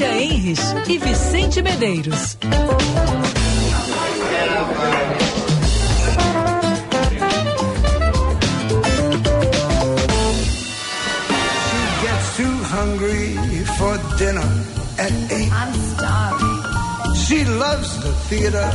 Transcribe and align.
Cássia 0.00 0.12
Henrich 0.12 0.60
e 0.88 0.98
Vicente 0.98 1.60
Medeiros. 1.62 2.38
She 11.68 12.06
gets 12.06 12.36
too 12.36 12.56
hungry 12.74 13.36
for 13.76 13.98
dinner 14.16 14.48
at 14.98 15.12
eight. 15.32 15.52
I'm 15.52 15.74
starving. 15.92 16.58
She 17.26 17.44
loves 17.44 18.02
the 18.02 18.12
theater, 18.28 18.68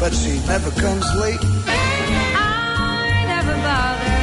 but 0.00 0.12
she 0.12 0.38
never 0.46 0.70
comes 0.72 1.06
late. 1.22 1.40
I 2.36 2.46
never 3.32 3.56
bother 3.64 4.20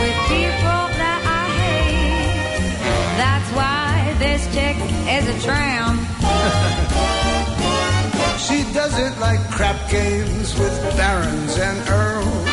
with 0.00 0.16
people 0.28 0.82
that 1.00 1.20
I 1.24 1.44
hate. 1.60 2.76
That's 3.16 3.48
why 3.56 4.14
this 4.18 4.42
chick 4.54 4.73
is 5.08 5.28
a 5.28 5.40
tramp. 5.46 6.00
she 8.38 8.64
doesn't 8.72 9.18
like 9.20 9.40
crap 9.50 9.76
games 9.90 10.58
with 10.58 10.96
barons 10.96 11.58
and 11.58 11.88
earls. 11.88 12.48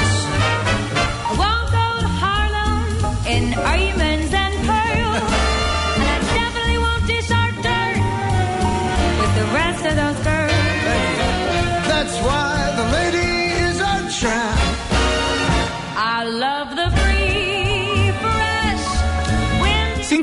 I 1.27 1.29
won't 1.41 1.69
go 1.71 2.01
to 2.01 2.07
Harlem 2.21 3.27
in 3.27 3.53
arguments 3.53 4.33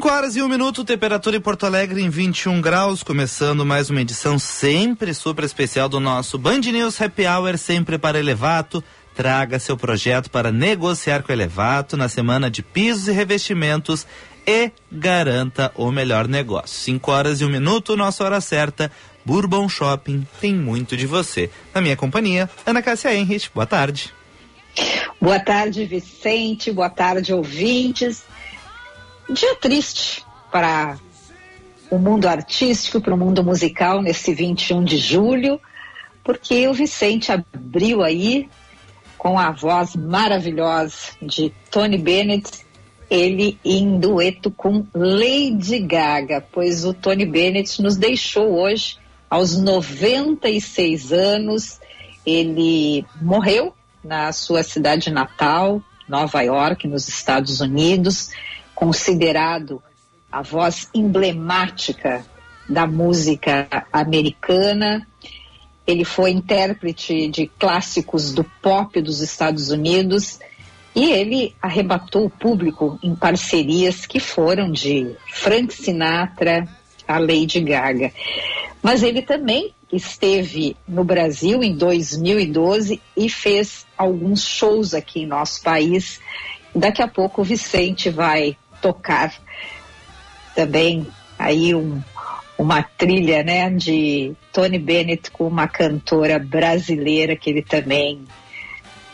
5 0.08 0.16
horas 0.16 0.36
e 0.36 0.42
um 0.42 0.48
minuto, 0.48 0.86
temperatura 0.86 1.36
em 1.36 1.40
Porto 1.40 1.66
Alegre 1.66 2.00
em 2.00 2.08
21 2.08 2.62
graus, 2.62 3.02
começando 3.02 3.66
mais 3.66 3.90
uma 3.90 4.00
edição 4.00 4.38
sempre 4.38 5.12
super 5.12 5.44
especial 5.44 5.86
do 5.86 6.00
nosso 6.00 6.38
Band 6.38 6.60
News 6.60 6.98
Happy 6.98 7.26
Hour, 7.26 7.58
sempre 7.58 7.98
para 7.98 8.18
Elevato. 8.18 8.82
Traga 9.14 9.58
seu 9.58 9.76
projeto 9.76 10.30
para 10.30 10.50
negociar 10.50 11.22
com 11.22 11.30
Elevato 11.30 11.94
na 11.94 12.08
semana 12.08 12.50
de 12.50 12.62
pisos 12.62 13.06
e 13.06 13.12
revestimentos 13.12 14.06
e 14.46 14.70
garanta 14.90 15.70
o 15.74 15.90
melhor 15.90 16.26
negócio. 16.26 16.74
5 16.84 17.10
horas 17.12 17.42
e 17.42 17.44
um 17.44 17.50
minuto, 17.50 17.94
nossa 17.94 18.24
hora 18.24 18.40
certa. 18.40 18.90
Bourbon 19.26 19.68
Shopping 19.68 20.26
tem 20.40 20.54
muito 20.54 20.96
de 20.96 21.06
você. 21.06 21.50
Na 21.74 21.82
minha 21.82 21.98
companhia, 21.98 22.48
Ana 22.64 22.80
Cássia 22.80 23.14
Henrich. 23.14 23.50
Boa 23.54 23.66
tarde. 23.66 24.14
Boa 25.20 25.38
tarde, 25.38 25.84
Vicente. 25.84 26.72
Boa 26.72 26.88
tarde, 26.88 27.30
ouvintes. 27.34 28.22
Dia 29.30 29.54
triste 29.56 30.24
para 30.50 30.98
o 31.90 31.98
mundo 31.98 32.26
artístico, 32.26 33.00
para 33.00 33.14
o 33.14 33.18
mundo 33.18 33.44
musical 33.44 34.00
nesse 34.00 34.32
21 34.32 34.82
de 34.84 34.96
julho, 34.96 35.60
porque 36.24 36.66
o 36.66 36.72
Vicente 36.72 37.30
abriu 37.30 38.02
aí 38.02 38.48
com 39.18 39.38
a 39.38 39.50
voz 39.50 39.94
maravilhosa 39.96 40.96
de 41.20 41.52
Tony 41.70 41.98
Bennett, 41.98 42.66
ele 43.10 43.58
em 43.64 43.98
dueto 43.98 44.50
com 44.50 44.86
Lady 44.94 45.78
Gaga, 45.80 46.44
pois 46.52 46.84
o 46.84 46.94
Tony 46.94 47.26
Bennett 47.26 47.82
nos 47.82 47.96
deixou 47.96 48.58
hoje 48.58 48.96
aos 49.28 49.58
96 49.58 51.12
anos. 51.12 51.80
Ele 52.24 53.04
morreu 53.20 53.74
na 54.04 54.32
sua 54.32 54.62
cidade 54.62 55.10
natal, 55.10 55.82
Nova 56.08 56.40
York, 56.42 56.86
nos 56.86 57.08
Estados 57.08 57.60
Unidos, 57.60 58.30
considerado 58.78 59.82
a 60.30 60.40
voz 60.40 60.88
emblemática 60.94 62.24
da 62.68 62.86
música 62.86 63.66
americana. 63.92 65.04
Ele 65.84 66.04
foi 66.04 66.30
intérprete 66.30 67.26
de 67.26 67.48
clássicos 67.58 68.32
do 68.32 68.44
pop 68.62 69.00
dos 69.02 69.20
Estados 69.20 69.70
Unidos 69.70 70.38
e 70.94 71.10
ele 71.10 71.56
arrebatou 71.60 72.26
o 72.26 72.30
público 72.30 72.96
em 73.02 73.16
parcerias 73.16 74.06
que 74.06 74.20
foram 74.20 74.70
de 74.70 75.16
Frank 75.26 75.74
Sinatra 75.74 76.68
a 77.08 77.18
Lady 77.18 77.60
Gaga. 77.60 78.12
Mas 78.80 79.02
ele 79.02 79.22
também 79.22 79.74
esteve 79.92 80.76
no 80.86 81.02
Brasil 81.02 81.64
em 81.64 81.74
2012 81.74 83.02
e 83.16 83.28
fez 83.28 83.84
alguns 83.96 84.44
shows 84.44 84.94
aqui 84.94 85.22
em 85.22 85.26
nosso 85.26 85.64
país. 85.64 86.20
Daqui 86.72 87.02
a 87.02 87.08
pouco 87.08 87.40
o 87.40 87.44
Vicente 87.44 88.08
vai 88.08 88.56
tocar 88.80 89.32
também 90.54 91.06
aí 91.38 91.74
um, 91.74 92.02
uma 92.58 92.82
trilha 92.82 93.42
né, 93.42 93.70
de 93.70 94.34
Tony 94.52 94.78
Bennett 94.78 95.30
com 95.30 95.46
uma 95.46 95.68
cantora 95.68 96.38
brasileira 96.38 97.36
que 97.36 97.50
ele 97.50 97.62
também 97.62 98.24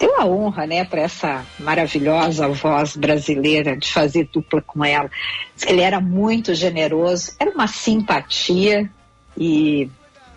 deu 0.00 0.20
a 0.20 0.24
honra 0.24 0.66
né, 0.66 0.84
para 0.84 1.02
essa 1.02 1.44
maravilhosa 1.58 2.48
voz 2.48 2.96
brasileira 2.96 3.76
de 3.76 3.92
fazer 3.92 4.28
dupla 4.32 4.62
com 4.62 4.84
ela. 4.84 5.10
Ele 5.66 5.82
era 5.82 6.00
muito 6.00 6.54
generoso, 6.54 7.32
era 7.38 7.50
uma 7.50 7.66
simpatia 7.66 8.90
e 9.36 9.90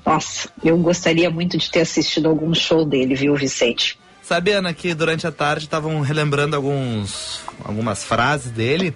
nossa, 0.05 0.49
eu 0.63 0.77
gostaria 0.77 1.29
muito 1.29 1.57
de 1.57 1.69
ter 1.69 1.81
assistido 1.81 2.29
algum 2.29 2.53
show 2.55 2.85
dele, 2.85 3.13
viu, 3.13 3.35
Vicente? 3.35 3.99
Sabe, 4.27 4.51
Ana, 4.51 4.73
que 4.73 4.93
durante 4.93 5.25
a 5.25 5.31
tarde 5.31 5.63
estavam 5.63 6.01
relembrando 6.01 6.53
alguns, 6.53 7.39
algumas 7.63 8.03
frases 8.03 8.51
dele 8.51 8.93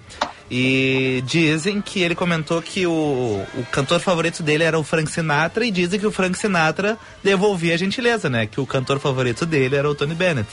e 0.50 1.24
dizem 1.24 1.80
que 1.80 2.02
ele 2.02 2.14
comentou 2.14 2.60
que 2.60 2.86
o, 2.86 3.42
o 3.54 3.66
cantor 3.70 3.98
favorito 3.98 4.42
dele 4.42 4.62
era 4.62 4.78
o 4.78 4.84
Frank 4.84 5.10
Sinatra 5.10 5.64
e 5.64 5.70
dizem 5.70 5.98
que 5.98 6.06
o 6.06 6.12
Frank 6.12 6.36
Sinatra 6.36 6.98
devolvia 7.24 7.72
a 7.72 7.78
gentileza, 7.78 8.28
né? 8.28 8.46
Que 8.46 8.60
o 8.60 8.66
cantor 8.66 8.98
favorito 8.98 9.46
dele 9.46 9.74
era 9.74 9.88
o 9.88 9.94
Tony 9.94 10.14
Bennett. 10.14 10.50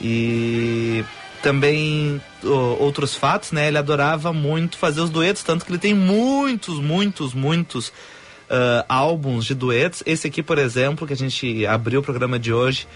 E 0.00 1.04
também 1.42 2.18
o, 2.42 2.82
outros 2.82 3.14
fatos, 3.14 3.52
né? 3.52 3.68
Ele 3.68 3.76
adorava 3.76 4.32
muito 4.32 4.78
fazer 4.78 5.02
os 5.02 5.10
duetos, 5.10 5.42
tanto 5.42 5.62
que 5.62 5.70
ele 5.70 5.78
tem 5.78 5.92
muitos, 5.92 6.80
muitos, 6.80 7.34
muitos 7.34 7.88
uh, 7.88 8.82
álbuns 8.88 9.44
de 9.44 9.54
duetos. 9.54 10.02
Esse 10.06 10.26
aqui, 10.26 10.42
por 10.42 10.56
exemplo, 10.56 11.06
que 11.06 11.12
a 11.12 11.16
gente 11.16 11.66
abriu 11.66 12.00
o 12.00 12.02
programa 12.02 12.38
de 12.38 12.50
hoje 12.50 12.86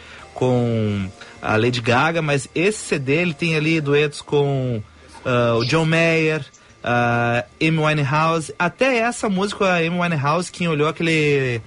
com 0.41 1.07
a 1.43 1.55
Lady 1.55 1.83
Gaga, 1.83 2.23
mas 2.23 2.49
esse 2.55 2.79
CD 2.79 3.17
ele 3.17 3.35
tem 3.35 3.55
ali 3.57 3.79
duetos 3.79 4.23
com 4.23 4.83
uh, 5.23 5.59
o 5.59 5.67
John 5.67 5.85
Mayer, 5.85 6.41
uh, 6.83 7.47
Amy 7.61 7.79
Winehouse, 7.79 8.55
até 8.59 9.01
essa 9.01 9.29
música, 9.29 9.67
a 9.67 9.77
Amy 9.77 10.01
Winehouse, 10.01 10.51
quem 10.51 10.67
olhou 10.67 10.89
aquele 10.89 11.61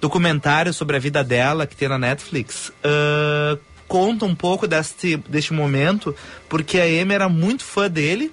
documentário 0.00 0.72
sobre 0.72 0.96
a 0.96 0.98
vida 0.98 1.22
dela 1.22 1.66
que 1.66 1.76
tem 1.76 1.86
na 1.86 1.98
Netflix, 1.98 2.70
uh, 2.70 3.58
conta 3.86 4.24
um 4.24 4.34
pouco 4.34 4.66
deste, 4.66 5.18
deste 5.28 5.52
momento, 5.52 6.16
porque 6.48 6.80
a 6.80 6.84
Amy 6.84 7.12
era 7.12 7.28
muito 7.28 7.62
fã 7.62 7.90
dele, 7.90 8.32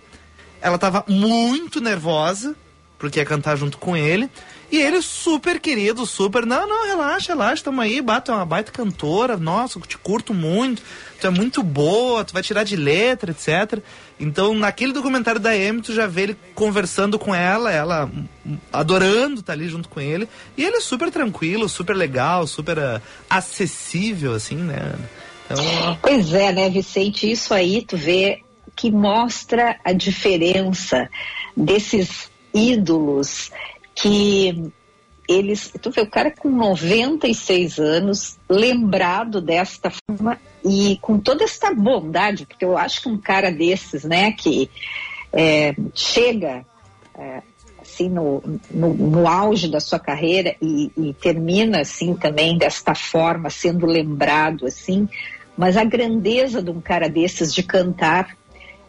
ela 0.62 0.76
estava 0.76 1.04
muito 1.06 1.82
nervosa, 1.82 2.56
porque 2.98 3.20
ia 3.20 3.26
cantar 3.26 3.56
junto 3.56 3.78
com 3.78 3.96
ele, 3.96 4.30
e 4.72 4.78
ele 4.78 5.02
super 5.02 5.60
querido, 5.60 6.06
super, 6.06 6.46
não, 6.46 6.68
não, 6.68 6.88
relaxa, 6.88 7.34
relaxa, 7.34 7.64
tamo 7.64 7.82
aí, 7.82 8.02
bata 8.02 8.32
é 8.32 8.36
uma 8.36 8.46
baita 8.46 8.72
cantora, 8.72 9.38
nossa, 9.38 9.80
te 9.82 9.98
curto 9.98 10.34
muito, 10.34 10.82
tu 11.20 11.28
é 11.28 11.30
muito 11.30 11.62
boa, 11.62 12.26
tu 12.26 12.34
vai 12.34 12.42
tirar 12.42 12.64
de 12.64 12.76
letra, 12.76 13.32
etc. 13.32 13.80
Então, 14.20 14.56
naquele 14.56 14.92
documentário 14.92 15.40
da 15.40 15.52
Amy, 15.52 15.82
tu 15.82 15.94
já 15.94 16.08
vê 16.08 16.24
ele 16.24 16.38
conversando 16.56 17.20
com 17.20 17.34
ela, 17.34 17.72
ela 17.72 18.06
hum, 18.46 18.58
adorando 18.74 19.42
estar 19.42 19.48
tá 19.48 19.54
ali 19.54 19.68
junto 19.70 19.88
com 19.88 20.02
ele, 20.02 20.28
e 20.58 20.64
ele 20.64 20.78
é 20.78 20.82
super 20.82 21.12
tranquilo, 21.12 21.70
super 21.70 21.96
legal, 21.96 22.48
super 22.48 22.78
uh, 22.78 23.02
acessível, 23.30 24.34
assim, 24.34 24.58
né? 24.58 24.96
Então... 25.46 25.98
Pois 26.02 26.34
é, 26.34 26.52
né, 26.52 26.70
Vicente, 26.70 27.32
isso 27.32 27.54
aí 27.54 27.86
tu 27.86 27.96
vê 27.96 28.42
que 28.76 28.92
mostra 28.92 29.80
a 29.86 29.94
diferença 29.94 31.08
desses 31.56 32.30
ídolos 32.56 33.52
que 33.94 34.72
eles, 35.28 35.72
tu 35.82 35.92
vê 35.92 36.02
o 36.02 36.10
cara 36.10 36.32
com 36.32 36.50
96 36.50 37.80
anos, 37.80 38.38
lembrado 38.50 39.42
desta 39.42 39.92
forma 39.92 40.40
e 40.64 40.98
com 41.02 41.20
toda 41.20 41.44
esta 41.44 41.74
bondade, 41.74 42.46
porque 42.46 42.64
eu 42.64 42.78
acho 42.78 43.02
que 43.02 43.10
um 43.10 43.18
cara 43.18 43.52
desses, 43.52 44.04
né, 44.04 44.32
que 44.32 44.70
é, 45.34 45.76
chega 45.94 46.66
é, 47.18 47.42
assim 47.82 48.10
no, 48.10 48.42
no, 48.70 48.94
no, 48.94 49.28
auge 49.28 49.68
da 49.68 49.80
sua 49.80 50.00
carreira 50.00 50.56
e, 50.62 50.92
e, 50.98 51.14
termina 51.14 51.82
assim 51.82 52.14
também 52.14 52.58
desta 52.58 52.94
forma, 52.96 53.50
sendo 53.50 53.86
lembrado 53.86 54.66
assim, 54.66 55.10
mas 55.58 55.76
a 55.76 55.84
grandeza 55.84 56.62
de 56.62 56.70
um 56.70 56.82
cara 56.82 57.10
desses 57.10 57.54
de 57.54 57.64
cantar 57.64 58.36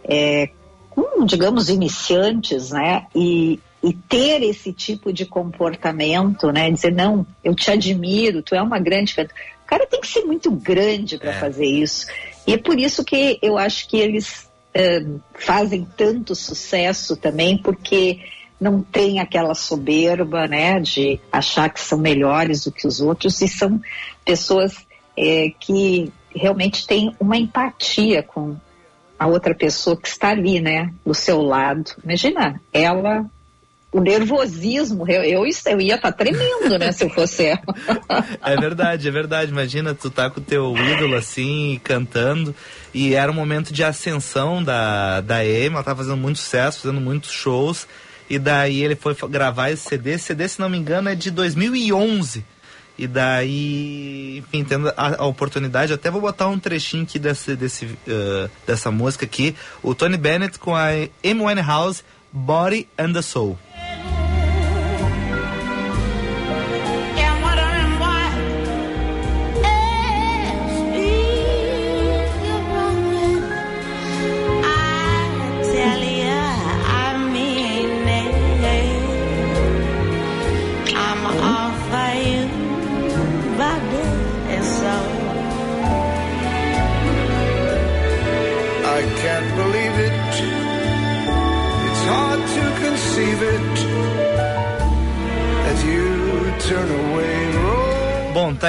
é, 0.05 0.51
com, 0.97 1.27
digamos, 1.27 1.69
iniciantes, 1.69 2.71
né, 2.71 3.07
e, 3.15 3.61
e 3.85 3.93
ter 3.93 4.43
esse 4.43 4.73
tipo 4.73 5.13
de 5.13 5.27
comportamento, 5.27 6.51
né? 6.51 6.71
Dizer, 6.71 6.93
não, 6.93 7.27
eu 7.45 7.55
te 7.55 7.71
admiro, 7.71 8.43
tu 8.43 8.55
é 8.55 8.63
uma 8.63 8.79
grande 8.79 9.15
cantora. 9.15 9.39
O 9.63 9.67
cara 9.69 9.87
tem 9.87 10.01
que 10.01 10.07
ser 10.07 10.25
muito 10.25 10.51
grande 10.51 11.19
para 11.19 11.33
é. 11.33 11.39
fazer 11.39 11.67
isso. 11.67 12.07
E 12.47 12.55
é 12.55 12.57
por 12.57 12.79
isso 12.79 13.05
que 13.05 13.39
eu 13.43 13.59
acho 13.59 13.87
que 13.89 13.99
eles 13.99 14.49
uh, 14.75 15.21
fazem 15.35 15.87
tanto 15.97 16.35
sucesso 16.35 17.15
também, 17.15 17.59
porque 17.59 18.21
não 18.59 18.83
tem 18.83 19.21
aquela 19.21 19.55
soberba, 19.55 20.49
né, 20.49 20.81
de 20.81 21.21
achar 21.31 21.69
que 21.69 21.81
são 21.81 21.99
melhores 21.99 22.65
do 22.65 22.73
que 22.73 22.87
os 22.87 23.01
outros 23.01 23.43
e 23.43 23.49
são 23.49 23.79
pessoas 24.25 24.87
é, 25.15 25.51
que 25.61 26.11
realmente 26.35 26.87
têm 26.87 27.15
uma 27.21 27.37
empatia 27.37 28.23
com 28.23 28.57
a 29.19 29.27
outra 29.27 29.55
pessoa 29.55 29.97
que 29.97 30.09
está 30.09 30.31
ali, 30.31 30.61
né, 30.61 30.93
do 31.05 31.15
seu 31.15 31.41
lado. 31.43 31.93
Imagina, 32.05 32.61
ela 32.73 33.25
o 33.93 34.01
nervosismo, 34.01 35.09
eu, 35.09 35.23
eu, 35.23 35.43
eu 35.67 35.81
ia 35.81 35.95
estar 35.95 36.13
tá 36.13 36.13
tremendo, 36.13 36.79
né, 36.79 36.93
se 36.93 37.05
eu 37.05 37.11
fosse 37.11 37.47
ela. 37.47 37.63
É 38.45 38.57
verdade, 38.57 39.09
é 39.09 39.11
verdade. 39.11 39.51
Imagina, 39.51 39.95
tu 39.95 40.11
tá 40.11 40.29
com 40.29 40.39
o 40.39 40.43
teu 40.43 40.77
ídolo 40.77 41.15
assim, 41.15 41.81
cantando, 41.83 42.55
e 42.93 43.15
era 43.15 43.31
um 43.31 43.35
momento 43.35 43.73
de 43.73 43.83
ascensão 43.83 44.63
da, 44.63 45.23
da 45.23 45.39
Amy, 45.39 45.71
ela 45.71 45.83
tava 45.83 46.03
fazendo 46.03 46.17
muito 46.17 46.39
sucesso, 46.39 46.83
fazendo 46.83 47.01
muitos 47.01 47.31
shows, 47.31 47.87
e 48.29 48.39
daí 48.39 48.83
ele 48.83 48.97
foi 48.97 49.15
gravar 49.31 49.71
esse 49.71 49.89
CD. 49.89 50.19
CD, 50.19 50.47
se 50.47 50.61
não 50.61 50.69
me 50.69 50.77
engano, 50.77 51.09
é 51.09 51.15
de 51.15 51.31
2011. 51.31 52.45
E 52.99 53.07
daí, 53.07 54.39
enfim, 54.39 54.65
tendo 54.65 54.89
a, 54.97 55.23
a 55.23 55.27
oportunidade, 55.27 55.93
até 55.93 56.11
vou 56.11 56.21
botar 56.21 56.49
um 56.49 56.59
trechinho 56.59 57.03
aqui 57.03 57.19
desse, 57.19 57.55
desse, 57.55 57.85
uh, 57.85 58.51
dessa 58.67 58.91
música 58.91 59.25
aqui. 59.25 59.55
O 59.83 59.95
Tony 59.95 60.17
Bennett 60.17 60.59
com 60.59 60.75
a 60.75 60.89
Amy 61.25 61.45
Winehouse, 61.45 62.03
Body 62.33 62.89
and 62.99 63.13
the 63.13 63.23
Soul. 63.23 63.59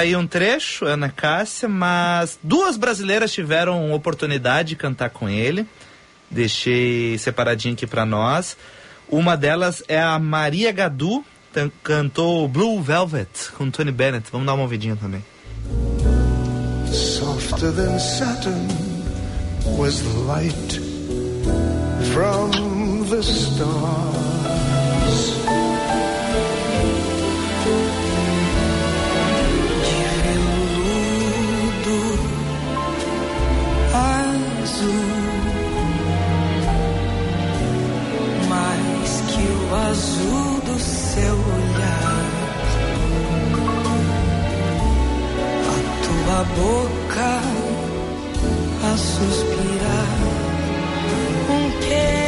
Aí 0.08 0.16
um 0.16 0.26
trecho, 0.26 0.84
Ana 0.86 1.10
Cássia, 1.10 1.68
mas 1.68 2.38
duas 2.42 2.76
brasileiras 2.76 3.32
tiveram 3.32 3.92
oportunidade 3.92 4.70
de 4.70 4.76
cantar 4.76 5.10
com 5.10 5.28
ele. 5.28 5.66
Deixei 6.30 7.16
separadinho 7.18 7.74
aqui 7.74 7.86
para 7.86 8.04
nós. 8.04 8.56
Uma 9.08 9.36
delas 9.36 9.82
é 9.88 10.00
a 10.00 10.18
Maria 10.18 10.72
Gadu, 10.72 11.24
cantou 11.82 12.48
Blue 12.48 12.80
Velvet 12.82 13.52
com 13.56 13.70
Tony 13.70 13.92
Bennett. 13.92 14.28
Vamos 14.30 14.46
dar 14.46 14.54
uma 14.54 14.62
ouvidinha 14.62 14.96
também. 14.96 15.24
Softer 16.90 17.70
than 17.72 17.98
Saturn 17.98 18.66
was 19.76 20.00
the 20.00 20.18
light 20.26 20.80
from 22.12 23.04
the 23.10 23.22
stars. 23.22 24.58
Azul 39.90 40.60
do 40.66 40.78
seu 40.78 41.34
olhar, 41.34 42.26
a 45.64 45.78
tua 46.04 46.44
boca 46.58 47.32
a 48.84 48.96
suspirar, 48.96 50.18
um 51.50 51.80
querer. 51.80 52.27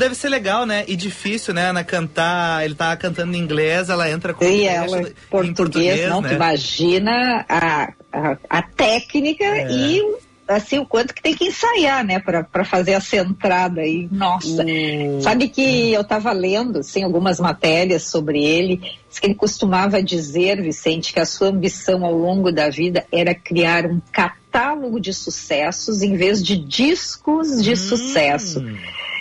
Deve 0.00 0.14
ser 0.14 0.28
legal, 0.28 0.66
né? 0.66 0.84
E 0.88 0.96
difícil, 0.96 1.54
né, 1.54 1.68
Ana, 1.68 1.84
cantar. 1.84 2.64
Ele 2.64 2.74
tá 2.74 2.96
cantando 2.96 3.36
em 3.36 3.38
inglês, 3.38 3.88
ela 3.90 4.10
entra 4.10 4.34
com 4.34 4.44
e 4.44 4.66
ela, 4.66 5.02
português, 5.30 5.56
português, 5.56 6.08
não, 6.08 6.20
né? 6.20 6.34
imagina 6.34 7.44
a, 7.48 7.92
a, 8.12 8.38
a 8.48 8.62
técnica 8.62 9.44
é. 9.44 9.70
e 9.70 10.02
assim 10.48 10.78
o 10.80 10.86
quanto 10.86 11.14
que 11.14 11.22
tem 11.22 11.34
que 11.34 11.44
ensaiar, 11.44 12.04
né, 12.04 12.18
para 12.18 12.64
fazer 12.64 12.92
essa 12.92 13.16
entrada 13.16 13.82
aí. 13.82 14.08
Nossa, 14.10 14.64
hum. 14.64 15.20
sabe 15.20 15.48
que 15.48 15.92
eu 15.92 16.00
estava 16.00 16.32
lendo, 16.32 16.80
assim, 16.80 17.04
algumas 17.04 17.38
matérias 17.38 18.04
sobre 18.04 18.42
ele, 18.42 18.78
que 18.78 19.26
ele 19.26 19.34
costumava 19.34 20.02
dizer, 20.02 20.60
Vicente, 20.60 21.12
que 21.12 21.20
a 21.20 21.26
sua 21.26 21.48
ambição 21.48 22.04
ao 22.04 22.14
longo 22.14 22.50
da 22.50 22.68
vida 22.68 23.06
era 23.12 23.32
criar 23.34 23.86
um 23.86 24.00
catálogo 24.10 24.98
de 24.98 25.14
sucessos 25.14 26.02
em 26.02 26.16
vez 26.16 26.42
de 26.42 26.56
discos 26.56 27.62
de 27.62 27.72
hum. 27.72 27.76
sucesso. 27.76 28.64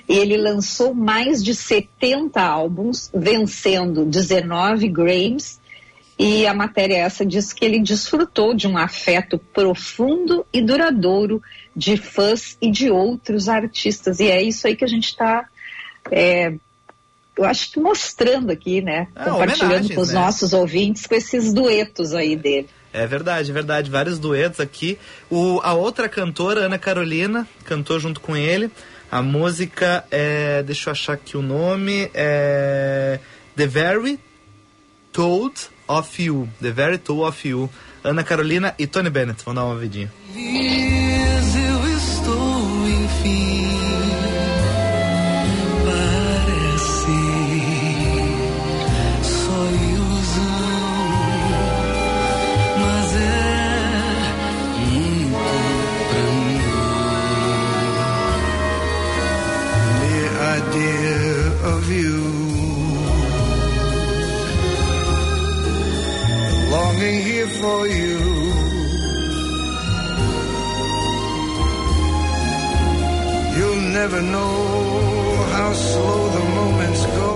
Ele 0.10 0.36
lançou 0.36 0.96
mais 0.96 1.44
de 1.44 1.54
70 1.54 2.42
álbuns, 2.42 3.12
vencendo 3.14 4.04
19 4.04 4.90
Grammys. 4.90 5.60
E 6.18 6.48
a 6.48 6.54
matéria 6.54 6.98
essa 6.98 7.24
diz 7.24 7.54
que 7.54 7.64
ele 7.64 7.80
desfrutou 7.80 8.56
de 8.56 8.68
um 8.68 8.78
afeto 8.78 9.38
profundo 9.38 10.46
e 10.52 10.62
duradouro 10.62 11.42
de 11.74 11.96
fãs 11.96 12.58
e 12.60 12.70
de 12.72 12.90
outros 12.90 13.48
artistas. 13.48 14.20
E 14.20 14.28
é 14.28 14.42
isso 14.42 14.68
aí 14.68 14.76
que 14.76 14.84
a 14.84 14.88
gente 14.88 15.06
está, 15.06 15.48
é, 16.12 16.54
eu 17.38 17.46
acho 17.46 17.72
que 17.72 17.80
mostrando 17.80 18.52
aqui, 18.52 18.82
né? 18.82 19.08
Ah, 19.16 19.30
Compartilhando 19.30 19.94
com 19.94 20.02
os 20.02 20.10
né? 20.10 20.20
nossos 20.20 20.52
ouvintes 20.52 21.08
com 21.08 21.16
esses 21.16 21.54
duetos 21.54 22.14
aí 22.14 22.36
dele. 22.36 22.68
É 22.92 23.06
verdade, 23.06 23.52
é 23.52 23.54
verdade. 23.54 23.90
Vários 23.90 24.20
duetos 24.20 24.60
aqui. 24.60 24.98
O, 25.30 25.62
a 25.64 25.74
outra 25.74 26.10
cantora, 26.10 26.62
Ana 26.62 26.78
Carolina, 26.78 27.48
cantou 27.64 28.00
junto 28.00 28.20
com 28.20 28.36
ele. 28.36 28.70
A 29.12 29.22
música 29.22 30.06
é. 30.12 30.64
Deixa 30.64 30.90
eu 30.90 30.92
achar 30.92 31.14
aqui 31.14 31.36
o 31.36 31.42
nome. 31.42 32.10
É. 32.14 33.20
The 33.56 33.68
Very 33.68 34.20
Told 35.12 35.56
of 35.88 36.24
You. 36.24 36.48
The 36.62 36.72
Very 36.72 36.98
Told 36.98 37.24
of 37.24 37.48
You. 37.48 37.70
Ana 38.04 38.24
Carolina 38.24 38.74
e 38.78 38.88
Tony 38.88 39.10
Bennett. 39.10 39.44
Vamos 39.44 39.62
dar 39.62 39.68
uma 39.68 39.78
vidinha. 39.78 40.12
Eu 40.36 41.59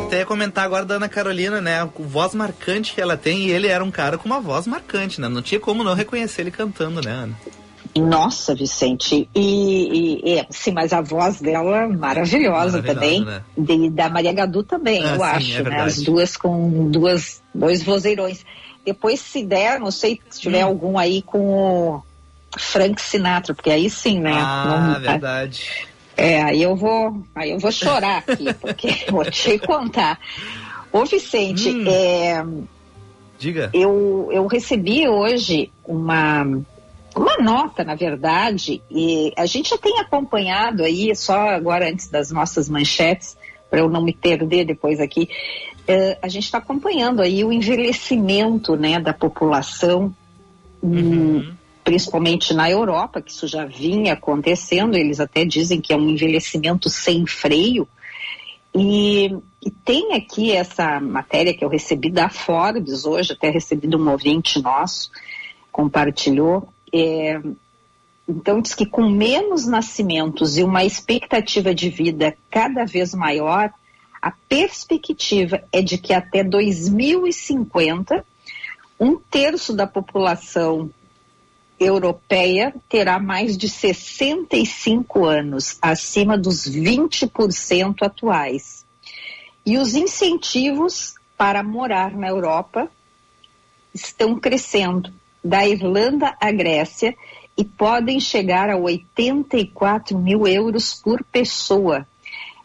Até 0.08 0.20
ia 0.20 0.26
comentar 0.26 0.64
agora 0.64 0.86
da 0.86 0.96
Ana 0.96 1.10
Carolina, 1.10 1.60
né? 1.60 1.82
A 1.82 1.86
voz 1.86 2.36
marcante 2.36 2.94
que 2.94 3.02
ela 3.02 3.18
tem, 3.18 3.48
e 3.48 3.52
ele 3.52 3.68
era 3.68 3.84
um 3.84 3.92
cara 3.92 4.18
com 4.18 4.26
uma 4.26 4.40
voz 4.40 4.68
marcante, 4.68 5.20
né? 5.20 5.28
Não 5.28 5.42
tinha 5.42 5.60
como 5.60 5.84
não 5.84 5.94
reconhecer 5.94 6.42
ele 6.44 6.52
cantando, 6.52 7.02
né, 7.02 7.12
Ana? 7.12 7.34
Nossa, 7.96 8.56
Vicente. 8.56 9.30
E, 9.36 10.20
e, 10.24 10.38
é, 10.38 10.48
sim, 10.50 10.72
mas 10.72 10.94
a 10.94 11.02
voz 11.02 11.40
dela 11.42 11.88
maravilhosa, 11.88 12.82
também. 12.82 13.24
Né? 13.24 13.42
De, 13.58 13.90
da 13.90 14.10
Maria 14.10 14.34
Gadu 14.34 14.64
também, 14.64 15.04
ah, 15.04 15.10
eu 15.10 15.16
sim, 15.16 15.24
acho, 15.24 15.58
é 15.60 15.64
né? 15.64 15.82
As 15.82 16.02
duas 16.02 16.36
com 16.38 16.90
duas, 16.90 17.42
dois 17.54 17.84
vozeirões. 17.84 18.44
Depois, 18.86 19.20
se 19.20 19.44
der, 19.44 19.80
não 19.80 19.92
sei 19.92 20.20
se 20.30 20.42
tiver 20.42 20.66
hum. 20.66 20.70
algum 20.70 20.98
aí 20.98 21.22
com 21.22 21.40
o 21.40 22.04
Frank 22.58 23.02
Sinatra, 23.02 23.54
porque 23.54 23.70
aí 23.70 23.90
sim, 23.90 24.20
né? 24.20 24.34
Ah, 24.34 24.94
não, 24.94 25.00
verdade. 25.00 25.88
É, 26.16 26.42
aí 26.44 26.62
eu 26.62 26.76
vou, 26.76 27.24
aí 27.34 27.52
eu 27.52 27.60
vou 27.60 27.72
chorar 27.72 28.24
aqui, 28.28 28.54
porque 28.60 29.06
vou 29.10 29.26
te 29.26 29.58
contar. 29.60 30.20
Ô 30.92 31.06
Vicente, 31.06 31.70
hum. 31.70 31.86
é, 31.88 32.46
Diga. 33.44 33.70
Eu, 33.74 34.30
eu 34.32 34.48
recebi 34.48 35.06
hoje 35.06 35.70
uma, 35.86 36.44
uma 37.14 37.38
nota, 37.40 37.84
na 37.84 37.94
verdade, 37.94 38.82
e 38.90 39.34
a 39.36 39.46
gente 39.46 39.72
já 39.72 39.78
tem 39.78 40.00
acompanhado 40.00 40.82
aí, 40.82 41.14
só 41.14 41.50
agora 41.50 41.90
antes 41.90 42.08
das 42.08 42.32
nossas 42.32 42.70
manchetes, 42.70 43.36
para 43.70 43.80
eu 43.80 43.90
não 43.90 44.02
me 44.02 44.14
perder 44.14 44.66
depois 44.66 45.02
aqui. 45.02 45.28
Uh, 45.82 46.16
a 46.22 46.30
gente 46.30 46.46
está 46.46 46.60
acompanhando 46.60 47.22
aí 47.22 47.44
o 47.44 47.52
envelhecimento 47.52 48.78
né, 48.78 48.98
da 48.98 49.14
população, 49.14 50.16
uhum. 50.82 51.40
um, 51.40 51.54
principalmente 51.84 52.54
na 52.54 52.70
Europa, 52.70 53.22
que 53.22 53.32
isso 53.32 53.48
já 53.48 53.66
vinha 53.66 54.14
acontecendo, 54.14 54.96
eles 54.96 55.20
até 55.20 55.44
dizem 55.44 55.82
que 55.82 55.94
é 55.94 55.98
um 55.98 56.10
envelhecimento 56.10 56.90
sem 56.90 57.26
freio. 57.26 57.88
E, 58.74 59.36
e 59.62 59.70
tem 59.70 60.14
aqui 60.14 60.52
essa 60.52 61.00
matéria 61.00 61.54
que 61.54 61.64
eu 61.64 61.70
recebi 61.70 62.10
da 62.10 62.30
Forbes 62.30 63.06
hoje, 63.06 63.34
até 63.34 63.50
recebi 63.50 63.88
de 63.88 63.96
um 63.96 64.10
ouvinte 64.10 64.62
nosso, 64.62 65.12
compartilhou. 65.72 66.68
É, 66.92 67.40
então, 68.28 68.62
diz 68.62 68.74
que 68.74 68.86
com 68.86 69.10
menos 69.10 69.68
nascimentos 69.68 70.58
e 70.58 70.64
uma 70.64 70.84
expectativa 70.86 71.76
de 71.76 71.90
vida 71.90 72.36
cada 72.50 72.86
vez 72.86 73.14
maior, 73.14 73.72
a 74.22 74.32
perspectiva 74.48 75.62
é 75.72 75.82
de 75.82 75.98
que 75.98 76.14
até 76.14 76.44
2050, 76.44 78.26
um 78.98 79.18
terço 79.18 79.76
da 79.76 79.86
população 79.86 80.90
europeia 81.84 82.74
terá 82.90 83.20
mais 83.20 83.58
de 83.58 83.70
65 83.70 85.26
anos, 85.26 85.78
acima 85.82 86.38
dos 86.38 86.68
20% 86.68 88.02
atuais. 88.02 88.86
E 89.66 89.78
os 89.78 89.96
incentivos 89.96 91.16
para 91.38 91.64
morar 91.64 92.16
na 92.16 92.30
Europa 92.30 92.90
estão 93.94 94.40
crescendo, 94.40 95.12
da 95.44 95.68
Irlanda 95.68 96.36
à 96.40 96.52
Grécia, 96.52 97.16
e 97.58 97.64
podem 97.64 98.20
chegar 98.20 98.70
a 98.70 98.78
84 98.78 100.18
mil 100.18 100.48
euros 100.48 100.94
por 100.94 101.24
pessoa. 101.24 102.08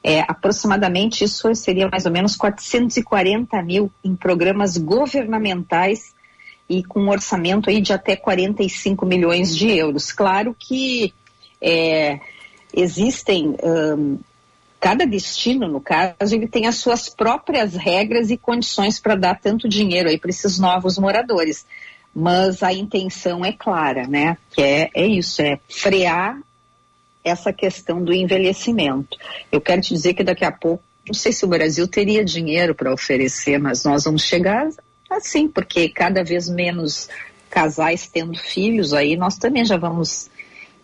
É, 0.03 0.21
aproximadamente 0.21 1.25
isso 1.25 1.55
seria 1.55 1.89
mais 1.89 2.07
ou 2.07 2.13
menos 2.13 2.37
440 2.37 3.63
mil 3.63 3.91
em 4.03 4.15
programas 4.15 4.77
governamentais 4.77 6.15
e 6.69 6.83
com 6.83 7.01
um 7.01 7.11
orçamento 7.11 7.71
aí 7.71 7.81
de 7.81 7.93
até 7.93 8.15
45 8.15 9.07
milhões 9.07 9.57
de 9.57 9.71
euros. 9.71 10.13
Claro 10.13 10.55
que 10.59 11.15
é, 11.61 12.21
existem 12.75 13.57
um, 13.63 14.19
cada 14.79 15.07
destino, 15.07 15.67
no 15.67 15.81
caso, 15.81 16.35
ele 16.35 16.47
tem 16.47 16.67
as 16.67 16.77
suas 16.77 17.09
próprias 17.09 17.75
regras 17.75 18.31
e 18.31 18.37
condições 18.37 19.01
para 19.01 19.15
dar 19.15 19.41
tanto 19.41 19.69
dinheiro 19.69 20.09
aí 20.09 20.19
para 20.19 20.31
esses 20.31 20.59
novos 20.59 20.99
moradores. 20.99 21.67
Mas 22.15 22.63
a 22.63 22.73
intenção 22.73 23.45
é 23.45 23.53
clara, 23.53 24.07
né? 24.07 24.37
Que 24.51 24.63
é, 24.63 24.91
é 24.95 25.07
isso, 25.07 25.41
é 25.43 25.59
frear 25.69 26.41
essa 27.23 27.53
questão 27.53 28.03
do 28.03 28.13
envelhecimento. 28.13 29.17
Eu 29.53 29.61
quero 29.61 29.81
te 29.83 29.95
dizer 29.95 30.15
que 30.15 30.25
daqui 30.25 30.45
a 30.45 30.53
pouco, 30.53 30.83
não 31.07 31.15
sei 31.15 31.33
se 31.33 31.45
o 31.45 31.49
Brasil 31.49 31.87
teria 31.87 32.25
dinheiro 32.25 32.75
para 32.75 32.93
oferecer, 32.93 33.59
mas 33.59 33.85
nós 33.85 34.05
vamos 34.05 34.23
chegar 34.23 34.69
Assim, 35.11 35.49
porque 35.49 35.88
cada 35.88 36.23
vez 36.23 36.49
menos 36.49 37.09
casais 37.49 38.07
tendo 38.07 38.38
filhos, 38.38 38.93
aí 38.93 39.17
nós 39.17 39.37
também 39.37 39.65
já 39.65 39.77
vamos, 39.77 40.31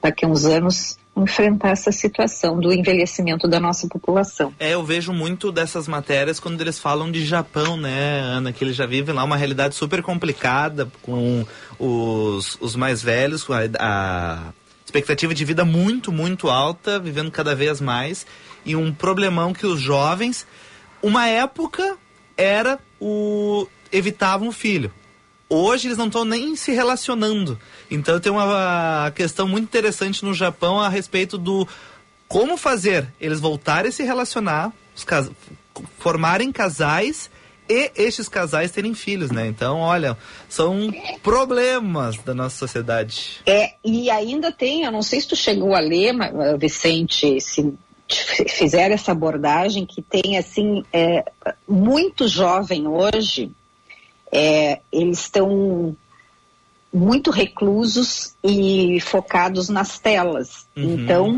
daqui 0.02 0.24
a 0.24 0.28
uns 0.28 0.44
anos, 0.44 0.98
enfrentar 1.16 1.70
essa 1.70 1.92
situação 1.92 2.58
do 2.58 2.72
envelhecimento 2.72 3.46
da 3.46 3.60
nossa 3.60 3.86
população. 3.86 4.52
É, 4.58 4.74
eu 4.74 4.84
vejo 4.84 5.12
muito 5.12 5.52
dessas 5.52 5.86
matérias 5.86 6.40
quando 6.40 6.60
eles 6.60 6.78
falam 6.78 7.10
de 7.10 7.24
Japão, 7.24 7.76
né, 7.76 8.20
Ana, 8.20 8.52
que 8.52 8.64
eles 8.64 8.74
já 8.74 8.86
vivem 8.86 9.14
lá 9.14 9.22
uma 9.22 9.36
realidade 9.36 9.74
super 9.74 10.02
complicada 10.02 10.90
com 11.02 11.46
os, 11.78 12.58
os 12.60 12.74
mais 12.74 13.02
velhos, 13.02 13.46
a, 13.48 13.68
a 13.78 14.52
expectativa 14.84 15.34
de 15.34 15.44
vida 15.44 15.64
muito, 15.64 16.10
muito 16.10 16.48
alta, 16.48 16.98
vivendo 16.98 17.30
cada 17.30 17.54
vez 17.54 17.80
mais, 17.80 18.26
e 18.64 18.74
um 18.74 18.92
problemão 18.92 19.52
que 19.52 19.66
os 19.66 19.80
jovens, 19.80 20.46
uma 21.00 21.28
época 21.28 21.96
era 22.36 22.80
o 23.00 23.68
evitavam 23.94 24.48
o 24.48 24.52
filho. 24.52 24.92
Hoje 25.48 25.86
eles 25.88 25.98
não 25.98 26.06
estão 26.06 26.24
nem 26.24 26.56
se 26.56 26.72
relacionando. 26.72 27.58
Então 27.90 28.18
tem 28.18 28.32
uma 28.32 29.12
questão 29.14 29.46
muito 29.46 29.64
interessante 29.64 30.24
no 30.24 30.34
Japão 30.34 30.80
a 30.80 30.88
respeito 30.88 31.38
do 31.38 31.66
como 32.26 32.56
fazer 32.56 33.06
eles 33.20 33.40
voltarem 33.40 33.90
a 33.90 33.92
se 33.92 34.02
relacionar, 34.02 34.72
cas 35.06 35.30
formarem 35.98 36.50
casais 36.50 37.30
e 37.68 37.90
estes 37.96 38.28
casais 38.28 38.70
terem 38.70 38.94
filhos, 38.94 39.30
né? 39.30 39.46
Então, 39.46 39.78
olha, 39.78 40.16
são 40.48 40.92
problemas 41.22 42.16
da 42.18 42.34
nossa 42.34 42.56
sociedade. 42.56 43.40
É, 43.46 43.74
e 43.84 44.10
ainda 44.10 44.52
tem, 44.52 44.82
eu 44.82 44.92
não 44.92 45.02
sei 45.02 45.20
se 45.20 45.28
tu 45.28 45.36
chegou 45.36 45.74
a 45.74 45.80
ler, 45.80 46.14
Vicente, 46.58 47.40
se 47.40 47.72
fizeram 48.48 48.94
essa 48.94 49.12
abordagem, 49.12 49.86
que 49.86 50.02
tem, 50.02 50.36
assim, 50.36 50.84
é, 50.92 51.24
muito 51.66 52.28
jovem 52.28 52.86
hoje, 52.86 53.50
é, 54.34 54.80
eles 54.90 55.20
estão 55.20 55.96
muito 56.92 57.30
reclusos 57.30 58.34
e 58.42 59.00
focados 59.00 59.68
nas 59.68 60.00
telas. 60.00 60.66
Uhum. 60.76 60.94
Então, 60.94 61.36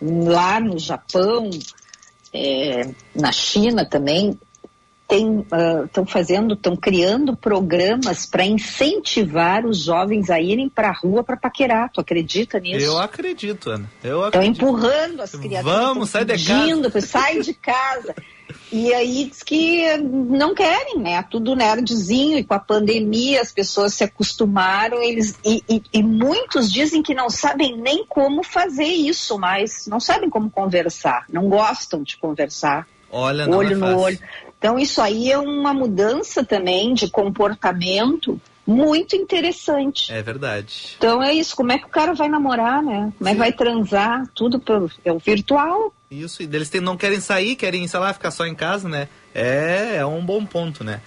lá 0.00 0.60
no 0.60 0.78
Japão, 0.78 1.48
é, 2.32 2.90
na 3.14 3.32
China 3.32 3.86
também, 3.86 4.38
estão 5.10 6.04
uh, 6.04 6.06
fazendo, 6.06 6.54
estão 6.54 6.74
criando 6.74 7.36
programas 7.36 8.24
para 8.24 8.44
incentivar 8.44 9.66
os 9.66 9.84
jovens 9.84 10.30
a 10.30 10.40
irem 10.40 10.68
para 10.68 10.88
a 10.88 10.92
rua 10.92 11.22
para 11.22 11.36
paquerar. 11.36 11.90
Tu 11.92 12.00
acredita 12.00 12.58
nisso? 12.58 12.86
Eu 12.86 12.98
acredito, 12.98 13.70
Ana. 13.70 13.90
Eu 14.02 14.26
Estão 14.26 14.42
empurrando 14.42 15.20
as 15.20 15.32
crianças. 15.32 15.64
Vamos, 15.64 16.10
sai 16.10 16.24
de 16.24 16.44
casa. 16.44 17.00
Sai 17.00 17.40
de 17.40 17.54
casa. 17.54 18.14
E 18.70 18.92
aí 18.92 19.26
diz 19.26 19.42
que 19.42 19.98
não 19.98 20.54
querem, 20.54 20.98
né? 20.98 21.22
Tudo 21.30 21.54
nerdzinho 21.54 22.38
e 22.38 22.44
com 22.44 22.54
a 22.54 22.58
pandemia 22.58 23.40
as 23.40 23.52
pessoas 23.52 23.94
se 23.94 24.04
acostumaram, 24.04 25.02
eles 25.02 25.38
e, 25.44 25.62
e, 25.68 25.82
e 25.92 26.02
muitos 26.02 26.72
dizem 26.72 27.02
que 27.02 27.14
não 27.14 27.28
sabem 27.28 27.76
nem 27.76 28.04
como 28.06 28.42
fazer 28.42 28.84
isso, 28.84 29.38
mas 29.38 29.86
não 29.86 30.00
sabem 30.00 30.30
como 30.30 30.50
conversar, 30.50 31.24
não 31.30 31.48
gostam 31.48 32.02
de 32.02 32.16
conversar. 32.16 32.86
Olha, 33.10 33.48
olho 33.48 33.72
é 33.72 33.74
no 33.74 33.98
olho. 33.98 34.18
Então 34.62 34.78
isso 34.78 35.02
aí 35.02 35.32
é 35.32 35.36
uma 35.36 35.74
mudança 35.74 36.44
também 36.44 36.94
de 36.94 37.10
comportamento 37.10 38.40
muito 38.64 39.16
interessante. 39.16 40.12
É 40.12 40.22
verdade. 40.22 40.94
Então 40.96 41.20
é 41.20 41.34
isso, 41.34 41.56
como 41.56 41.72
é 41.72 41.78
que 41.78 41.86
o 41.86 41.88
cara 41.88 42.14
vai 42.14 42.28
namorar, 42.28 42.80
né? 42.80 43.12
Como 43.18 43.28
é 43.28 43.32
que 43.32 43.38
vai 43.40 43.52
transar? 43.52 44.24
Tudo 44.32 44.60
pelo, 44.60 44.88
é 45.04 45.10
o 45.10 45.18
virtual. 45.18 45.92
Isso, 46.08 46.44
e 46.44 46.46
eles 46.46 46.70
tem, 46.70 46.80
não 46.80 46.96
querem 46.96 47.18
sair, 47.18 47.56
querem, 47.56 47.88
sei 47.88 47.98
lá, 47.98 48.12
ficar 48.12 48.30
só 48.30 48.46
em 48.46 48.54
casa, 48.54 48.88
né? 48.88 49.08
É, 49.34 49.96
é 49.96 50.06
um 50.06 50.24
bom 50.24 50.46
ponto, 50.46 50.84
né? 50.84 51.00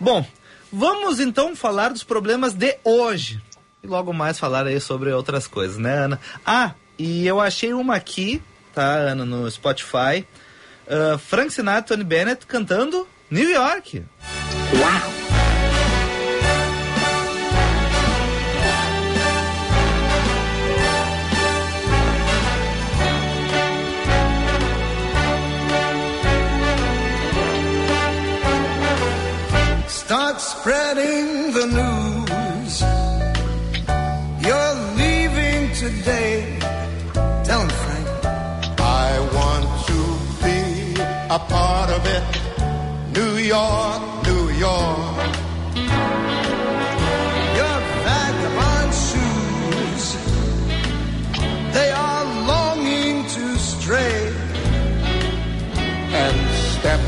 Bom, 0.00 0.24
vamos 0.72 1.20
então 1.20 1.54
falar 1.54 1.90
dos 1.90 2.04
problemas 2.04 2.54
de 2.54 2.74
hoje. 2.82 3.38
E 3.82 3.86
logo 3.86 4.14
mais 4.14 4.38
falar 4.38 4.66
aí 4.66 4.80
sobre 4.80 5.12
outras 5.12 5.46
coisas, 5.46 5.76
né, 5.76 5.94
Ana? 5.94 6.18
Ah, 6.46 6.72
e 6.98 7.26
eu 7.26 7.38
achei 7.38 7.74
uma 7.74 7.96
aqui, 7.96 8.40
tá, 8.72 8.94
Ana, 8.94 9.26
no 9.26 9.50
Spotify. 9.50 10.26
Uh, 10.86 11.18
Frank 11.18 11.50
Sinatra 11.50 11.94
e 11.94 11.96
Tony 11.96 12.04
Bennett 12.04 12.46
cantando 12.46 13.08
New 13.30 13.48
York. 13.48 14.02
Uau! 14.72 15.14
Start 29.88 30.38
spreading 30.38 31.52
the 31.52 31.66
news. 31.66 31.93
York, 43.54 44.02
New 44.26 44.46
York. 44.68 45.30
Your 47.60 47.78
vagabond 48.06 48.92
shoes. 49.06 50.04
They 51.76 51.90
are 52.06 52.24
longing 52.52 53.16
to 53.36 53.44
stray 53.56 54.20
and 56.22 56.36
step 56.74 57.02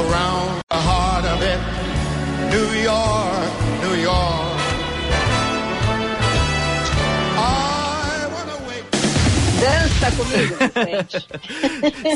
around 0.00 0.60
the 0.70 0.80
heart 0.88 1.24
of 1.34 1.38
it. 1.52 1.60
New 2.54 2.70
York, 2.90 3.50
New 3.84 3.96
York. 4.10 4.49
Dança 10.00 10.16
comigo, 10.16 10.56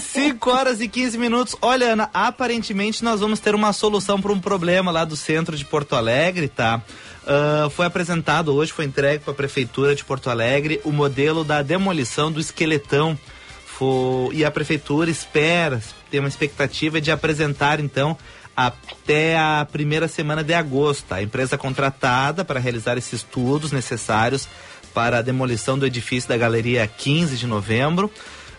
5 0.00 0.50
horas 0.50 0.80
e 0.80 0.88
15 0.88 1.18
minutos. 1.18 1.54
Olha, 1.60 1.92
Ana, 1.92 2.10
aparentemente 2.14 3.04
nós 3.04 3.20
vamos 3.20 3.40
ter 3.40 3.54
uma 3.54 3.72
solução 3.72 4.20
para 4.20 4.32
um 4.32 4.40
problema 4.40 4.90
lá 4.90 5.04
do 5.04 5.16
centro 5.16 5.56
de 5.56 5.64
Porto 5.64 5.94
Alegre, 5.94 6.48
tá? 6.48 6.80
Uh, 7.24 7.68
foi 7.70 7.84
apresentado 7.86 8.54
hoje, 8.54 8.72
foi 8.72 8.84
entregue 8.86 9.22
para 9.24 9.32
a 9.32 9.36
Prefeitura 9.36 9.94
de 9.94 10.04
Porto 10.04 10.30
Alegre 10.30 10.80
o 10.84 10.92
modelo 10.92 11.44
da 11.44 11.62
demolição 11.62 12.30
do 12.32 12.40
esqueletão 12.40 13.18
Fo- 13.66 14.30
E 14.32 14.44
a 14.44 14.50
prefeitura 14.50 15.10
espera, 15.10 15.82
tem 16.10 16.20
uma 16.20 16.28
expectativa 16.28 17.00
de 17.00 17.10
apresentar 17.10 17.80
então 17.80 18.16
até 18.56 19.36
a 19.36 19.66
primeira 19.70 20.06
semana 20.06 20.44
de 20.44 20.54
agosto. 20.54 21.12
A 21.12 21.20
empresa 21.22 21.58
contratada 21.58 22.44
para 22.44 22.60
realizar 22.60 22.96
esses 22.96 23.14
estudos 23.14 23.72
necessários 23.72 24.48
para 24.94 25.18
a 25.18 25.22
demolição 25.22 25.78
do 25.78 25.84
edifício 25.84 26.28
da 26.28 26.36
Galeria 26.36 26.86
15 26.86 27.36
de 27.36 27.46
novembro. 27.46 28.10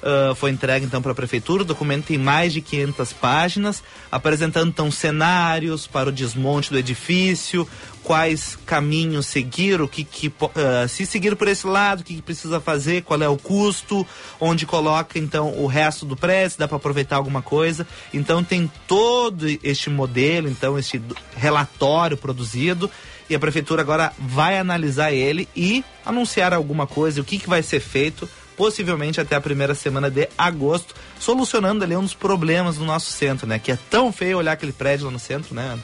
Ah, 0.05 0.35
foi 0.35 0.51
entregue 0.51 0.85
então 0.85 1.01
para 1.01 1.13
a 1.13 1.15
prefeitura. 1.15 1.63
O 1.63 1.65
documento 1.65 2.05
tem 2.05 2.17
mais 2.17 2.53
de 2.53 2.61
500 2.61 3.11
páginas, 3.13 3.83
apresentando 4.11 4.69
então 4.69 4.91
cenários 4.91 5.87
para 5.87 6.09
o 6.09 6.11
desmonte 6.11 6.69
do 6.69 6.77
edifício, 6.77 7.67
quais 8.03 8.55
caminhos 8.67 9.25
seguir, 9.25 9.81
o 9.81 9.87
que, 9.87 10.03
que 10.03 10.31
ah, 10.55 10.87
se 10.87 11.07
seguir 11.07 11.35
por 11.35 11.47
esse 11.47 11.65
lado, 11.65 12.01
o 12.01 12.03
que, 12.03 12.15
que 12.17 12.21
precisa 12.21 12.61
fazer, 12.61 13.01
qual 13.01 13.19
é 13.19 13.27
o 13.27 13.35
custo, 13.35 14.05
onde 14.39 14.67
coloca 14.67 15.17
então 15.17 15.57
o 15.57 15.65
resto 15.65 16.05
do 16.05 16.15
prédio, 16.15 16.51
se 16.51 16.59
dá 16.59 16.67
para 16.67 16.77
aproveitar 16.77 17.15
alguma 17.15 17.41
coisa. 17.41 17.87
Então 18.13 18.43
tem 18.43 18.71
todo 18.87 19.47
este 19.63 19.89
modelo, 19.89 20.47
então 20.47 20.77
este 20.77 21.01
relatório 21.35 22.15
produzido 22.15 22.91
e 23.29 23.35
a 23.35 23.39
prefeitura 23.39 23.81
agora 23.81 24.13
vai 24.19 24.57
analisar 24.57 25.11
ele 25.11 25.47
e 25.55 25.83
anunciar 26.05 26.53
alguma 26.53 26.85
coisa, 26.85 27.21
o 27.21 27.23
que, 27.23 27.39
que 27.39 27.49
vai 27.49 27.63
ser 27.63 27.79
feito, 27.79 28.29
possivelmente 28.55 29.19
até 29.19 29.35
a 29.35 29.41
primeira 29.41 29.75
semana 29.75 30.09
de 30.09 30.29
agosto, 30.37 30.95
solucionando 31.19 31.83
ali 31.83 31.95
um 31.95 32.03
dos 32.03 32.13
problemas 32.13 32.77
do 32.77 32.85
nosso 32.85 33.11
centro, 33.11 33.47
né? 33.47 33.59
Que 33.59 33.71
é 33.71 33.79
tão 33.89 34.11
feio 34.11 34.37
olhar 34.37 34.53
aquele 34.53 34.71
prédio 34.71 35.05
lá 35.07 35.11
no 35.11 35.19
centro, 35.19 35.53
né? 35.53 35.77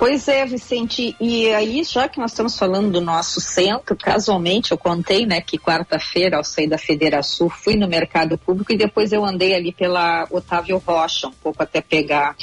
Pois 0.00 0.28
é, 0.28 0.46
Vicente, 0.46 1.14
e 1.20 1.52
aí, 1.52 1.84
já 1.84 2.08
que 2.08 2.18
nós 2.18 2.30
estamos 2.30 2.58
falando 2.58 2.90
do 2.90 3.02
nosso 3.02 3.38
centro, 3.38 3.94
casualmente 3.94 4.72
eu 4.72 4.78
contei, 4.78 5.26
né, 5.26 5.42
que 5.42 5.58
quarta-feira, 5.58 6.38
ao 6.38 6.42
sair 6.42 6.68
da 6.68 6.78
Federação, 6.78 7.50
fui 7.50 7.76
no 7.76 7.86
mercado 7.86 8.38
público 8.38 8.72
e 8.72 8.78
depois 8.78 9.12
eu 9.12 9.26
andei 9.26 9.54
ali 9.54 9.72
pela 9.72 10.26
Otávio 10.30 10.78
Rocha, 10.78 11.28
um 11.28 11.32
pouco 11.32 11.62
até 11.62 11.82
pegar 11.82 12.34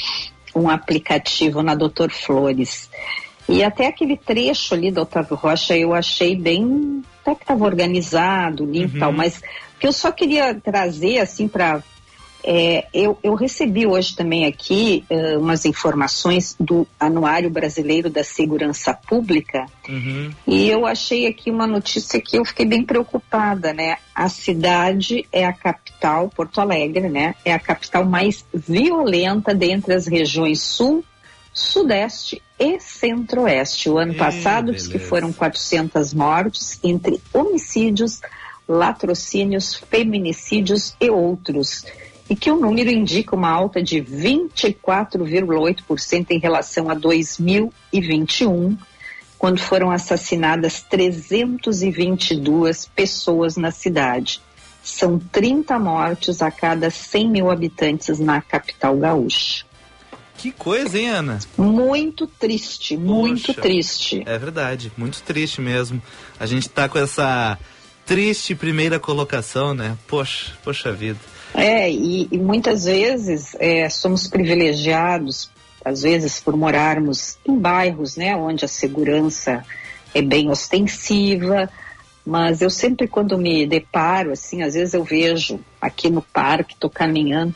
um 0.55 0.69
aplicativo 0.69 1.63
na 1.63 1.73
Doutor 1.73 2.11
Flores. 2.11 2.91
E 3.47 3.63
até 3.63 3.87
aquele 3.87 4.17
trecho 4.17 4.73
ali 4.73 4.91
da 4.91 5.01
Otávio 5.01 5.35
Rocha 5.35 5.75
eu 5.77 5.93
achei 5.93 6.35
bem, 6.35 7.01
até 7.21 7.35
que 7.35 7.43
estava 7.43 7.63
organizado, 7.63 8.65
limpo 8.65 8.97
e 8.97 8.99
tal, 8.99 9.11
mas 9.11 9.37
o 9.37 9.79
que 9.79 9.87
eu 9.87 9.93
só 9.93 10.11
queria 10.11 10.53
trazer, 10.55 11.19
assim, 11.19 11.47
para 11.47 11.81
é, 12.49 12.87
eu, 12.93 13.17
eu 13.21 13.35
recebi 13.35 13.85
hoje 13.85 14.15
também 14.15 14.45
aqui 14.45 15.03
eh, 15.09 15.37
umas 15.37 15.65
informações 15.65 16.55
do 16.57 16.87
Anuário 16.97 17.49
Brasileiro 17.49 18.09
da 18.09 18.23
Segurança 18.23 18.93
Pública 18.93 19.65
Uhum. 19.89 20.31
e 20.45 20.69
eu 20.69 20.85
achei 20.85 21.27
aqui 21.27 21.49
uma 21.49 21.65
notícia 21.65 22.21
que 22.21 22.37
eu 22.37 22.45
fiquei 22.45 22.65
bem 22.65 22.83
preocupada, 22.83 23.73
né? 23.73 23.97
A 24.13 24.29
cidade 24.29 25.25
é 25.31 25.45
a 25.45 25.53
capital, 25.53 26.29
Porto 26.29 26.61
Alegre, 26.61 27.09
né? 27.09 27.35
É 27.43 27.53
a 27.53 27.59
capital 27.59 28.05
mais 28.05 28.45
violenta 28.53 29.53
dentre 29.53 29.93
as 29.93 30.07
regiões 30.07 30.61
Sul, 30.61 31.03
Sudeste 31.57 32.41
e 32.59 32.79
Centro-Oeste. 32.79 33.89
O 33.89 33.97
ano 33.97 34.13
Ih, 34.13 34.17
passado 34.17 34.75
que 34.75 34.99
foram 34.99 35.33
400 35.33 36.13
mortes 36.13 36.79
entre 36.83 37.19
homicídios, 37.33 38.21
latrocínios, 38.69 39.73
feminicídios 39.73 40.95
e 41.01 41.09
outros. 41.09 41.83
E 42.29 42.35
que 42.35 42.51
o 42.51 42.59
número 42.59 42.91
indica 42.91 43.35
uma 43.35 43.49
alta 43.49 43.81
de 43.81 43.99
24,8% 43.99 46.27
em 46.29 46.37
relação 46.37 46.91
a 46.91 46.93
2021, 46.93 48.77
quando 49.39 49.59
foram 49.59 49.89
assassinadas 49.89 50.83
322 50.83 52.85
pessoas 52.85 53.57
na 53.57 53.71
cidade. 53.71 54.43
São 54.83 55.17
30 55.17 55.79
mortes 55.79 56.43
a 56.43 56.51
cada 56.51 56.91
100 56.91 57.29
mil 57.29 57.49
habitantes 57.49 58.19
na 58.19 58.43
capital 58.43 58.95
gaúcha. 58.95 59.66
Que 60.37 60.51
coisa, 60.51 60.97
hein, 60.97 61.09
Ana? 61.09 61.39
Muito 61.57 62.27
triste, 62.27 62.95
muito 62.95 63.47
Poxa. 63.47 63.61
triste. 63.61 64.23
É 64.25 64.37
verdade, 64.37 64.91
muito 64.95 65.21
triste 65.23 65.59
mesmo. 65.61 66.01
A 66.39 66.45
gente 66.45 66.69
tá 66.69 66.87
com 66.87 66.99
essa 66.99 67.57
triste 68.05 68.55
primeira 68.55 68.99
colocação, 68.99 69.73
né? 69.73 69.97
Poxa, 70.07 70.53
poxa 70.63 70.93
vida. 70.93 71.19
É, 71.53 71.91
e, 71.91 72.27
e 72.31 72.37
muitas 72.37 72.85
vezes 72.85 73.55
é, 73.59 73.89
somos 73.89 74.27
privilegiados, 74.27 75.49
às 75.83 76.03
vezes 76.03 76.39
por 76.39 76.55
morarmos 76.55 77.37
em 77.45 77.57
bairros, 77.57 78.15
né, 78.15 78.35
onde 78.35 78.63
a 78.63 78.67
segurança 78.67 79.65
é 80.13 80.21
bem 80.21 80.49
ostensiva, 80.49 81.69
mas 82.25 82.61
eu 82.61 82.69
sempre 82.69 83.07
quando 83.07 83.37
me 83.37 83.65
deparo, 83.65 84.31
assim, 84.31 84.61
às 84.61 84.73
vezes 84.73 84.93
eu 84.93 85.03
vejo 85.03 85.59
aqui 85.81 86.09
no 86.09 86.21
parque, 86.21 86.75
tô 86.77 86.89
caminhando, 86.89 87.55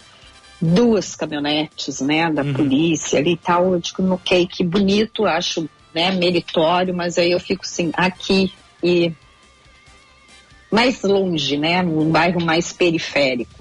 duas 0.61 1.15
caminhonetes, 1.15 2.01
né, 2.01 2.31
da 2.31 2.43
polícia 2.43 3.19
ali 3.19 3.33
e 3.33 3.37
tal, 3.37 3.73
eu 3.73 3.79
digo, 3.79 4.13
ok, 4.13 4.45
que 4.45 4.63
bonito, 4.63 5.25
acho, 5.25 5.67
né, 5.93 6.11
meritório, 6.11 6.93
mas 6.93 7.17
aí 7.17 7.31
eu 7.31 7.39
fico 7.39 7.63
assim, 7.63 7.91
aqui 7.93 8.53
e 8.83 9.11
mais 10.71 11.01
longe, 11.01 11.57
né, 11.57 11.81
num 11.81 12.09
bairro 12.11 12.39
mais 12.41 12.71
periférico. 12.71 13.59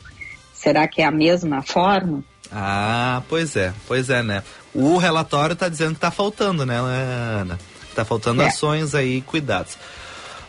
Será 0.52 0.86
que 0.86 1.00
é 1.00 1.06
a 1.06 1.10
mesma 1.10 1.62
forma? 1.62 2.22
Ah, 2.52 3.22
pois 3.28 3.56
é, 3.56 3.72
pois 3.86 4.10
é, 4.10 4.22
né? 4.22 4.42
O 4.74 4.98
relatório 4.98 5.56
tá 5.56 5.68
dizendo 5.68 5.94
que 5.94 6.00
tá 6.00 6.10
faltando, 6.10 6.66
né, 6.66 6.76
Ana? 6.76 7.58
Tá 7.94 8.04
faltando 8.04 8.42
É. 8.42 8.48
ações 8.48 8.94
aí, 8.94 9.22
cuidados. 9.22 9.78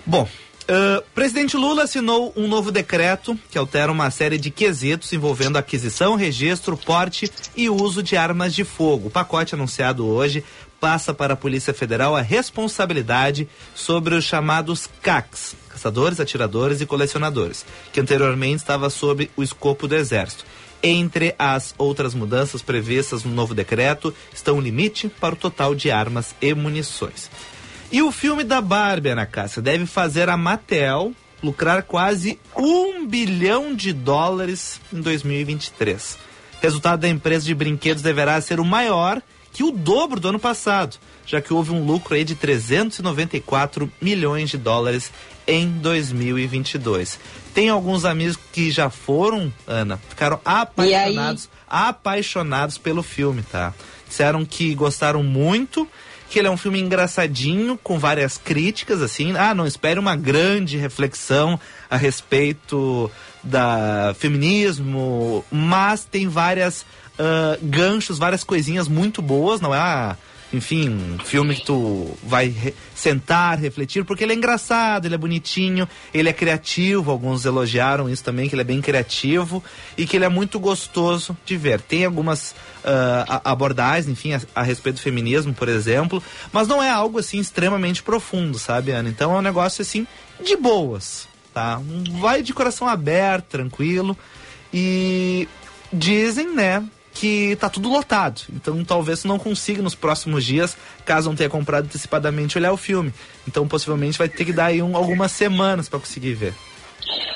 Bom, 0.05 0.27
ah, 0.67 1.03
presidente 1.13 1.57
Lula 1.57 1.83
assinou 1.83 2.33
um 2.35 2.47
novo 2.47 2.71
decreto 2.71 3.37
que 3.49 3.57
altera 3.57 3.91
uma 3.91 4.09
série 4.11 4.37
de 4.37 4.51
quesitos 4.51 5.11
envolvendo 5.13 5.57
aquisição, 5.57 6.15
registro, 6.15 6.77
porte 6.77 7.31
e 7.55 7.69
uso 7.69 8.01
de 8.03 8.15
armas 8.15 8.53
de 8.53 8.63
fogo. 8.63 9.07
O 9.07 9.11
pacote 9.11 9.55
anunciado 9.55 10.05
hoje 10.05 10.43
passa 10.79 11.13
para 11.13 11.33
a 11.33 11.37
Polícia 11.37 11.73
Federal 11.73 12.15
a 12.15 12.21
responsabilidade 12.21 13.47
sobre 13.75 14.15
os 14.15 14.25
chamados 14.25 14.89
CACs, 15.01 15.55
caçadores, 15.69 16.19
atiradores 16.19 16.81
e 16.81 16.85
colecionadores, 16.85 17.65
que 17.93 17.99
anteriormente 17.99 18.57
estava 18.57 18.89
sob 18.89 19.29
o 19.37 19.43
escopo 19.43 19.87
do 19.87 19.95
Exército. 19.95 20.43
Entre 20.83 21.35
as 21.37 21.75
outras 21.77 22.15
mudanças 22.15 22.63
previstas 22.63 23.23
no 23.23 23.31
novo 23.31 23.53
decreto 23.53 24.11
estão 24.33 24.57
o 24.57 24.61
limite 24.61 25.07
para 25.07 25.35
o 25.35 25.37
total 25.37 25.75
de 25.75 25.91
armas 25.91 26.33
e 26.41 26.55
munições. 26.55 27.29
E 27.91 28.01
o 28.01 28.09
filme 28.09 28.45
da 28.45 28.61
Barbie, 28.61 29.09
Ana 29.09 29.25
Cássia, 29.25 29.61
deve 29.61 29.85
fazer 29.85 30.29
a 30.29 30.37
Mattel 30.37 31.13
lucrar 31.43 31.83
quase 31.83 32.39
um 32.55 33.05
bilhão 33.05 33.75
de 33.75 33.91
dólares 33.91 34.79
em 34.93 35.01
2023. 35.01 36.17
Resultado 36.61 37.01
da 37.01 37.09
empresa 37.09 37.45
de 37.45 37.53
brinquedos 37.53 38.01
deverá 38.01 38.39
ser 38.39 38.61
o 38.61 38.65
maior 38.65 39.21
que 39.51 39.63
o 39.63 39.71
dobro 39.71 40.21
do 40.21 40.29
ano 40.29 40.39
passado, 40.39 40.95
já 41.25 41.41
que 41.41 41.53
houve 41.53 41.71
um 41.71 41.85
lucro 41.85 42.15
aí 42.15 42.23
de 42.23 42.35
394 42.35 43.91
milhões 43.99 44.49
de 44.49 44.57
dólares 44.57 45.11
em 45.45 45.67
2022. 45.67 47.19
Tem 47.53 47.67
alguns 47.67 48.05
amigos 48.05 48.39
que 48.53 48.71
já 48.71 48.89
foram, 48.89 49.51
Ana, 49.67 49.99
ficaram 50.07 50.39
apaixonados, 50.45 51.49
apaixonados 51.67 52.77
pelo 52.77 53.03
filme, 53.03 53.41
tá? 53.41 53.73
Disseram 54.07 54.45
que 54.45 54.73
gostaram 54.75 55.23
muito, 55.23 55.85
que 56.31 56.39
ele 56.39 56.47
é 56.47 56.51
um 56.51 56.57
filme 56.57 56.79
engraçadinho, 56.79 57.77
com 57.83 57.99
várias 57.99 58.37
críticas, 58.37 59.01
assim. 59.01 59.35
Ah, 59.35 59.53
não 59.53 59.67
espere 59.67 59.99
uma 59.99 60.15
grande 60.15 60.77
reflexão 60.77 61.59
a 61.89 61.97
respeito 61.97 63.11
da 63.43 64.15
feminismo, 64.17 65.43
mas 65.51 66.05
tem 66.05 66.29
várias 66.29 66.85
ah, 67.19 67.57
ganchos, 67.61 68.17
várias 68.17 68.45
coisinhas 68.45 68.87
muito 68.87 69.21
boas, 69.21 69.59
não 69.59 69.75
é? 69.75 69.77
ah, 69.77 70.17
enfim, 70.53 70.89
um 70.89 71.19
filme 71.19 71.55
que 71.55 71.65
tu 71.65 72.15
vai 72.23 72.47
re- 72.47 72.73
sentar, 72.93 73.57
refletir, 73.57 74.03
porque 74.03 74.23
ele 74.23 74.33
é 74.33 74.35
engraçado, 74.35 75.05
ele 75.05 75.15
é 75.15 75.17
bonitinho, 75.17 75.87
ele 76.13 76.27
é 76.29 76.33
criativo, 76.33 77.09
alguns 77.09 77.45
elogiaram 77.45 78.09
isso 78.09 78.23
também, 78.23 78.49
que 78.49 78.55
ele 78.55 78.61
é 78.61 78.65
bem 78.65 78.81
criativo 78.81 79.63
e 79.97 80.05
que 80.05 80.17
ele 80.17 80.25
é 80.25 80.29
muito 80.29 80.59
gostoso 80.59 81.37
de 81.45 81.55
ver. 81.55 81.79
Tem 81.79 82.03
algumas 82.05 82.53
a- 82.83 83.41
abordagens, 83.51 84.07
enfim, 84.09 84.33
a, 84.33 84.41
a 84.55 84.61
respeito 84.61 84.97
do 84.97 85.01
feminismo, 85.01 85.53
por 85.53 85.69
exemplo, 85.69 86.21
mas 86.51 86.67
não 86.67 86.81
é 86.83 86.89
algo 86.89 87.19
assim 87.19 87.39
extremamente 87.39 88.03
profundo, 88.03 88.59
sabe, 88.59 88.91
Ana? 88.91 89.07
Então 89.09 89.33
é 89.33 89.37
um 89.37 89.41
negócio 89.41 89.81
assim 89.81 90.05
de 90.43 90.57
boas, 90.57 91.27
tá? 91.53 91.81
Vai 92.19 92.41
de 92.41 92.53
coração 92.53 92.87
aberto, 92.87 93.45
tranquilo 93.45 94.17
e 94.73 95.47
dizem, 95.93 96.53
né, 96.53 96.83
que 97.21 97.55
tá 97.57 97.69
tudo 97.69 97.87
lotado. 97.87 98.41
Então 98.51 98.83
talvez 98.83 99.23
não 99.25 99.37
consiga 99.37 99.79
nos 99.79 99.93
próximos 99.93 100.43
dias, 100.43 100.75
caso 101.05 101.29
não 101.29 101.35
tenha 101.35 101.51
comprado 101.51 101.85
antecipadamente, 101.85 102.57
olhar 102.57 102.73
o 102.73 102.77
filme. 102.77 103.13
Então 103.47 103.67
possivelmente 103.67 104.17
vai 104.17 104.27
ter 104.27 104.43
que 104.43 104.51
dar 104.51 104.65
aí 104.65 104.81
um- 104.81 104.97
algumas 104.97 105.31
semanas 105.31 105.87
para 105.87 105.99
conseguir 105.99 106.33
ver. 106.33 106.55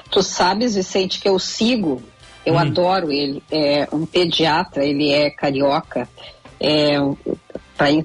Tu 0.10 0.24
sabes, 0.24 0.74
Vicente, 0.74 1.20
que 1.20 1.30
eu 1.30 1.38
sigo, 1.38 2.02
eu 2.44 2.58
adoro 2.58 3.12
ele, 3.12 3.44
é 3.52 3.88
um 3.92 4.08
pediatra, 4.08 4.84
ele 4.84 5.12
é 5.12 5.30
carioca, 5.30 6.10
é, 6.60 6.96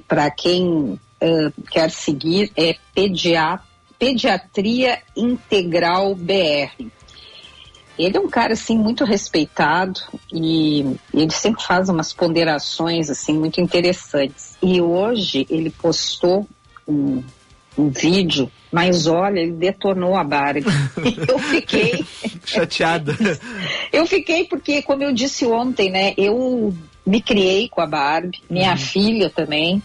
para 0.07 0.29
quem 0.29 0.99
eh, 1.19 1.51
quer 1.71 1.89
seguir, 1.89 2.51
é 2.55 2.75
pedia, 2.93 3.59
Pediatria 3.97 4.99
Integral 5.15 6.15
BR. 6.15 6.91
Ele 7.97 8.17
é 8.17 8.19
um 8.19 8.29
cara 8.29 8.53
assim 8.53 8.77
muito 8.77 9.03
respeitado 9.03 9.99
e 10.31 10.97
ele 11.13 11.31
sempre 11.31 11.63
faz 11.63 11.89
umas 11.89 12.13
ponderações 12.13 13.09
assim 13.09 13.37
muito 13.37 13.59
interessantes. 13.59 14.57
E 14.61 14.81
hoje 14.81 15.45
ele 15.49 15.69
postou 15.69 16.47
um, 16.87 17.23
um 17.77 17.89
vídeo, 17.89 18.51
mas 18.71 19.07
olha, 19.07 19.39
ele 19.39 19.53
detonou 19.53 20.15
a 20.15 20.23
Barbie. 20.23 20.65
eu 21.27 21.39
fiquei 21.39 22.05
chateada. 22.45 23.15
eu 23.91 24.05
fiquei 24.05 24.45
porque, 24.45 24.81
como 24.81 25.03
eu 25.03 25.13
disse 25.13 25.45
ontem, 25.45 25.89
né, 25.89 26.13
eu 26.17 26.73
me 27.05 27.21
criei 27.21 27.67
com 27.67 27.81
a 27.81 27.87
Barbie, 27.87 28.41
minha 28.49 28.71
uhum. 28.71 28.77
filha 28.77 29.29
também, 29.29 29.81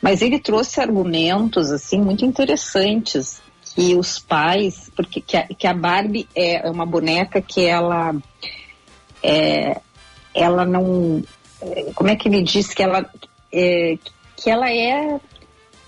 mas 0.00 0.22
ele 0.22 0.38
trouxe 0.38 0.80
argumentos 0.80 1.70
assim 1.70 2.00
muito 2.00 2.24
interessantes 2.24 3.42
que 3.74 3.94
os 3.94 4.18
pais, 4.18 4.90
porque 4.94 5.20
que 5.20 5.36
a, 5.36 5.46
que 5.46 5.66
a 5.66 5.74
Barbie 5.74 6.28
é 6.34 6.70
uma 6.70 6.86
boneca 6.86 7.42
que 7.42 7.64
ela 7.64 8.14
é, 9.22 9.80
ela 10.34 10.64
não, 10.64 11.22
como 11.94 12.10
é 12.10 12.16
que 12.16 12.28
ele 12.28 12.42
diz 12.42 12.72
que 12.72 12.82
ela 12.82 13.10
é, 13.52 13.98
que 14.36 14.50
ela 14.50 14.70
é 14.70 15.18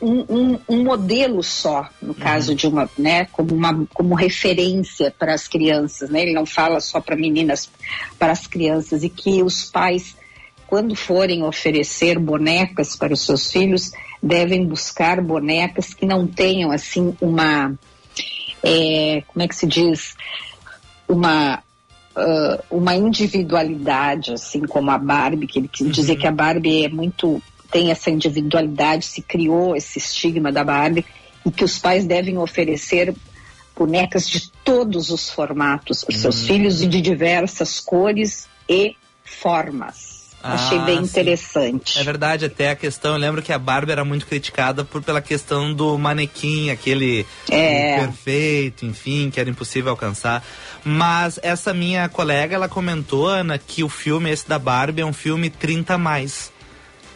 um, 0.01 0.25
um, 0.29 0.59
um, 0.69 0.85
modelo 0.85 1.43
só, 1.43 1.89
no 2.03 2.15
caso 2.15 2.51
uhum. 2.51 2.57
de 2.57 2.67
uma, 2.67 2.91
né, 2.99 3.27
como 3.27 3.55
uma 3.55 3.87
como 3.95 4.15
referência 4.15 5.15
para 5.17 5.33
as 5.33 5.49
crianças, 5.49 6.11
né? 6.11 6.23
Ele 6.23 6.33
não 6.33 6.45
fala 6.45 6.81
só 6.81 7.01
para 7.01 7.17
meninas, 7.17 7.71
para 8.19 8.33
as 8.33 8.47
crianças 8.47 9.03
e 9.05 9.09
que 9.09 9.43
os 9.43 9.65
pais 9.65 10.17
quando 10.67 10.97
forem 10.97 11.45
oferecer 11.45 12.19
bonecas 12.19 12.97
para 12.97 13.15
os 13.15 13.25
seus 13.25 13.51
filhos, 13.51 13.93
devem 14.23 14.67
buscar 14.67 15.21
bonecas 15.21 15.95
que 15.95 16.07
não 16.07 16.27
tenham 16.27 16.71
assim 16.71 17.17
uma 17.21 17.75
é, 18.63 19.23
como 19.27 19.43
é 19.43 19.49
que 19.49 19.55
se 19.55 19.67
diz 19.67 20.17
uma 21.09 21.63
uh, 22.17 22.65
uma 22.71 22.95
individualidade 22.95 24.33
assim 24.33 24.63
como 24.63 24.91
a 24.91 24.99
Barbie 24.99 25.47
que 25.47 25.59
ele 25.59 25.69
quis 25.69 25.87
uhum. 25.87 25.93
dizer 25.93 26.17
que 26.17 26.27
a 26.27 26.33
Barbie 26.33 26.85
é 26.85 26.89
muito 26.89 27.43
tem 27.71 27.91
essa 27.91 28.11
individualidade 28.11 29.05
se 29.05 29.23
criou 29.23 29.77
esse 29.77 29.99
estigma 29.99 30.51
da 30.51 30.65
Barbie 30.65 31.05
e 31.45 31.51
que 31.51 31.65
os 31.65 31.79
pais 31.79 32.05
devem 32.05 32.39
oferecer 32.39 33.15
bonecas 33.77 34.29
de 34.29 34.51
todos 34.65 35.11
os 35.11 35.29
formatos 35.29 36.03
para 36.03 36.15
os 36.15 36.21
seus 36.21 36.41
uhum. 36.41 36.47
filhos 36.47 36.83
e 36.83 36.87
de 36.87 37.01
diversas 37.01 37.79
cores 37.79 38.49
e 38.69 38.97
formas 39.23 40.16
Achei 40.55 40.79
bem 40.81 40.99
ah, 40.99 41.03
interessante. 41.03 41.99
É 41.99 42.05
verdade, 42.05 42.45
até 42.45 42.71
a 42.71 42.77
questão, 42.77 43.13
eu 43.13 43.19
lembro 43.19 43.43
que 43.43 43.53
a 43.53 43.59
Barbie 43.59 43.93
era 43.93 44.05
muito 44.05 44.27
criticada 44.27 44.85
por, 44.85 45.03
pela 45.03 45.21
questão 45.21 45.73
do 45.73 45.99
manequim, 45.99 46.71
aquele 46.71 47.27
é. 47.51 47.99
perfeito, 47.99 48.87
enfim, 48.87 49.31
que 49.31 49.41
era 49.41 49.51
impossível 49.51 49.91
alcançar. 49.91 50.45
Mas 50.85 51.39
essa 51.43 51.75
minha 51.75 52.09
colega, 52.09 52.55
ela 52.55 52.69
comentou, 52.69 53.27
Ana, 53.27 53.59
que 53.59 53.83
o 53.83 53.89
filme 53.89 54.31
esse 54.31 54.49
da 54.49 54.59
Barbie 54.59 55.03
é 55.03 55.07
um 55.07 55.13
filme 55.13 55.51
30 55.51 55.95
a 55.95 55.99
mais. 55.99 56.53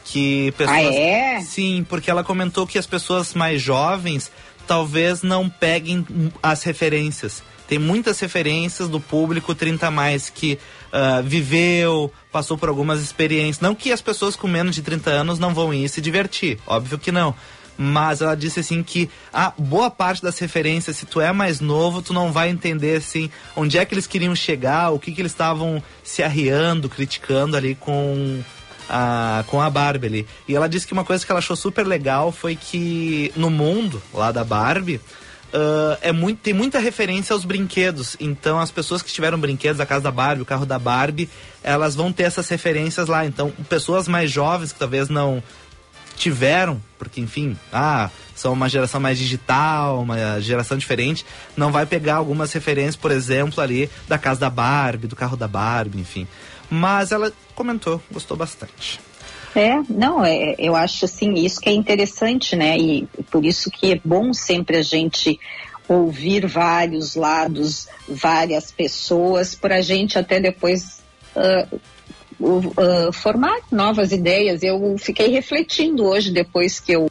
Que 0.04 0.52
pessoas. 0.58 0.76
Ah, 0.76 0.82
é? 0.82 1.40
Sim, 1.40 1.86
porque 1.88 2.10
ela 2.10 2.24
comentou 2.24 2.66
que 2.66 2.78
as 2.78 2.86
pessoas 2.86 3.32
mais 3.32 3.62
jovens 3.62 4.30
talvez 4.66 5.22
não 5.22 5.48
peguem 5.48 6.04
as 6.42 6.62
referências. 6.62 7.42
Tem 7.68 7.78
muitas 7.78 8.18
referências 8.18 8.88
do 8.88 8.98
público 8.98 9.54
30 9.54 9.86
a 9.86 9.90
mais 9.90 10.28
que 10.28 10.58
uh, 10.92 11.22
viveu, 11.22 12.12
passou 12.30 12.56
por 12.56 12.68
algumas 12.68 13.00
experiências. 13.00 13.60
Não 13.60 13.74
que 13.74 13.92
as 13.92 14.00
pessoas 14.00 14.36
com 14.36 14.46
menos 14.46 14.74
de 14.74 14.82
30 14.82 15.10
anos 15.10 15.38
não 15.38 15.54
vão 15.54 15.72
ir 15.72 15.88
se 15.88 16.00
divertir, 16.00 16.58
óbvio 16.66 16.98
que 16.98 17.12
não. 17.12 17.34
Mas 17.82 18.20
ela 18.20 18.34
disse 18.34 18.60
assim 18.60 18.82
que 18.82 19.08
a 19.32 19.54
boa 19.56 19.90
parte 19.90 20.22
das 20.22 20.38
referências, 20.38 20.98
se 20.98 21.06
tu 21.06 21.18
é 21.18 21.32
mais 21.32 21.60
novo, 21.60 22.02
tu 22.02 22.12
não 22.12 22.30
vai 22.30 22.50
entender 22.50 22.98
assim 22.98 23.30
onde 23.56 23.78
é 23.78 23.84
que 23.86 23.94
eles 23.94 24.06
queriam 24.06 24.34
chegar, 24.34 24.90
o 24.90 24.98
que 24.98 25.10
que 25.12 25.22
eles 25.22 25.32
estavam 25.32 25.82
se 26.04 26.22
arriando, 26.22 26.90
criticando 26.90 27.56
ali 27.56 27.74
com 27.74 28.42
a, 28.90 29.44
com 29.46 29.62
a 29.62 29.70
Barbie 29.70 30.06
ali. 30.06 30.26
E 30.46 30.54
ela 30.54 30.68
disse 30.68 30.86
que 30.86 30.92
uma 30.92 31.04
coisa 31.04 31.24
que 31.24 31.32
ela 31.32 31.38
achou 31.38 31.56
super 31.56 31.86
legal 31.86 32.32
foi 32.32 32.54
que 32.54 33.32
no 33.34 33.48
mundo 33.48 34.02
lá 34.12 34.30
da 34.30 34.44
Barbie, 34.44 35.00
Uh, 35.52 35.98
é 36.00 36.12
muito, 36.12 36.38
tem 36.38 36.54
muita 36.54 36.78
referência 36.78 37.32
aos 37.32 37.44
brinquedos. 37.44 38.16
Então, 38.20 38.58
as 38.58 38.70
pessoas 38.70 39.02
que 39.02 39.12
tiveram 39.12 39.38
brinquedos, 39.38 39.80
a 39.80 39.86
casa 39.86 40.04
da 40.04 40.10
Barbie, 40.10 40.42
o 40.42 40.46
carro 40.46 40.64
da 40.64 40.78
Barbie, 40.78 41.28
elas 41.62 41.94
vão 41.94 42.12
ter 42.12 42.22
essas 42.24 42.48
referências 42.48 43.08
lá. 43.08 43.26
Então, 43.26 43.50
pessoas 43.68 44.06
mais 44.06 44.30
jovens 44.30 44.72
que 44.72 44.78
talvez 44.78 45.08
não 45.08 45.42
tiveram, 46.16 46.80
porque 46.98 47.20
enfim, 47.20 47.56
ah, 47.72 48.10
são 48.34 48.52
uma 48.52 48.68
geração 48.68 49.00
mais 49.00 49.18
digital, 49.18 50.02
uma 50.02 50.40
geração 50.40 50.76
diferente, 50.76 51.24
não 51.56 51.72
vai 51.72 51.86
pegar 51.86 52.16
algumas 52.16 52.52
referências, 52.52 52.96
por 52.96 53.10
exemplo, 53.10 53.60
ali 53.62 53.90
da 54.06 54.18
casa 54.18 54.40
da 54.40 54.50
Barbie, 54.50 55.06
do 55.06 55.16
carro 55.16 55.36
da 55.36 55.48
Barbie, 55.48 55.98
enfim. 55.98 56.28
Mas 56.68 57.10
ela 57.10 57.32
comentou, 57.54 58.02
gostou 58.12 58.36
bastante. 58.36 59.00
É, 59.54 59.82
não, 59.88 60.24
é, 60.24 60.54
eu 60.58 60.76
acho 60.76 61.04
assim, 61.04 61.34
isso 61.34 61.60
que 61.60 61.68
é 61.68 61.72
interessante, 61.72 62.54
né? 62.54 62.76
E 62.76 63.08
por 63.30 63.44
isso 63.44 63.70
que 63.70 63.92
é 63.92 64.00
bom 64.04 64.32
sempre 64.32 64.76
a 64.76 64.82
gente 64.82 65.38
ouvir 65.88 66.46
vários 66.46 67.16
lados, 67.16 67.88
várias 68.08 68.70
pessoas, 68.70 69.56
para 69.56 69.76
a 69.76 69.80
gente 69.80 70.16
até 70.16 70.38
depois 70.38 71.02
uh, 71.34 71.80
uh, 72.40 73.12
formar 73.12 73.58
novas 73.72 74.12
ideias. 74.12 74.62
Eu 74.62 74.96
fiquei 74.98 75.28
refletindo 75.28 76.04
hoje, 76.04 76.30
depois 76.30 76.78
que 76.78 76.92
eu 76.92 77.08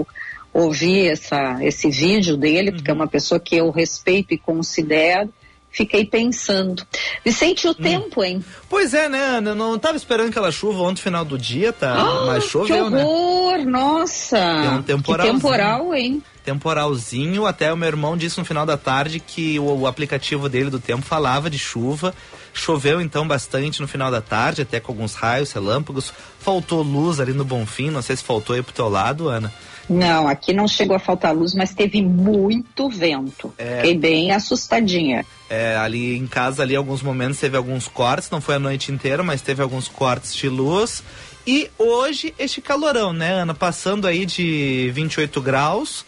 ouvi 0.54 1.10
essa, 1.10 1.58
esse 1.62 1.89
vídeo 1.89 2.38
dele, 2.38 2.71
porque 2.71 2.89
é 2.89 2.93
uma 2.93 3.08
pessoa 3.08 3.39
que 3.39 3.58
eu 3.58 3.69
respeito 3.69 4.34
e 4.34 4.38
considero, 4.38 5.32
fiquei 5.71 6.05
pensando. 6.05 6.86
Vicente, 7.23 7.67
o 7.67 7.71
hum. 7.71 7.73
tempo, 7.75 8.23
hein? 8.23 8.43
Pois 8.69 8.93
é, 8.93 9.08
né, 9.08 9.19
Ana? 9.19 9.51
Eu 9.51 9.55
não 9.55 9.75
estava 9.75 9.97
esperando 9.97 10.29
aquela 10.29 10.51
chuva 10.51 10.82
ontem 10.84 11.01
final 11.01 11.23
do 11.23 11.38
dia, 11.38 11.71
tá? 11.71 11.95
Oh, 12.03 12.25
Mas 12.27 12.45
choveu, 12.45 12.86
que 12.86 12.91
né? 12.91 13.03
horror, 13.03 13.58
né? 13.58 13.65
nossa! 13.65 14.62
Deu 14.62 14.71
um 14.71 14.82
temporal. 14.82 15.27
Temporal, 15.27 15.93
hein? 15.93 16.23
Temporalzinho, 16.43 17.45
até 17.45 17.71
o 17.71 17.77
meu 17.77 17.88
irmão 17.88 18.17
disse 18.17 18.39
no 18.39 18.45
final 18.45 18.65
da 18.65 18.77
tarde 18.77 19.19
que 19.19 19.60
o, 19.60 19.82
o 19.82 19.88
aplicativo 19.88 20.49
dele 20.49 20.69
do 20.69 20.79
tempo 20.79 21.03
falava 21.03 21.49
de 21.49 21.60
chuva. 21.60 22.13
Choveu 22.53 22.99
então 22.99 23.27
bastante 23.27 23.82
no 23.82 23.88
final 23.88 24.10
da 24.10 24.21
tarde, 24.21 24.63
até 24.63 24.79
com 24.79 24.91
alguns 24.91 25.13
raios, 25.13 25.51
relâmpagos. 25.51 26.12
Faltou 26.39 26.82
luz 26.82 27.19
ali 27.19 27.34
no 27.34 27.45
Bonfim, 27.45 27.89
não 27.89 28.01
sei 28.01 28.15
se 28.15 28.23
faltou 28.23 28.55
aí 28.55 28.63
pro 28.63 28.73
teu 28.73 28.89
lado, 28.89 29.29
Ana. 29.29 29.53
Não, 29.89 30.28
aqui 30.28 30.54
não 30.54 30.67
chegou 30.67 30.95
a 30.95 30.99
faltar 30.99 31.36
luz, 31.36 31.56
mas 31.56 31.73
teve 31.73 32.02
muito 32.02 32.88
vento. 32.89 33.52
É... 33.58 33.78
Fiquei 33.78 33.97
bem 33.97 34.32
assustadinha. 34.32 35.25
É, 35.49 35.75
ali 35.78 36.15
em 36.15 36.28
casa, 36.28 36.62
ali, 36.62 36.75
alguns 36.75 37.02
momentos 37.02 37.39
teve 37.39 37.58
alguns 37.58 37.88
cortes, 37.88 38.30
não 38.30 38.39
foi 38.39 38.56
a 38.56 38.60
noite 38.60 38.91
inteira, 38.91 39.23
mas 39.23 39.41
teve 39.41 39.63
alguns 39.63 39.88
cortes 39.88 40.36
de 40.36 40.47
luz. 40.47 41.04
E 41.47 41.67
hoje, 41.80 42.34
este 42.38 42.62
calorão, 42.62 43.12
né, 43.12 43.32
Ana? 43.32 43.56
Passando 43.56 44.06
aí 44.06 44.25
de 44.25 44.91
28 44.93 45.41
graus. 45.41 46.06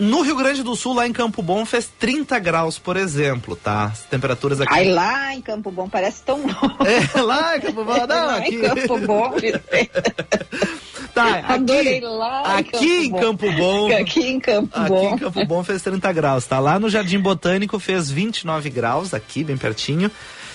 No 0.00 0.22
Rio 0.22 0.34
Grande 0.34 0.62
do 0.62 0.74
Sul, 0.74 0.94
lá 0.94 1.06
em 1.06 1.12
Campo 1.12 1.42
Bom, 1.42 1.66
fez 1.66 1.90
30 1.98 2.38
graus, 2.38 2.78
por 2.78 2.96
exemplo, 2.96 3.54
tá? 3.54 3.84
As 3.84 4.00
temperaturas 4.04 4.58
aqui. 4.58 4.72
Ai, 4.72 4.86
lá 4.86 5.34
em 5.34 5.42
Campo 5.42 5.70
Bom 5.70 5.90
parece 5.90 6.22
tão 6.22 6.40
É, 6.86 7.20
lá 7.20 7.58
em 7.58 7.60
Campo 7.60 7.84
Bom, 7.84 8.06
não, 8.06 8.30
aqui. 8.30 8.54
em 8.54 8.60
Campo 8.62 8.98
Bom. 9.06 9.34
tá, 11.12 11.34
aqui, 11.34 11.52
Adorei 11.52 12.00
lá 12.00 12.56
aqui 12.56 13.04
em 13.04 13.10
Campo, 13.10 13.46
Campo 13.46 13.52
Bom. 13.52 13.94
Aqui 13.94 14.26
em 14.26 14.40
Campo 14.40 14.80
Bom. 14.80 15.06
Aqui 15.06 15.14
em 15.14 15.18
Campo 15.18 15.44
Bom 15.44 15.62
fez 15.62 15.82
30 15.82 16.12
graus, 16.14 16.46
tá? 16.46 16.58
Lá 16.58 16.78
no 16.78 16.88
Jardim 16.88 17.20
Botânico 17.20 17.78
fez 17.78 18.10
29 18.10 18.70
graus, 18.70 19.12
aqui, 19.12 19.44
bem 19.44 19.58
pertinho. 19.58 20.10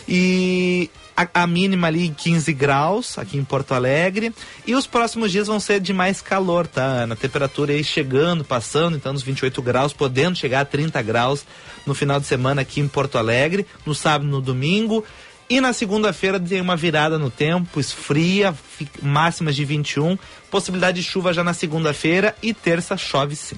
E 0.09 0.89
a, 1.15 1.43
a, 1.43 1.47
mínima 1.47 1.87
ali 1.87 2.09
15 2.09 2.53
graus 2.53 3.17
aqui 3.17 3.37
em 3.37 3.43
Porto 3.43 3.73
Alegre. 3.73 4.33
E 4.65 4.75
os 4.75 4.85
próximos 4.85 5.31
dias 5.31 5.47
vão 5.47 5.59
ser 5.59 5.79
de 5.79 5.93
mais 5.93 6.21
calor, 6.21 6.67
tá, 6.67 6.83
Ana? 6.83 7.15
Temperatura 7.15 7.73
aí 7.73 7.83
chegando, 7.83 8.43
passando, 8.43 8.97
então 8.97 9.13
nos 9.13 9.23
28 9.23 9.61
graus, 9.61 9.93
podendo 9.93 10.37
chegar 10.37 10.61
a 10.61 10.65
30 10.65 11.01
graus 11.01 11.45
no 11.85 11.95
final 11.95 12.19
de 12.19 12.25
semana 12.25 12.61
aqui 12.61 12.81
em 12.81 12.87
Porto 12.87 13.17
Alegre, 13.17 13.65
no 13.85 13.95
sábado 13.95 14.27
e 14.27 14.31
no 14.31 14.41
domingo. 14.41 15.03
E 15.47 15.61
na 15.61 15.73
segunda-feira 15.73 16.39
tem 16.39 16.59
uma 16.59 16.75
virada 16.75 17.19
no 17.19 17.29
tempo, 17.29 17.79
esfria, 17.79 18.53
máximas 19.01 19.55
de 19.55 19.63
21, 19.63 20.17
possibilidade 20.49 21.01
de 21.01 21.07
chuva 21.07 21.31
já 21.31 21.43
na 21.43 21.53
segunda-feira 21.53 22.35
e 22.41 22.51
terça 22.51 22.97
chove 22.97 23.35
sim. 23.35 23.55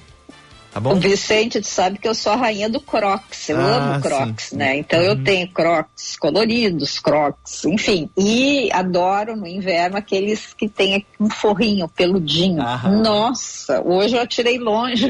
Tá 0.78 0.80
bom? 0.80 0.92
O 0.92 1.00
Vicente 1.00 1.60
sabe 1.64 1.98
que 1.98 2.06
eu 2.06 2.14
sou 2.14 2.32
a 2.32 2.36
rainha 2.36 2.68
do 2.68 2.80
Crocs, 2.80 3.48
eu 3.48 3.58
ah, 3.58 3.94
amo 3.94 4.00
Crocs, 4.00 4.44
sim. 4.44 4.56
né? 4.56 4.76
Então 4.76 5.00
eu 5.02 5.14
uhum. 5.14 5.24
tenho 5.24 5.48
Crocs 5.48 6.16
coloridos, 6.16 7.00
Crocs, 7.00 7.64
enfim. 7.64 8.08
E 8.16 8.68
adoro 8.72 9.36
no 9.36 9.44
inverno 9.44 9.96
aqueles 9.96 10.54
que 10.54 10.68
tem 10.68 11.04
um 11.18 11.28
forrinho 11.28 11.88
peludinho. 11.88 12.62
Aham. 12.62 13.02
Nossa, 13.02 13.82
hoje 13.84 14.16
eu 14.16 14.24
tirei 14.28 14.56
longe. 14.56 15.08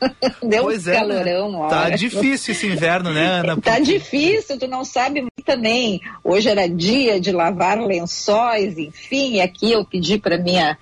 Deu 0.42 0.62
pois 0.62 0.86
um 0.86 0.90
é, 0.90 0.94
calorão. 0.94 1.52
Né? 1.52 1.68
Tá 1.68 1.90
difícil 1.90 2.54
esse 2.54 2.66
inverno, 2.66 3.12
né, 3.12 3.26
Ana? 3.26 3.60
tá 3.60 3.78
difícil, 3.78 4.58
tu 4.58 4.66
não 4.66 4.86
sabe 4.86 5.26
também. 5.44 6.00
Hoje 6.24 6.48
era 6.48 6.66
dia 6.66 7.20
de 7.20 7.30
lavar 7.30 7.78
lençóis, 7.78 8.78
enfim, 8.78 9.34
e 9.34 9.40
aqui 9.42 9.70
eu 9.70 9.84
pedi 9.84 10.18
para 10.18 10.38
minha 10.38 10.78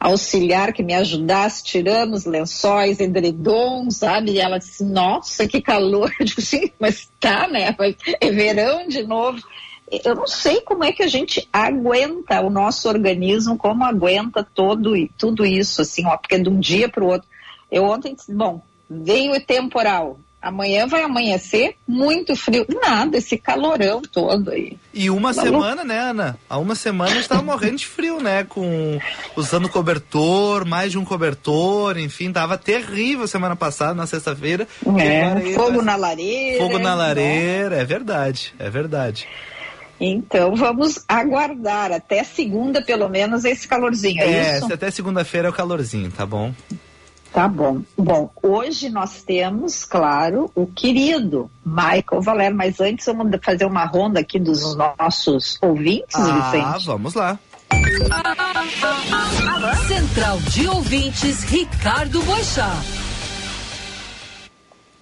auxiliar 0.00 0.72
que 0.72 0.82
me 0.82 0.94
ajudasse, 0.94 1.62
tiramos 1.62 2.24
lençóis, 2.24 2.98
edredons, 2.98 3.98
sabe? 3.98 4.32
E 4.32 4.40
ela 4.40 4.58
disse, 4.58 4.82
nossa, 4.82 5.46
que 5.46 5.60
calor. 5.60 6.10
Eu 6.18 6.24
digo, 6.24 6.40
sim, 6.40 6.70
mas 6.80 7.10
tá, 7.20 7.46
né? 7.46 7.76
É 8.18 8.30
verão 8.30 8.88
de 8.88 9.02
novo. 9.02 9.38
Eu 10.04 10.14
não 10.14 10.26
sei 10.26 10.62
como 10.62 10.84
é 10.84 10.92
que 10.92 11.02
a 11.02 11.08
gente 11.08 11.46
aguenta 11.52 12.40
o 12.40 12.48
nosso 12.48 12.88
organismo, 12.88 13.58
como 13.58 13.84
aguenta 13.84 14.42
todo 14.42 14.96
e 14.96 15.10
tudo 15.18 15.44
isso, 15.44 15.82
assim, 15.82 16.06
ó, 16.06 16.16
porque 16.16 16.38
de 16.38 16.48
um 16.48 16.58
dia 16.58 16.88
para 16.88 17.04
o 17.04 17.08
outro. 17.08 17.28
Eu 17.70 17.84
ontem 17.84 18.14
disse, 18.14 18.32
bom, 18.32 18.62
veio 18.88 19.32
o 19.34 19.40
temporal, 19.40 20.18
Amanhã 20.42 20.86
vai 20.86 21.02
amanhecer 21.02 21.76
muito 21.86 22.34
frio. 22.34 22.66
Nada, 22.82 23.18
esse 23.18 23.36
calorão 23.36 24.00
todo 24.00 24.50
aí. 24.50 24.78
E 24.92 25.10
uma 25.10 25.34
semana, 25.34 25.84
né, 25.84 25.98
Ana? 25.98 26.38
Há 26.48 26.58
uma 26.58 26.74
semana 26.74 27.10
a 27.10 27.14
gente 27.14 27.28
tava 27.28 27.42
morrendo 27.42 27.76
de 27.76 27.86
frio, 27.86 28.20
né? 28.20 28.44
Com 28.44 28.98
usando 29.36 29.68
cobertor, 29.68 30.64
mais 30.64 30.92
de 30.92 30.98
um 30.98 31.04
cobertor, 31.04 31.98
enfim, 31.98 32.32
tava 32.32 32.56
terrível 32.56 33.26
semana 33.26 33.54
passada, 33.54 33.94
na 33.94 34.06
sexta-feira. 34.06 34.66
É, 34.98 35.52
fogo 35.52 35.82
na 35.82 35.94
lareira. 35.94 36.64
Fogo 36.64 36.78
na 36.78 36.94
lareira, 36.94 37.76
é 37.76 37.84
verdade, 37.84 38.54
é 38.58 38.70
verdade. 38.70 39.28
Então 40.00 40.56
vamos 40.56 41.04
aguardar 41.06 41.92
até 41.92 42.24
segunda, 42.24 42.80
pelo 42.80 43.10
menos, 43.10 43.44
esse 43.44 43.68
calorzinho, 43.68 44.22
é, 44.22 44.54
é 44.54 44.56
isso? 44.56 44.72
até 44.72 44.90
segunda-feira 44.90 45.48
é 45.48 45.50
o 45.50 45.54
calorzinho, 45.54 46.10
tá 46.10 46.24
bom? 46.24 46.54
Tá 47.32 47.46
bom. 47.46 47.80
Bom, 47.96 48.30
hoje 48.42 48.90
nós 48.90 49.22
temos, 49.22 49.84
claro, 49.84 50.50
o 50.54 50.66
querido 50.66 51.48
Michael 51.64 52.22
Valer, 52.22 52.54
mas 52.54 52.80
antes 52.80 53.06
vamos 53.06 53.38
fazer 53.42 53.66
uma 53.66 53.84
ronda 53.84 54.20
aqui 54.20 54.38
dos 54.38 54.76
nossos 54.76 55.56
ouvintes, 55.62 56.16
ah, 56.16 56.50
Vicente. 56.50 56.64
Ah, 56.64 56.78
vamos 56.84 57.14
lá. 57.14 57.38
Central 59.86 60.38
de 60.40 60.66
Ouvintes, 60.66 61.44
Ricardo 61.44 62.20
Boixá. 62.22 62.72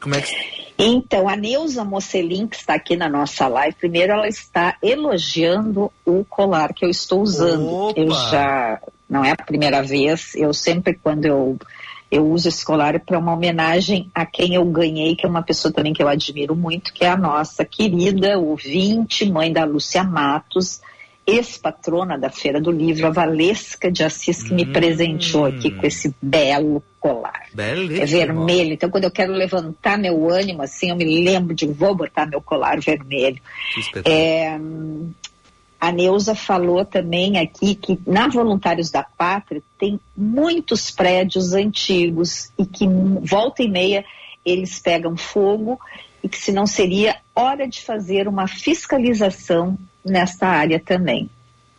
Como 0.01 0.15
é 0.15 0.21
que... 0.21 0.59
Então, 0.79 1.29
a 1.29 1.35
Neuza 1.35 1.85
Mocelin, 1.85 2.47
que 2.47 2.57
está 2.57 2.75
aqui 2.75 2.95
na 2.95 3.09
nossa 3.09 3.49
live, 3.49 3.75
primeiro 3.75 4.13
ela 4.13 4.29
está 4.29 4.77
elogiando 4.81 5.91
o 6.05 6.25
colar 6.25 6.73
que 6.73 6.85
eu 6.85 6.89
estou 6.89 7.23
usando. 7.23 7.69
Opa. 7.69 8.01
Eu 8.01 8.11
já, 8.13 8.81
não 9.11 9.25
é 9.25 9.33
a 9.33 9.37
primeira 9.37 9.83
vez, 9.83 10.35
eu 10.37 10.55
sempre 10.55 10.95
quando 10.95 11.25
eu 11.25 11.59
eu 12.11 12.27
uso 12.27 12.49
esse 12.49 12.65
colar 12.65 12.99
para 13.01 13.19
uma 13.19 13.35
homenagem 13.35 14.11
a 14.15 14.25
quem 14.25 14.55
eu 14.55 14.65
ganhei, 14.65 15.15
que 15.15 15.27
é 15.27 15.29
uma 15.29 15.43
pessoa 15.43 15.73
também 15.73 15.93
que 15.93 16.03
eu 16.03 16.09
admiro 16.09 16.57
muito, 16.57 16.93
que 16.93 17.05
é 17.05 17.09
a 17.09 17.17
nossa 17.17 17.65
querida 17.65 18.39
ouvinte, 18.39 19.31
mãe 19.31 19.53
da 19.53 19.65
Lúcia 19.65 20.03
Matos, 20.03 20.81
ex-patrona 21.27 22.19
da 22.19 22.31
Feira 22.31 22.59
do 22.59 22.71
Livro, 22.71 23.07
a 23.07 23.11
Valesca 23.11 23.93
de 23.93 24.03
Assis, 24.03 24.43
que 24.43 24.55
hum. 24.55 24.57
me 24.57 24.65
presenteou 24.65 25.45
aqui 25.45 25.71
com 25.71 25.87
esse 25.87 26.15
belo 26.23 26.83
colar. 26.99 27.49
Belíssimo. 27.53 28.03
É 28.03 28.07
vermelho. 28.07 28.73
Então, 28.73 28.89
quando 28.89 29.05
eu 29.05 29.11
quero 29.11 29.33
levantar 29.35 29.99
meu 29.99 30.31
ânimo, 30.31 30.63
assim, 30.63 30.89
eu 30.89 30.97
me 30.97 31.05
lembro 31.05 31.55
de 31.55 31.67
vou 31.67 31.95
botar 31.95 32.25
meu 32.25 32.41
colar 32.41 32.81
vermelho. 32.81 33.41
É, 34.07 34.59
a 35.81 35.93
Neuza 35.93 36.35
falou 36.35 36.85
também 36.85 37.39
aqui 37.39 37.75
que 37.75 37.99
na 38.07 38.29
Voluntários 38.29 38.91
da 38.91 39.03
Pátria 39.05 39.63
tem 39.79 40.01
muitos 40.17 40.91
prédios 40.91 41.53
antigos 41.53 42.51
e 42.59 42.67
que 42.67 42.85
volta 43.23 43.63
e 43.63 43.69
meia 43.69 44.05
eles 44.45 44.81
pegam 44.81 45.17
fogo 45.17 45.79
e 46.23 46.29
que 46.29 46.37
se 46.37 46.51
não 46.51 46.67
seria 46.67 47.17
hora 47.35 47.69
de 47.69 47.81
fazer 47.81 48.27
uma 48.27 48.49
fiscalização 48.49 49.79
nesta 50.05 50.49
área 50.49 50.81
também. 50.81 51.31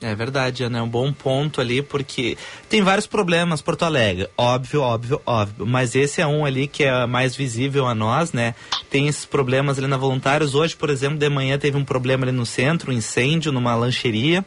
É 0.01 0.15
verdade, 0.15 0.63
Ana, 0.63 0.79
é 0.79 0.81
um 0.81 0.87
bom 0.87 1.11
ponto 1.11 1.59
ali, 1.59 1.81
porque 1.81 2.37
tem 2.69 2.81
vários 2.81 3.05
problemas 3.05 3.61
Porto 3.61 3.83
Alegre, 3.83 4.29
óbvio, 4.37 4.79
óbvio, 4.79 5.21
óbvio, 5.25 5.65
mas 5.65 5.93
esse 5.93 6.21
é 6.21 6.25
um 6.25 6.45
ali 6.45 6.67
que 6.67 6.85
é 6.85 7.05
mais 7.05 7.35
visível 7.35 7.85
a 7.85 7.93
nós, 7.93 8.31
né? 8.31 8.55
Tem 8.89 9.09
esses 9.09 9.25
problemas 9.25 9.77
ali 9.77 9.87
na 9.87 9.97
Voluntários. 9.97 10.55
Hoje, 10.55 10.73
por 10.73 10.89
exemplo, 10.89 11.17
de 11.17 11.27
manhã 11.27 11.59
teve 11.59 11.75
um 11.75 11.83
problema 11.83 12.23
ali 12.23 12.31
no 12.31 12.45
centro, 12.45 12.91
um 12.91 12.93
incêndio 12.93 13.51
numa 13.51 13.75
lancheria. 13.75 14.45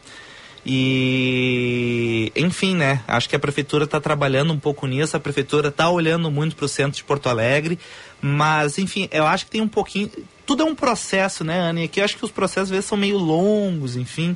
E, 0.64 2.32
enfim, 2.34 2.74
né? 2.74 3.02
Acho 3.06 3.28
que 3.28 3.36
a 3.36 3.38
prefeitura 3.38 3.84
está 3.84 4.00
trabalhando 4.00 4.54
um 4.54 4.58
pouco 4.58 4.86
nisso, 4.86 5.18
a 5.18 5.20
prefeitura 5.20 5.68
está 5.68 5.90
olhando 5.90 6.30
muito 6.30 6.56
para 6.56 6.64
o 6.64 6.68
centro 6.68 6.96
de 6.96 7.04
Porto 7.04 7.28
Alegre, 7.28 7.78
mas, 8.22 8.78
enfim, 8.78 9.06
eu 9.12 9.26
acho 9.26 9.44
que 9.44 9.50
tem 9.50 9.60
um 9.60 9.68
pouquinho. 9.68 10.10
Tudo 10.46 10.62
é 10.62 10.66
um 10.66 10.74
processo, 10.74 11.44
né, 11.44 11.60
Ana? 11.60 11.80
E 11.80 11.84
aqui 11.84 12.00
eu 12.00 12.04
acho 12.06 12.16
que 12.16 12.24
os 12.24 12.30
processos 12.30 12.62
às 12.62 12.70
vezes 12.70 12.86
são 12.86 12.96
meio 12.96 13.18
longos, 13.18 13.96
enfim 13.96 14.34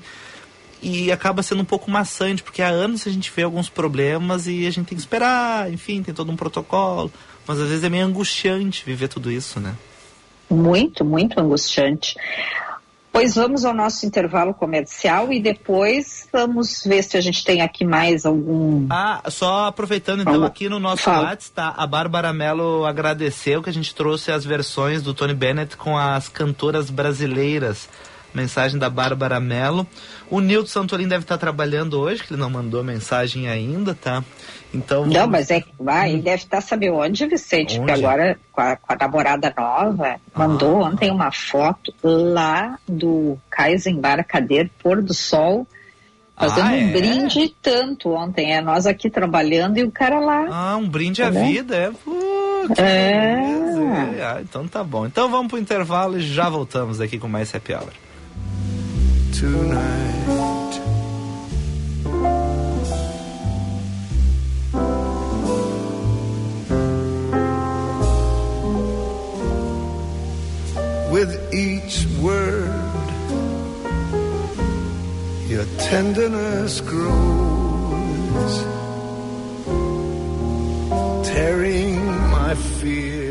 e 0.83 1.11
acaba 1.11 1.43
sendo 1.43 1.63
um 1.63 1.65
pouco 1.65 1.91
maçante, 1.91 2.43
porque 2.43 2.63
há 2.63 2.69
anos 2.69 3.07
a 3.07 3.11
gente 3.11 3.33
vê 3.35 3.43
alguns 3.43 3.69
problemas 3.69 4.47
e 4.47 4.67
a 4.67 4.71
gente 4.71 4.87
tem 4.87 4.97
que 4.97 5.03
esperar, 5.03 5.73
enfim, 5.73 6.03
tem 6.03 6.15
todo 6.15 6.31
um 6.31 6.37
protocolo. 6.37 7.11
Mas 7.47 7.61
às 7.61 7.69
vezes 7.69 7.85
é 7.85 7.89
meio 7.89 8.05
angustiante 8.05 8.85
viver 8.85 9.09
tudo 9.09 9.31
isso, 9.31 9.61
né? 9.61 9.75
Muito, 10.51 11.05
muito 11.05 11.41
angustiante. 11.41 12.17
Pois 13.17 13.35
vamos 13.35 13.65
ao 13.65 13.73
nosso 13.73 14.05
intervalo 14.05 14.53
comercial 14.53 15.33
e 15.33 15.41
depois 15.41 16.29
vamos 16.31 16.83
ver 16.85 17.03
se 17.03 17.17
a 17.17 17.21
gente 17.23 17.43
tem 17.43 17.63
aqui 17.63 17.83
mais 17.83 18.27
algum. 18.27 18.87
Ah, 18.91 19.23
só 19.31 19.69
aproveitando 19.69 20.21
então, 20.21 20.45
aqui 20.45 20.69
no 20.69 20.79
nosso 20.79 21.09
WhatsApp, 21.09 21.51
tá? 21.55 21.75
A 21.79 21.87
Bárbara 21.87 22.31
Mello 22.35 22.85
agradeceu 22.85 23.63
que 23.63 23.71
a 23.71 23.73
gente 23.73 23.95
trouxe 23.95 24.31
as 24.31 24.45
versões 24.45 25.01
do 25.01 25.15
Tony 25.15 25.33
Bennett 25.33 25.79
com 25.79 25.97
as 25.97 26.29
cantoras 26.29 26.91
brasileiras. 26.91 27.89
Mensagem 28.35 28.79
da 28.79 28.91
Bárbara 28.91 29.41
Mello. 29.41 29.87
O 30.31 30.41
Nilton 30.41 30.67
Santorin 30.67 31.09
deve 31.09 31.25
estar 31.25 31.39
trabalhando 31.39 31.99
hoje, 31.99 32.23
que 32.23 32.33
ele 32.33 32.41
não 32.41 32.51
mandou 32.51 32.83
mensagem 32.85 33.49
ainda, 33.49 33.95
tá? 33.95 34.23
Então. 34.75 35.03
Vamos... 35.03 35.15
Não, 35.15 35.27
mas 35.27 35.51
é 35.51 35.61
que 35.61 35.73
vai, 35.79 36.13
ele 36.13 36.23
deve 36.23 36.43
estar 36.43 36.61
saber 36.61 36.91
onde, 36.91 37.27
Vicente, 37.27 37.79
onde? 37.79 37.93
porque 37.93 38.05
agora 38.05 38.39
com 38.53 38.61
a, 38.61 38.77
com 38.77 38.93
a 38.93 38.97
namorada 38.97 39.55
nova, 39.57 40.17
mandou 40.35 40.85
ah. 40.85 40.89
ontem 40.89 41.11
uma 41.11 41.31
foto 41.31 41.95
lá 42.03 42.79
do 42.87 43.39
Cais 43.49 43.87
Embarcadeiro, 43.87 44.71
pôr 44.83 45.03
do 45.03 45.15
sol. 45.15 45.67
Fazendo 46.39 46.67
ah, 46.67 46.73
um 46.73 46.75
é? 46.75 46.93
brinde 46.93 47.55
tanto 47.63 48.11
ontem. 48.11 48.53
É 48.53 48.61
nós 48.61 48.87
aqui 48.87 49.09
trabalhando 49.09 49.79
e 49.79 49.85
o 49.85 49.91
cara 49.91 50.21
lá. 50.21 50.47
Ah, 50.51 50.77
um 50.77 50.87
brinde 50.87 51.23
tá 51.23 51.29
à 51.29 51.31
vida, 51.31 51.75
é. 51.75 51.91
Putz, 51.91 52.79
é. 52.79 53.33
é. 54.19 54.23
Ah, 54.23 54.39
então 54.43 54.69
tá 54.69 54.85
bom. 54.85 55.07
Então 55.07 55.31
vamos 55.31 55.49
pro 55.49 55.59
intervalo 55.59 56.19
e 56.19 56.21
já 56.21 56.51
voltamos 56.51 57.01
aqui 57.01 57.19
com 57.19 57.27
mais 57.27 57.55
happy 57.55 57.73
hour. 57.73 57.91
Tonight. 59.41 60.81
With 71.11 71.33
each 71.53 72.07
word, 72.23 72.73
your 75.49 75.67
tenderness 75.91 76.81
grows, 76.81 78.55
tearing 81.29 82.07
my 82.31 82.55
fear. 82.55 83.26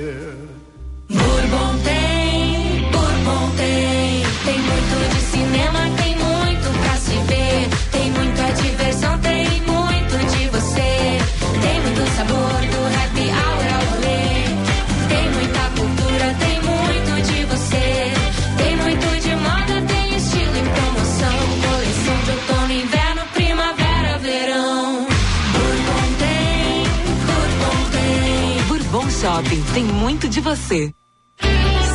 Tem 29.76 29.84
muito 29.84 30.30
de 30.30 30.40
você. 30.40 30.94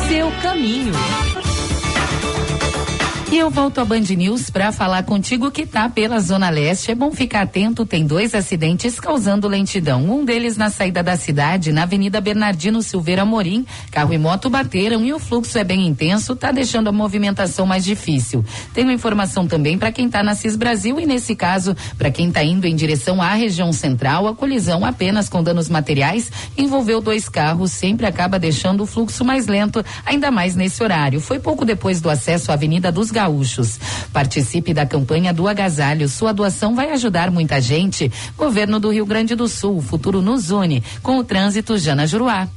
Seu 0.07 0.31
caminho. 0.43 0.93
E 3.31 3.37
eu 3.37 3.49
volto 3.49 3.79
a 3.79 3.85
Band 3.85 4.01
News 4.17 4.49
para 4.49 4.73
falar 4.73 5.03
contigo 5.03 5.49
que 5.49 5.65
tá 5.65 5.87
pela 5.87 6.19
Zona 6.19 6.49
Leste. 6.49 6.91
É 6.91 6.95
bom 6.95 7.13
ficar 7.13 7.43
atento, 7.43 7.85
tem 7.85 8.05
dois 8.05 8.35
acidentes 8.35 8.99
causando 8.99 9.47
lentidão. 9.47 10.03
Um 10.03 10.25
deles 10.25 10.57
na 10.57 10.69
saída 10.69 11.01
da 11.01 11.15
cidade, 11.15 11.71
na 11.71 11.83
Avenida 11.83 12.19
Bernardino 12.19 12.83
Silveira 12.83 13.23
Morim. 13.23 13.65
Carro 13.89 14.13
e 14.13 14.17
moto 14.17 14.49
bateram 14.49 15.05
e 15.05 15.13
o 15.13 15.17
fluxo 15.17 15.57
é 15.57 15.63
bem 15.63 15.87
intenso, 15.87 16.35
tá 16.35 16.51
deixando 16.51 16.89
a 16.89 16.91
movimentação 16.91 17.65
mais 17.65 17.85
difícil. 17.85 18.43
Tenho 18.73 18.91
informação 18.91 19.47
também 19.47 19.77
para 19.77 19.93
quem 19.93 20.09
tá 20.09 20.21
na 20.21 20.35
CIS 20.35 20.57
Brasil 20.57 20.99
e 20.99 21.05
nesse 21.05 21.33
caso, 21.33 21.73
para 21.97 22.11
quem 22.11 22.33
tá 22.33 22.43
indo 22.43 22.67
em 22.67 22.75
direção 22.75 23.21
à 23.21 23.33
região 23.33 23.71
central, 23.71 24.27
a 24.27 24.35
colisão 24.35 24.83
apenas 24.83 25.29
com 25.29 25.41
danos 25.41 25.69
materiais 25.69 26.29
envolveu 26.57 26.99
dois 26.99 27.29
carros, 27.29 27.71
sempre 27.71 28.05
acaba 28.05 28.37
deixando 28.37 28.83
o 28.83 28.85
fluxo 28.85 29.23
mais 29.23 29.47
lento, 29.47 29.81
ainda 30.05 30.29
mais 30.29 30.53
nesse 30.53 30.83
horário. 30.83 31.21
Foi 31.21 31.39
pouco 31.39 31.63
depois 31.63 32.01
do 32.01 32.09
acesso 32.09 32.51
à 32.51 32.55
Avenida 32.55 32.91
dos 32.91 33.09
gaúchos. 33.21 33.79
Participe 34.11 34.73
da 34.73 34.85
campanha 34.85 35.33
do 35.33 35.47
Agasalho. 35.47 36.09
Sua 36.09 36.33
doação 36.33 36.75
vai 36.75 36.91
ajudar 36.91 37.29
muita 37.29 37.61
gente. 37.61 38.11
Governo 38.35 38.79
do 38.79 38.91
Rio 38.91 39.05
Grande 39.05 39.35
do 39.35 39.47
Sul. 39.47 39.81
Futuro 39.81 40.21
nos 40.21 40.49
une. 40.49 40.83
Com 41.03 41.17
o 41.17 41.23
trânsito, 41.23 41.77
Jana 41.77 42.07
Juruá. 42.07 42.47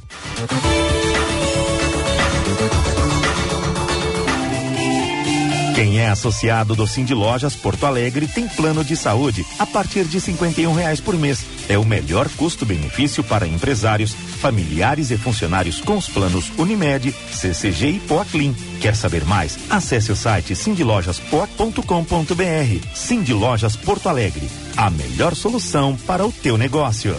Quem 5.75 5.99
é 5.99 6.07
associado 6.07 6.73
do 6.73 6.87
Cindy 6.87 7.13
Lojas 7.13 7.53
Porto 7.53 7.85
Alegre 7.85 8.29
tem 8.29 8.47
plano 8.47 8.81
de 8.81 8.95
saúde 8.95 9.45
a 9.59 9.65
partir 9.65 10.05
de 10.05 10.19
R$ 10.19 10.33
reais 10.73 11.01
por 11.01 11.17
mês. 11.17 11.45
É 11.67 11.77
o 11.77 11.83
melhor 11.83 12.29
custo-benefício 12.29 13.21
para 13.25 13.45
empresários, 13.45 14.13
familiares 14.13 15.11
e 15.11 15.17
funcionários 15.17 15.81
com 15.81 15.97
os 15.97 16.07
planos 16.07 16.49
Unimed, 16.57 17.13
CCG 17.29 17.89
e 17.89 17.99
Poaclin. 17.99 18.55
Quer 18.79 18.95
saber 18.95 19.25
mais? 19.25 19.59
Acesse 19.69 20.13
o 20.13 20.15
site 20.15 20.55
cindylojaspoa.com.br. 20.55 22.95
Cindy 22.95 23.33
Lojas 23.33 23.75
Porto 23.75 24.07
Alegre, 24.07 24.49
a 24.77 24.89
melhor 24.89 25.35
solução 25.35 25.97
para 26.07 26.25
o 26.25 26.31
teu 26.31 26.57
negócio. 26.57 27.17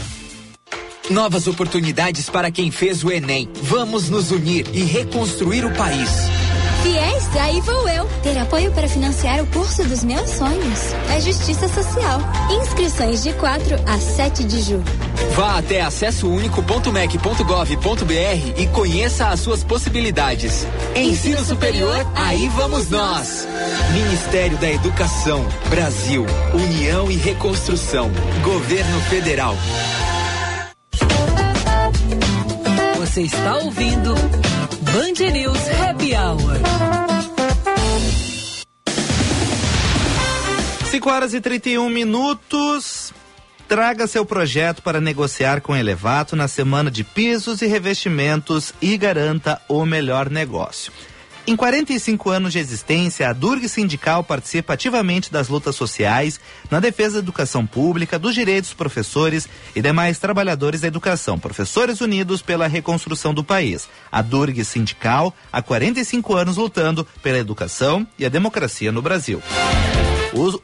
Novas 1.11 1.47
oportunidades 1.47 2.31
para 2.31 2.51
quem 2.51 2.71
fez 2.71 3.05
o 3.05 3.12
Enem. 3.12 3.51
Vamos 3.62 4.09
nos 4.09 4.31
unir 4.31 4.64
e 4.73 4.83
reconstruir 4.83 5.66
o 5.66 5.75
país. 5.75 6.09
Fiéis, 6.87 7.27
aí 7.40 7.61
vou 7.62 7.88
eu. 7.88 8.07
Ter 8.22 8.38
apoio 8.38 8.70
para 8.70 8.88
financiar 8.88 9.42
o 9.42 9.46
curso 9.49 9.83
dos 9.83 10.05
meus 10.05 10.31
sonhos. 10.31 10.94
É 11.11 11.20
Justiça 11.20 11.66
Social. 11.66 12.20
Inscrições 12.62 13.25
de 13.25 13.33
4 13.33 13.75
a 13.85 13.99
7 13.99 14.44
de 14.44 14.62
julho. 14.62 14.85
Vá 15.35 15.59
até 15.59 15.81
acessounico.mec.gov.br 15.81 18.53
e 18.57 18.68
conheça 18.68 19.27
as 19.27 19.40
suas 19.40 19.64
possibilidades. 19.64 20.64
Ensino 20.94 21.44
superior, 21.44 22.07
aí 22.14 22.49
vamos 22.51 22.88
nós. 22.88 23.49
Ministério 23.92 24.57
da 24.59 24.70
Educação, 24.70 25.44
Brasil, 25.68 26.25
União 26.55 27.11
e 27.11 27.16
Reconstrução, 27.16 28.12
Governo 28.44 29.01
Federal. 29.11 29.57
Você 33.01 33.22
está 33.22 33.57
ouvindo 33.57 34.14
Band 34.97 35.31
News 35.31 35.59
Happy 35.69 36.15
Hour. 36.15 36.57
5 40.91 41.11
horas 41.11 41.35
e 41.35 41.41
31 41.43 41.91
minutos. 41.91 43.13
Traga 43.69 44.07
seu 44.07 44.25
projeto 44.25 44.81
para 44.81 44.99
negociar 44.99 45.61
com 45.61 45.77
Elevato 45.77 46.35
na 46.35 46.49
semana 46.49 46.91
de 46.91 47.05
pisos 47.05 47.61
e 47.61 47.67
revestimentos 47.67 48.73
e 48.81 48.97
garanta 48.97 49.61
o 49.69 49.85
melhor 49.85 50.31
negócio. 50.31 50.91
Em 51.49 51.55
45 51.55 52.29
anos 52.29 52.53
de 52.53 52.59
existência, 52.59 53.29
a 53.31 53.33
Durg 53.33 53.69
Sindical 53.69 54.25
participa 54.25 54.73
ativamente 54.73 55.31
das 55.31 55.49
lutas 55.49 55.77
sociais, 55.77 56.41
na 56.69 56.81
defesa 56.81 57.15
da 57.15 57.19
educação 57.21 57.65
pública, 57.65 58.19
dos 58.19 58.35
direitos 58.35 58.71
dos 58.71 58.77
professores 58.77 59.49
e 59.75 59.81
demais 59.81 60.19
trabalhadores 60.19 60.81
da 60.81 60.89
educação. 60.89 61.39
Professores 61.39 62.01
Unidos 62.01 62.43
pela 62.43 62.67
reconstrução 62.67 63.33
do 63.33 63.45
país. 63.45 63.89
A 64.11 64.23
Durg 64.23 64.65
Sindical, 64.65 65.33
há 65.53 65.63
45 65.63 66.35
anos 66.35 66.57
lutando 66.57 67.07
pela 67.23 67.39
educação 67.39 68.05
e 68.19 68.27
a 68.27 68.29
democracia 68.29 68.91
no 68.91 69.01
Brasil. 69.01 69.41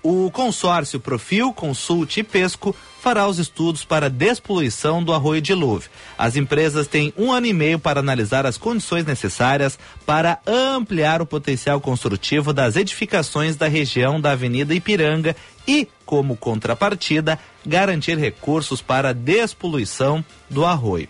O, 0.02 0.26
o 0.26 0.30
consórcio 0.32 0.98
Profil, 0.98 1.52
Consult 1.52 2.18
e 2.18 2.24
Pesco 2.24 2.74
fará 3.02 3.26
os 3.26 3.40
estudos 3.40 3.84
para 3.84 4.08
despoluição 4.08 5.02
do 5.02 5.12
arroio 5.12 5.42
dilúvio. 5.42 5.90
As 6.16 6.36
empresas 6.36 6.86
têm 6.86 7.12
um 7.18 7.32
ano 7.32 7.48
e 7.48 7.52
meio 7.52 7.76
para 7.76 7.98
analisar 7.98 8.46
as 8.46 8.56
condições 8.56 9.04
necessárias 9.04 9.76
para 10.06 10.38
ampliar 10.46 11.20
o 11.20 11.26
potencial 11.26 11.80
construtivo 11.80 12.52
das 12.52 12.76
edificações 12.76 13.56
da 13.56 13.66
região 13.66 14.20
da 14.20 14.30
Avenida 14.30 14.72
Ipiranga 14.72 15.34
e, 15.66 15.88
como 16.06 16.36
contrapartida, 16.36 17.40
garantir 17.66 18.16
recursos 18.16 18.80
para 18.80 19.08
a 19.08 19.12
despoluição 19.12 20.24
do 20.48 20.64
arroio. 20.64 21.08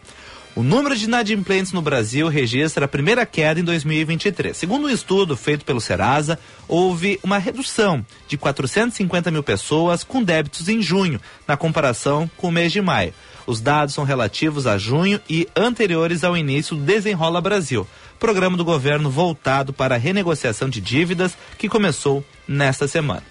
O 0.55 0.63
número 0.63 0.95
de 0.95 1.07
inadimplentes 1.07 1.73
no 1.73 1.81
Brasil 1.81 2.29
registra 2.29 2.85
a 2.85 2.89
primeira 2.89 3.25
queda 3.25 3.59
em 3.59 3.65
2023. 3.65 4.55
Segundo 4.55 4.87
um 4.87 4.91
estudo 4.91 5.35
feito 5.35 5.65
pelo 5.65 5.81
Serasa, 5.81 6.39
houve 6.69 7.19
uma 7.23 7.39
redução 7.39 8.05
de 8.29 8.37
450 8.37 9.31
mil 9.31 9.43
pessoas 9.43 10.05
com 10.05 10.23
débitos 10.23 10.69
em 10.69 10.83
junho, 10.83 11.19
na 11.49 11.57
comparação 11.57 12.31
com 12.37 12.49
o 12.49 12.53
mês 12.53 12.71
de 12.71 12.83
maio. 12.83 13.15
Os 13.47 13.63
dados 13.63 13.95
são 13.95 14.05
relativos 14.05 14.67
a 14.67 14.77
junho 14.77 15.19
e 15.29 15.49
anteriores 15.57 16.23
ao 16.23 16.37
início 16.37 16.77
do 16.77 16.83
Desenrola 16.83 17.41
Brasil, 17.41 17.89
programa 18.21 18.57
do 18.57 18.65
governo 18.65 19.11
voltado 19.11 19.73
para 19.73 19.95
a 19.95 19.99
renegociação 19.99 20.69
de 20.69 20.83
dívidas 20.83 21.35
que 21.57 21.67
começou 21.67 22.23
nesta 22.47 22.87
semana. 22.87 23.25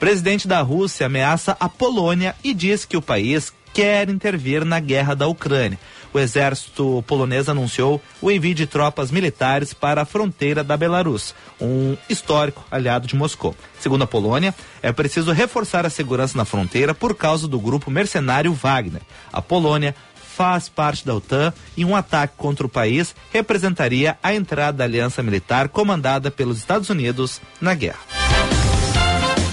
Presidente 0.00 0.48
da 0.48 0.62
Rússia 0.62 1.04
ameaça 1.04 1.54
a 1.60 1.68
Polônia 1.68 2.34
e 2.42 2.54
diz 2.54 2.86
que 2.86 2.96
o 2.96 3.02
país 3.02 3.52
quer 3.74 4.08
intervir 4.08 4.64
na 4.64 4.80
guerra 4.80 5.14
da 5.14 5.26
Ucrânia 5.26 5.78
o 6.12 6.18
exército 6.18 7.02
polonês 7.06 7.48
anunciou 7.48 8.00
o 8.20 8.30
envio 8.30 8.54
de 8.54 8.66
tropas 8.66 9.10
militares 9.10 9.72
para 9.72 10.02
a 10.02 10.04
fronteira 10.04 10.62
da 10.62 10.76
Belarus, 10.76 11.34
um 11.60 11.96
histórico 12.08 12.64
aliado 12.70 13.06
de 13.06 13.16
Moscou. 13.16 13.54
Segundo 13.80 14.02
a 14.02 14.06
Polônia, 14.06 14.54
é 14.82 14.92
preciso 14.92 15.32
reforçar 15.32 15.86
a 15.86 15.90
segurança 15.90 16.36
na 16.36 16.44
fronteira 16.44 16.94
por 16.94 17.14
causa 17.14 17.48
do 17.48 17.58
grupo 17.58 17.90
mercenário 17.90 18.52
Wagner. 18.52 19.02
A 19.32 19.40
Polônia 19.40 19.94
faz 20.14 20.68
parte 20.68 21.04
da 21.04 21.14
OTAN 21.14 21.52
e 21.76 21.84
um 21.84 21.94
ataque 21.94 22.34
contra 22.36 22.66
o 22.66 22.68
país 22.68 23.14
representaria 23.30 24.16
a 24.22 24.34
entrada 24.34 24.78
da 24.78 24.84
aliança 24.84 25.22
militar 25.22 25.68
comandada 25.68 26.30
pelos 26.30 26.58
Estados 26.58 26.88
Unidos 26.88 27.40
na 27.60 27.74
guerra. 27.74 28.00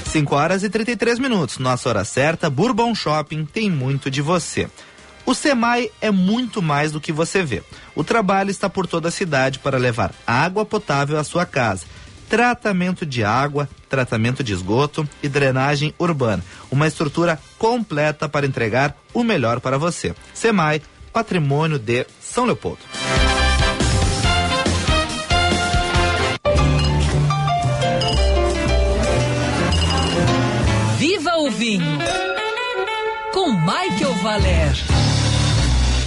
5 0.05 0.35
horas 0.35 0.63
e 0.63 0.69
33 0.69 1.19
minutos. 1.19 1.59
Nossa 1.59 1.87
hora 1.87 2.03
certa, 2.03 2.49
Bourbon 2.49 2.95
Shopping 2.95 3.45
tem 3.45 3.69
muito 3.69 4.09
de 4.09 4.23
você. 4.23 4.67
O 5.29 5.35
SEMAI 5.35 5.91
é 6.01 6.09
muito 6.09 6.59
mais 6.59 6.91
do 6.91 6.99
que 6.99 7.11
você 7.11 7.43
vê. 7.43 7.61
O 7.93 8.03
trabalho 8.03 8.49
está 8.49 8.67
por 8.67 8.87
toda 8.87 9.09
a 9.09 9.11
cidade 9.11 9.59
para 9.59 9.77
levar 9.77 10.11
água 10.25 10.65
potável 10.65 11.19
à 11.19 11.23
sua 11.23 11.45
casa. 11.45 11.85
Tratamento 12.27 13.05
de 13.05 13.23
água, 13.23 13.69
tratamento 13.87 14.43
de 14.43 14.53
esgoto 14.53 15.07
e 15.21 15.29
drenagem 15.29 15.93
urbana. 15.99 16.43
Uma 16.71 16.87
estrutura 16.87 17.39
completa 17.59 18.27
para 18.27 18.47
entregar 18.47 18.97
o 19.13 19.23
melhor 19.23 19.59
para 19.59 19.77
você. 19.77 20.15
SEMAI, 20.33 20.81
patrimônio 21.13 21.77
de 21.77 22.07
São 22.19 22.45
Leopoldo. 22.45 22.79
Viva 30.97 31.37
o 31.37 31.51
vinho! 31.51 31.99
Com 33.31 33.51
Michael 33.51 34.15
Valer. 34.23 34.98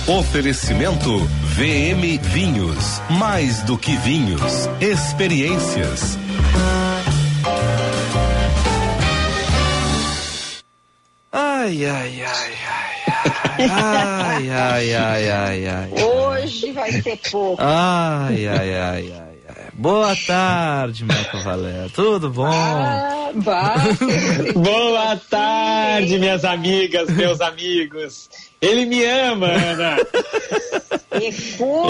Oferecimento 0.07 1.17
VM 1.55 2.19
Vinhos. 2.21 3.01
Mais 3.09 3.63
do 3.63 3.79
que 3.79 3.97
vinhos, 3.99 4.69
experiências. 4.81 6.19
Ai, 11.31 11.87
ai, 11.87 12.23
ai, 12.25 12.53
ai. 12.67 13.71
Ai, 13.71 14.51
ai, 14.51 14.95
ai, 14.95 15.31
ai, 15.31 15.67
ai. 15.69 16.03
Hoje 16.03 16.73
vai 16.73 16.91
ser 17.01 17.21
pouco. 17.31 17.63
Ai, 17.63 18.49
ai, 18.49 18.75
ai, 18.75 19.13
ai. 19.13 19.13
ai. 19.13 19.71
Boa 19.73 20.17
tarde, 20.27 21.05
Marco 21.05 21.39
Valério. 21.45 21.91
Tudo 21.91 22.29
bom? 22.29 22.51
Ah. 22.51 23.31
Boa 24.57 25.17
tarde, 25.31 26.19
minhas 26.19 26.45
amigas, 26.45 27.09
meus 27.09 27.41
amigos. 27.41 28.29
Ele 28.63 28.87
me 28.87 29.05
ama, 29.05 29.49
Ana. 29.49 29.97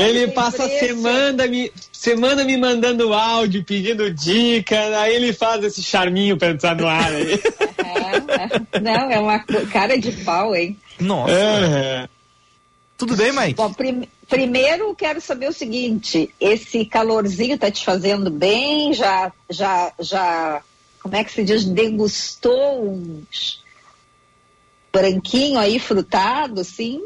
Ele 0.04 0.28
passa 0.28 0.64
a 0.64 0.68
semana 0.68 1.46
me, 1.46 1.70
semana 1.92 2.44
me 2.44 2.56
mandando 2.56 3.12
áudio, 3.14 3.62
pedindo 3.64 4.12
dica, 4.12 4.98
aí 4.98 5.14
ele 5.14 5.32
faz 5.32 5.62
esse 5.62 5.80
charminho 5.82 6.36
pra 6.36 6.48
entrar 6.50 6.74
no 6.74 6.88
ar 6.88 7.12
aí. 7.12 7.34
É. 7.34 8.80
Não, 8.80 9.10
é 9.10 9.18
uma 9.20 9.38
cara 9.70 9.96
de 9.98 10.10
pau, 10.24 10.56
hein? 10.56 10.76
Nossa. 10.98 11.32
É. 11.32 12.08
Tudo 12.98 13.16
bem, 13.16 13.32
Mike? 13.32 13.54
Bom, 13.54 13.72
prim- 13.72 14.08
primeiro 14.28 14.94
quero 14.94 15.20
saber 15.20 15.48
o 15.48 15.52
seguinte: 15.52 16.34
esse 16.40 16.84
calorzinho 16.84 17.56
tá 17.58 17.70
te 17.70 17.84
fazendo 17.84 18.30
bem? 18.30 18.92
Já, 18.92 19.32
já, 19.48 19.92
já, 20.00 20.62
como 21.00 21.14
é 21.16 21.22
que 21.22 21.32
se 21.32 21.44
diz? 21.44 21.64
Degustou 21.64 22.88
uns 22.90 23.61
branquinho 24.92 25.58
aí 25.58 25.78
frutado, 25.78 26.62
sim? 26.64 27.00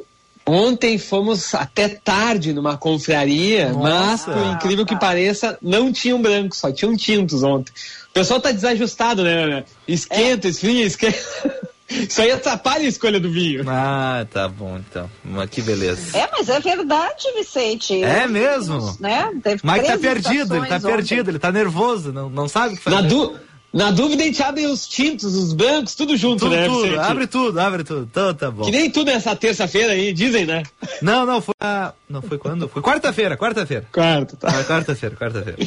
Ontem 0.48 0.96
fomos 0.96 1.54
até 1.54 1.88
tarde 1.88 2.52
numa 2.52 2.76
confraria, 2.76 3.72
mas, 3.74 4.26
Nossa. 4.26 4.32
por 4.32 4.46
incrível 4.54 4.86
que 4.86 4.96
pareça, 4.96 5.58
não 5.60 5.92
tinham 5.92 6.22
brancos, 6.22 6.58
só 6.58 6.70
tinham 6.70 6.96
tintos 6.96 7.42
ontem. 7.42 7.72
O 8.10 8.12
pessoal 8.14 8.40
tá 8.40 8.52
desajustado, 8.52 9.24
né, 9.24 9.42
Ana? 9.42 9.64
Esquenta, 9.88 10.46
esfria, 10.46 10.84
esquenta. 10.86 11.18
Isso 11.88 12.20
aí 12.20 12.32
atrapalha 12.32 12.84
a 12.84 12.88
escolha 12.88 13.20
do 13.20 13.30
vinho. 13.30 13.64
Ah, 13.68 14.26
tá 14.32 14.48
bom, 14.48 14.76
então. 14.78 15.08
Mas 15.24 15.48
que 15.50 15.62
beleza. 15.62 16.16
É, 16.18 16.28
mas 16.32 16.48
é 16.48 16.58
verdade, 16.58 17.32
Vicente. 17.36 18.02
É 18.02 18.26
mesmo? 18.26 18.96
Né? 18.98 19.30
Teve 19.42 19.60
Mike 19.64 19.86
tá 19.86 19.98
perdido, 19.98 20.54
ele 20.56 20.66
tá 20.66 20.76
estações 20.76 20.94
perdido, 20.94 21.20
ontem. 21.20 21.30
ele 21.30 21.38
tá 21.38 21.52
nervoso, 21.52 22.12
não, 22.12 22.28
não 22.28 22.48
sabe 22.48 22.74
o 22.74 22.76
que 22.76 22.82
fazer. 22.82 22.96
Na, 22.96 23.02
du- 23.02 23.36
na 23.76 23.90
dúvida, 23.90 24.22
a 24.22 24.26
gente 24.26 24.42
abre 24.42 24.66
os 24.66 24.88
tintos, 24.88 25.34
os 25.34 25.52
brancos, 25.52 25.94
tudo 25.94 26.16
junto, 26.16 26.40
Tudo, 26.46 26.56
né? 26.56 26.66
tudo, 26.66 27.00
abre 27.00 27.26
tudo, 27.26 27.60
abre 27.60 27.84
tudo. 27.84 28.08
Então 28.10 28.34
tá 28.34 28.50
bom. 28.50 28.64
Que 28.64 28.70
nem 28.70 28.90
tudo 28.90 29.10
nessa 29.10 29.36
terça-feira 29.36 29.92
aí, 29.92 30.12
dizem, 30.12 30.46
né? 30.46 30.62
Não, 31.02 31.26
não, 31.26 31.40
foi. 31.40 31.54
a- 31.60 31.92
Não 32.08 32.22
foi 32.22 32.38
quando? 32.38 32.68
Foi 32.68 32.80
quarta-feira, 32.82 33.36
quarta-feira. 33.36 33.86
Quarto, 33.92 34.36
tá. 34.36 34.48
Quarta-feira, 34.64 35.14
quarta-feira. 35.14 35.58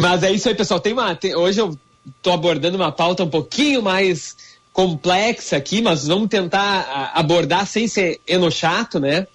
Mas 0.00 0.22
é 0.22 0.32
isso 0.32 0.48
aí, 0.48 0.54
pessoal. 0.54 0.80
Tem 0.80 0.92
uma, 0.92 1.14
tem- 1.14 1.36
hoje 1.36 1.60
eu 1.60 1.78
tô 2.22 2.32
abordando 2.32 2.76
uma 2.76 2.90
pauta 2.90 3.22
um 3.24 3.28
pouquinho 3.30 3.82
mais 3.82 4.34
complexa 4.72 5.56
aqui, 5.56 5.82
mas 5.82 6.06
vamos 6.06 6.28
tentar 6.28 7.12
abordar 7.14 7.66
sem 7.66 7.86
ser 7.88 8.20
enochato, 8.26 8.98
né? 9.00 9.26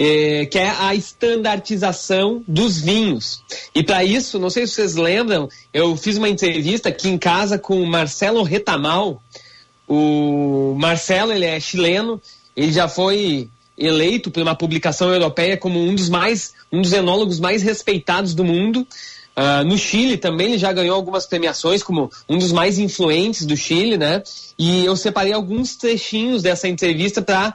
É, 0.00 0.46
que 0.46 0.56
é 0.56 0.70
a 0.70 0.94
estandartização 0.94 2.44
dos 2.46 2.80
vinhos. 2.80 3.42
E 3.74 3.82
para 3.82 4.04
isso, 4.04 4.38
não 4.38 4.48
sei 4.48 4.64
se 4.64 4.74
vocês 4.74 4.94
lembram, 4.94 5.48
eu 5.74 5.96
fiz 5.96 6.16
uma 6.16 6.28
entrevista 6.28 6.88
aqui 6.88 7.08
em 7.08 7.18
casa 7.18 7.58
com 7.58 7.82
o 7.82 7.86
Marcelo 7.86 8.44
Retamal. 8.44 9.20
O 9.88 10.76
Marcelo, 10.78 11.32
ele 11.32 11.46
é 11.46 11.58
chileno, 11.58 12.22
ele 12.56 12.70
já 12.70 12.86
foi 12.86 13.48
eleito 13.76 14.30
por 14.30 14.40
uma 14.40 14.54
publicação 14.54 15.12
europeia 15.12 15.56
como 15.56 15.80
um 15.80 15.94
dos 15.94 16.08
mais, 16.08 16.54
um 16.70 16.80
dos 16.80 16.92
enólogos 16.92 17.40
mais 17.40 17.62
respeitados 17.62 18.34
do 18.34 18.44
mundo. 18.44 18.86
Ah, 19.40 19.62
no 19.62 19.78
Chile 19.78 20.16
também 20.16 20.48
ele 20.48 20.58
já 20.58 20.72
ganhou 20.72 20.96
algumas 20.96 21.24
premiações 21.24 21.80
como 21.80 22.10
um 22.28 22.36
dos 22.36 22.50
mais 22.50 22.76
influentes 22.76 23.46
do 23.46 23.56
Chile, 23.56 23.96
né? 23.96 24.20
E 24.58 24.84
eu 24.84 24.96
separei 24.96 25.32
alguns 25.32 25.76
trechinhos 25.76 26.42
dessa 26.42 26.66
entrevista 26.66 27.22
para 27.22 27.54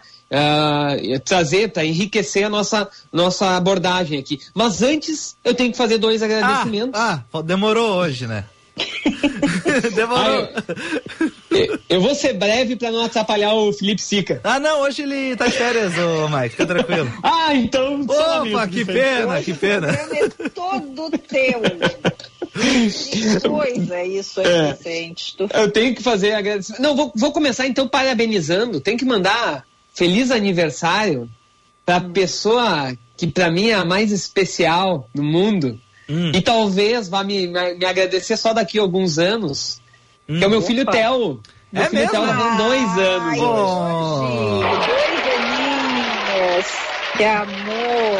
trazer, 1.24 1.70
para 1.72 1.86
enriquecer 1.86 2.46
a 2.46 2.50
nossa, 2.50 2.90
nossa 3.12 3.56
abordagem 3.56 4.20
aqui. 4.20 4.40
Mas 4.54 4.82
antes 4.82 5.36
eu 5.44 5.54
tenho 5.54 5.72
que 5.72 5.78
fazer 5.78 5.98
dois 5.98 6.22
agradecimentos. 6.22 7.00
Ah, 7.00 7.24
ah, 7.34 7.42
demorou 7.42 7.96
hoje, 7.96 8.28
né? 8.28 8.46
demorou. 9.94 10.50
Eu, 11.52 11.80
eu 11.90 12.02
vou 12.02 12.16
ser 12.16 12.34
breve 12.34 12.76
para 12.76 12.92
não 12.92 13.06
atrapalhar 13.06 13.54
o 13.54 13.72
Felipe 13.72 14.02
Sica. 14.02 14.42
Ah, 14.44 14.60
não, 14.60 14.82
hoje 14.82 15.04
ele 15.04 15.36
tá 15.36 15.48
de 15.48 15.54
férias, 15.54 15.94
ô 15.98 16.28
Mike, 16.28 16.50
fica 16.50 16.66
tranquilo. 16.66 17.12
Ah, 17.24 17.54
então. 17.54 18.02
Opa, 18.02 18.68
que 18.68 18.86
pena, 18.86 19.42
que 19.42 19.54
pena. 19.54 19.88
O 19.88 19.92
é 19.92 20.50
todo 20.50 21.18
teu. 21.20 21.62
Que 22.54 23.40
coisa 23.50 24.04
isso 24.04 24.40
aí, 24.40 24.46
É. 24.46 24.74
Vicente. 24.74 25.36
Tu 25.36 25.50
Eu 25.52 25.72
tenho 25.72 25.96
que 25.96 26.04
fazer 26.04 26.34
agradecimento. 26.34 26.82
Não, 26.84 26.96
vou, 26.96 27.12
vou 27.16 27.32
começar 27.32 27.66
então 27.66 27.88
parabenizando. 27.88 28.80
Tem 28.80 28.96
que 28.96 29.04
mandar 29.04 29.66
feliz 29.94 30.32
aniversário 30.32 31.30
para 31.86 31.98
a 31.98 32.02
pessoa 32.02 32.94
que 33.18 33.28
para 33.28 33.52
mim 33.52 33.68
é 33.70 33.74
a 33.76 33.84
mais 33.86 34.12
especial 34.12 35.08
no 35.14 35.24
mundo. 35.24 35.80
E 36.34 36.42
talvez 36.42 37.08
vá 37.08 37.24
me, 37.24 37.48
me, 37.48 37.76
me 37.76 37.86
agradecer 37.86 38.36
só 38.38 38.52
daqui 38.54 38.78
a 38.78 38.82
alguns 38.82 39.18
anos. 39.18 39.80
que 40.28 40.44
é 40.44 40.48
o 40.48 40.50
meu 40.50 40.62
filho 40.62 40.84
Opa. 40.84 40.92
Theo. 40.92 41.40
Meu 41.72 41.84
É 41.84 41.90
filho 41.90 42.02
mesmo? 42.02 42.12
Theo 42.12 42.22
tá 42.22 42.28
fazendo 42.28 42.58
dois 42.58 42.98
anos. 43.00 43.28
Ai, 43.28 43.40
hoje. 43.40 44.64
Dois 44.88 45.24
aninhos. 45.36 46.66
Que 47.18 47.24
amor. 47.24 48.20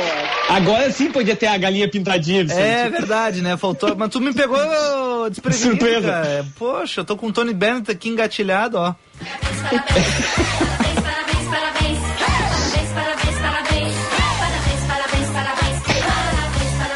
Agora 0.50 0.92
sim 0.92 1.12
podia 1.12 1.36
ter 1.36 1.48
a 1.48 1.58
galinha 1.58 1.88
pintadinha, 1.90 2.44
Vicente. 2.44 2.62
É 2.62 2.90
verdade, 2.90 3.42
né? 3.42 3.58
Faltou. 3.58 3.96
Mas 3.96 4.10
tu 4.10 4.20
me 4.22 4.34
pegou 4.34 4.58
desprevenido, 5.30 5.70
Surpresa. 5.72 6.08
cara. 6.08 6.46
Poxa, 6.58 7.02
eu 7.02 7.06
tô 7.06 7.16
com 7.18 7.28
o 7.28 7.34
Tony 7.34 7.54
Bennett 7.54 7.92
aqui 7.92 8.10
engatilhado, 8.10 8.78
ó. 8.78 8.94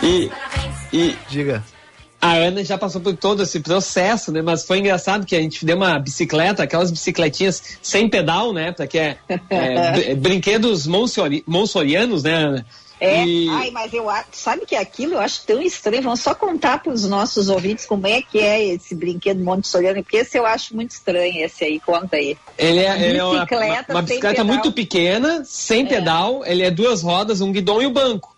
E, 0.07 0.31
e 0.93 1.15
Diga. 1.29 1.63
a 2.21 2.33
Ana 2.33 2.63
já 2.63 2.77
passou 2.77 3.01
por 3.01 3.15
todo 3.15 3.43
esse 3.43 3.59
processo, 3.59 4.31
né? 4.31 4.41
Mas 4.41 4.65
foi 4.65 4.79
engraçado 4.79 5.25
que 5.25 5.35
a 5.35 5.41
gente 5.41 5.65
deu 5.65 5.75
uma 5.75 5.99
bicicleta, 5.99 6.63
aquelas 6.63 6.89
bicicletinhas 6.91 7.61
sem 7.81 8.09
pedal, 8.09 8.53
né? 8.53 8.71
Porque 8.71 8.97
é, 8.97 9.17
é, 9.49 9.91
br- 10.15 10.15
brinquedos 10.29 10.87
monsori- 10.87 11.43
monsorianos, 11.45 12.23
né, 12.23 12.33
Ana? 12.33 12.65
É, 12.99 13.23
E- 13.23 13.47
ai, 13.49 13.69
mas 13.69 13.93
eu 13.93 14.07
sabe 14.31 14.65
que 14.65 14.75
aquilo 14.75 15.13
eu 15.13 15.19
acho 15.19 15.43
tão 15.45 15.61
estranho. 15.61 16.01
Vamos 16.01 16.19
só 16.21 16.33
contar 16.33 16.81
para 16.81 16.91
os 16.91 17.07
nossos 17.07 17.47
ouvintes 17.47 17.85
como 17.85 18.07
é 18.07 18.23
que 18.23 18.39
é 18.39 18.65
esse 18.73 18.95
brinquedo 18.95 19.43
montessoriano, 19.43 20.01
porque 20.01 20.17
esse 20.17 20.35
eu 20.39 20.47
acho 20.47 20.75
muito 20.75 20.91
estranho, 20.91 21.45
esse 21.45 21.63
aí, 21.63 21.79
conta 21.79 22.15
aí. 22.15 22.35
Ele 22.57 22.79
é, 22.79 23.09
ele 23.09 23.17
é 23.19 23.23
uma, 23.23 23.33
Bicicleta 23.45 23.85
uma- 23.93 23.95
uma 23.97 24.01
bicicleta 24.01 24.35
pedal. 24.37 24.45
muito 24.47 24.71
pequena, 24.71 25.43
sem 25.45 25.85
pedal, 25.85 26.43
ele 26.43 26.63
é 26.63 26.71
duas 26.71 27.03
rodas, 27.03 27.39
um 27.39 27.51
guidão 27.51 27.79
e 27.79 27.85
o 27.85 27.91
banco. 27.91 28.35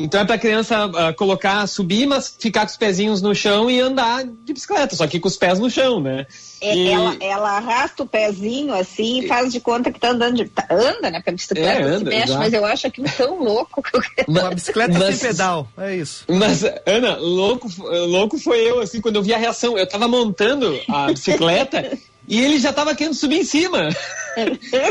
Então 0.00 0.20
é 0.20 0.24
pra 0.24 0.38
criança 0.38 0.84
ah, 0.94 1.12
colocar, 1.12 1.66
subir, 1.66 2.06
mas 2.06 2.36
ficar 2.38 2.60
com 2.60 2.70
os 2.70 2.76
pezinhos 2.76 3.20
no 3.20 3.34
chão 3.34 3.68
e 3.68 3.80
andar 3.80 4.24
de 4.24 4.52
bicicleta, 4.52 4.94
só 4.94 5.06
que 5.08 5.18
com 5.18 5.26
os 5.26 5.36
pés 5.36 5.58
no 5.58 5.68
chão, 5.68 6.00
né? 6.00 6.24
É, 6.60 6.74
E- 6.74 6.88
ela, 6.88 7.16
ela 7.20 7.50
arrasta 7.56 8.04
o 8.04 8.06
pezinho 8.06 8.72
assim 8.74 9.20
e 9.24 9.26
faz 9.28 9.52
de 9.52 9.58
conta 9.60 9.90
que 9.92 9.98
tá 9.98 10.10
andando. 10.10 10.36
De, 10.36 10.44
tá- 10.48 10.66
anda, 10.70 11.10
né? 11.10 11.18
Porque 11.18 11.30
a 11.30 11.32
bicicleta 11.32 11.68
É, 11.68 11.76
se 11.76 11.82
anda, 11.82 12.10
mexe, 12.10 12.22
exato. 12.24 12.38
mas 12.38 12.52
eu 12.52 12.64
acho 12.64 12.86
aquilo 12.86 13.08
tão 13.16 13.42
louco 13.42 13.82
que 13.82 13.96
eu 13.96 14.00
quero. 14.00 14.30
Uma 14.30 14.50
bicicleta 14.54 14.98
Mas- 14.98 15.16
sem 15.16 15.28
pedal, 15.30 15.68
é 15.76 15.96
isso. 15.96 16.24
Mas, 16.28 16.62
Ana, 16.86 17.16
louco, 17.16 17.68
louco 18.06 18.38
foi 18.38 18.60
eu, 18.60 18.80
assim, 18.80 19.00
quando 19.00 19.16
eu 19.16 19.22
vi 19.22 19.34
a 19.34 19.38
reação. 19.38 19.76
Eu 19.76 19.88
tava 19.88 20.06
montando 20.06 20.78
a 20.88 21.06
bicicleta 21.08 21.98
e 22.28 22.40
ele 22.40 22.58
já 22.58 22.72
tava 22.72 22.94
querendo 22.94 23.14
subir 23.14 23.38
em 23.40 23.44
cima. 23.44 23.88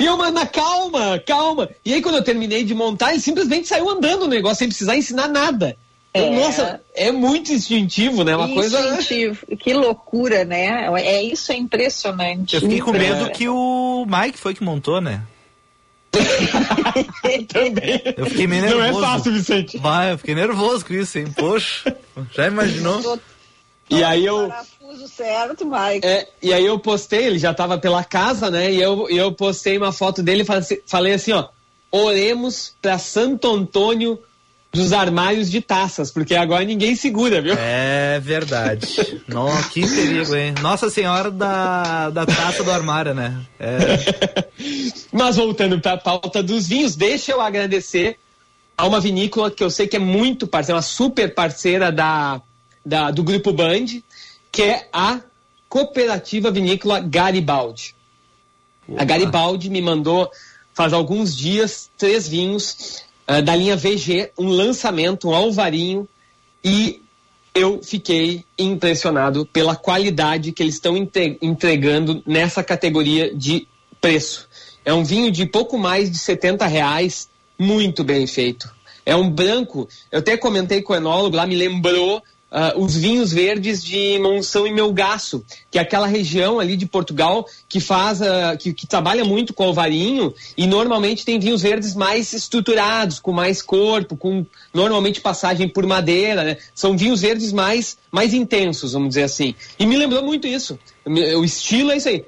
E 0.02 0.06
eu, 0.06 0.18
mano, 0.18 0.46
calma, 0.48 1.24
calma. 1.26 1.70
E 1.86 1.94
aí, 1.94 2.02
quando 2.02 2.16
eu 2.16 2.24
terminei 2.24 2.66
de 2.66 2.76
montar, 2.76 3.12
ele 3.12 3.22
simplesmente 3.22 3.66
saiu 3.66 3.90
andando 3.90 4.24
o 4.24 4.28
negócio 4.28 4.58
sem 4.58 4.68
precisar 4.68 4.98
ensinar 4.98 5.30
nada. 5.30 5.78
É. 6.14 6.30
Nossa, 6.32 6.82
é 6.94 7.14
muito 7.14 7.54
instintivo, 7.54 8.26
né? 8.26 8.36
Uma 8.36 8.50
coisa. 8.50 8.78
Instintivo. 8.98 9.46
Que 9.58 9.74
loucura, 9.74 10.44
né? 10.44 10.90
É 11.02 11.24
isso, 11.24 11.54
é 11.54 11.56
impressionante. 11.56 12.56
Eu 12.56 12.62
fiquei 12.62 12.82
com 12.82 12.92
medo 12.92 13.30
que 13.30 13.48
o 13.48 14.06
Mike 14.06 14.38
foi 14.38 14.54
que 14.54 14.64
montou, 14.64 15.00
né? 15.00 15.22
Também. 17.48 18.02
Eu 18.18 18.26
fiquei 18.26 18.48
meio 18.48 18.64
Não 18.70 18.80
nervoso. 18.80 19.06
é 19.06 19.08
fácil, 19.08 19.34
Vicente. 19.34 19.78
Vai, 19.78 20.12
eu 20.12 20.18
fiquei 20.18 20.36
nervoso 20.36 20.86
com 20.86 20.94
isso, 20.94 21.20
hein? 21.20 21.28
Poxa, 21.36 21.96
já 22.34 22.48
imaginou? 22.48 23.20
E 23.90 24.04
aí 24.04 24.26
eu. 24.26 24.48
Parafuso 24.48 25.08
certo, 25.08 25.66
Mike. 25.66 26.06
É, 26.06 26.28
e 26.42 26.54
aí 26.54 26.66
eu 26.66 26.78
postei, 26.80 27.26
ele 27.26 27.40
já 27.40 27.54
tava 27.54 27.78
pela 27.78 28.04
casa, 28.04 28.50
né? 28.52 28.72
E 28.72 28.82
eu, 28.82 29.08
e 29.10 29.18
eu 29.18 29.32
postei 29.32 29.78
uma 29.78 29.92
foto 29.94 30.22
dele 30.22 30.42
e 30.42 30.46
falei 30.46 30.62
assim- 30.62 30.80
falei 30.86 31.14
assim, 31.14 31.32
ó. 31.32 31.48
Oremos 31.90 32.74
pra 32.82 32.98
Santo 32.98 33.48
Antônio 33.50 34.20
dos 34.74 34.92
armários 34.92 35.50
de 35.50 35.62
taças, 35.62 36.12
porque 36.12 36.36
agora 36.36 36.64
ninguém 36.66 36.96
segura, 36.96 37.42
viu? 37.42 37.56
É 37.58 38.20
verdade. 38.20 39.22
Nossa, 39.28 39.70
que 39.70 39.82
perigo, 39.88 40.36
hein? 40.36 40.54
Nossa 40.62 40.90
Senhora 40.90 41.32
da, 41.32 42.10
da 42.10 42.26
taça 42.26 42.64
do 42.64 42.72
armário, 42.72 43.14
né? 43.14 43.40
É, 43.58 44.48
Mas 45.12 45.38
voltando 45.38 45.80
para 45.80 45.94
a 45.94 45.98
pauta 45.98 46.44
dos 46.44 46.68
vinhos, 46.68 46.96
deixa 46.96 47.32
eu 47.32 47.42
agradecer 47.42 48.20
a 48.78 48.86
uma 48.86 49.00
vinícola 49.00 49.50
que 49.50 49.64
eu 49.64 49.70
sei 49.70 49.88
que 49.88 49.96
é 49.96 50.00
muito 50.00 50.46
parceira, 50.46 50.76
uma 50.76 50.82
super 50.84 51.34
parceira 51.34 51.92
da, 51.92 52.42
da- 52.88 53.12
do 53.12 53.24
Grupo 53.24 53.52
Band, 53.52 53.86
que 54.52 54.64
é 54.64 54.88
a 54.94 55.20
Cooperativa 55.68 56.50
Vinícola 56.50 57.00
Garibaldi. 57.02 57.94
A 58.98 59.04
Garibaldi 59.04 59.70
me 59.70 59.82
mandou 59.82 60.32
faz 60.74 60.94
alguns 60.94 61.36
dias 61.36 61.90
três 61.98 62.28
vinhos 62.28 63.04
ah, 63.28 63.42
da 63.42 63.54
linha 63.56 63.76
VG, 63.76 64.32
um 64.38 64.48
lançamento, 64.48 65.28
um 65.28 65.36
alvarinho, 65.36 66.08
e 66.64 67.02
eu 67.54 67.82
fiquei 67.84 68.46
impressionado 68.58 69.46
pela 69.46 69.76
qualidade 69.76 70.54
que 70.54 70.64
eles 70.64 70.76
estão 70.76 70.96
entre- 70.96 71.38
entregando 71.42 72.24
nessa 72.26 72.64
categoria 72.64 73.36
de 73.36 73.68
preço. 74.00 74.48
É 74.86 74.94
um 74.94 75.04
vinho 75.04 75.30
de 75.30 75.46
pouco 75.46 75.78
mais 75.78 76.10
de 76.10 76.18
70 76.18 76.66
reais, 76.68 77.28
muito 77.60 78.04
bem 78.04 78.26
feito. 78.26 78.72
É 79.06 79.16
um 79.16 79.30
branco, 79.30 79.90
eu 80.12 80.20
até 80.20 80.38
comentei 80.38 80.82
com 80.82 80.94
o 80.94 80.96
enólogo 80.96 81.36
lá, 81.36 81.46
me 81.46 81.56
lembrou 81.56 82.22
ah, 82.50 82.74
os 82.78 82.96
vinhos 82.96 83.32
verdes 83.34 83.84
de 83.84 84.18
Monção 84.20 84.66
e 84.66 84.72
Melgaço, 84.72 85.44
que 85.70 85.78
é 85.78 85.82
aquela 85.82 86.08
região 86.08 86.60
ali 86.60 86.78
de 86.78 86.86
Portugal 86.86 87.46
que 87.68 87.80
faz, 87.80 88.22
ah, 88.22 88.56
que, 88.58 88.74
que 88.74 88.88
trabalha 88.88 89.26
muito 89.26 89.54
com 89.54 89.64
alvarinho 89.64 90.34
e 90.56 90.66
normalmente 90.66 91.26
tem 91.26 91.40
vinhos 91.40 91.62
verdes 91.62 91.94
mais 91.94 92.32
estruturados, 92.32 93.20
com 93.20 93.34
mais 93.34 93.62
corpo, 93.62 94.16
com 94.16 94.46
normalmente 94.74 95.20
passagem 95.20 95.68
por 95.68 95.86
madeira, 95.86 96.44
né? 96.44 96.58
São 96.74 96.98
vinhos 96.98 97.22
verdes 97.22 97.52
mais, 97.52 97.98
mais 98.10 98.34
intensos, 98.34 98.94
vamos 98.94 99.10
dizer 99.10 99.24
assim. 99.24 99.54
E 99.78 99.86
me 99.86 99.98
lembrou 99.98 100.24
muito 100.24 100.48
isso. 100.48 100.80
O 101.06 101.44
estilo 101.44 101.92
é 101.92 101.98
isso 101.98 102.08
aí, 102.08 102.24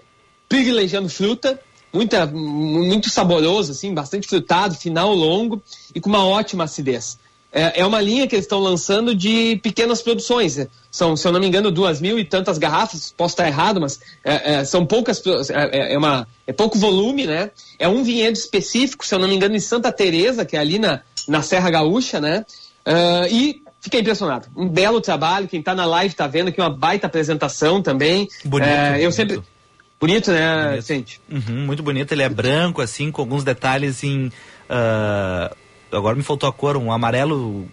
privilegiando 0.50 1.08
fruta, 1.08 1.60
muita, 1.94 2.26
muito 2.26 3.10
saboroso, 3.10 3.72
assim, 3.72 3.94
bastante 3.94 4.28
frutado, 4.28 4.76
final 4.76 5.14
longo 5.14 5.62
e 5.94 6.00
com 6.02 6.10
uma 6.10 6.26
ótima 6.26 6.66
acidez. 6.66 7.18
É, 7.52 7.82
é 7.82 7.86
uma 7.86 8.00
linha 8.00 8.28
que 8.28 8.36
eles 8.36 8.46
estão 8.46 8.60
lançando 8.60 9.16
de 9.16 9.60
pequenas 9.64 10.02
produções. 10.02 10.68
São, 10.92 11.16
se 11.16 11.28
eu 11.28 11.32
não 11.32 11.40
me 11.40 11.48
engano, 11.48 11.72
duas 11.72 12.00
mil 12.00 12.20
e 12.20 12.24
tantas 12.24 12.58
garrafas. 12.58 13.14
Posso 13.16 13.34
estar 13.34 13.48
errado, 13.48 13.82
mas 13.82 14.00
é, 14.24 14.56
é, 14.56 14.66
são 14.66 14.86
poucas. 14.86 15.22
É, 15.50 15.94
é, 15.94 15.98
uma, 15.98 16.28
é 16.46 16.54
pouco 16.54 16.78
volume, 16.78 17.26
né? 17.26 17.50
É 17.80 17.88
um 17.88 18.04
vinhedo 18.04 18.36
específico, 18.36 19.06
se 19.06 19.14
eu 19.16 19.20
não 19.20 19.28
me 19.28 19.36
engano, 19.36 19.56
em 19.56 19.60
Santa 19.60 19.92
Teresa, 19.92 20.46
que 20.46 20.56
é 20.56 20.60
ali 20.60 20.78
na, 20.78 21.02
na 21.28 21.42
Serra 21.42 21.72
Gaúcha, 21.72 22.22
né? 22.22 22.46
Uh, 22.86 23.28
e 23.32 23.62
fiquei 23.82 24.02
impressionado. 24.02 24.48
Um 24.56 24.68
belo 24.68 25.02
trabalho. 25.02 25.48
Quem 25.48 25.60
está 25.60 25.74
na 25.74 25.86
live 25.86 26.14
está 26.14 26.28
vendo 26.28 26.50
aqui 26.50 26.62
uma 26.62 26.70
baita 26.70 27.08
apresentação 27.08 27.82
também. 27.82 28.28
Bonito. 28.46 28.70
É, 28.70 28.90
eu 28.90 28.94
bonito. 28.94 29.14
sempre. 29.14 29.42
Bonito, 30.00 30.32
né, 30.32 30.64
Bonito. 30.64 30.76
Vicente? 30.78 31.22
Uhum, 31.30 31.66
muito 31.66 31.84
bonito, 31.84 32.14
ele 32.14 32.24
é 32.24 32.30
branco, 32.30 32.82
assim, 32.82 33.12
com 33.12 33.22
alguns 33.22 33.44
detalhes 33.44 34.02
em. 34.04 34.32
ah, 34.70 35.54
agora 35.92 36.16
me 36.16 36.24
faltou 36.24 36.48
a 36.50 36.54
cor, 36.54 36.78
um 36.78 36.92
amarelo. 36.92 37.68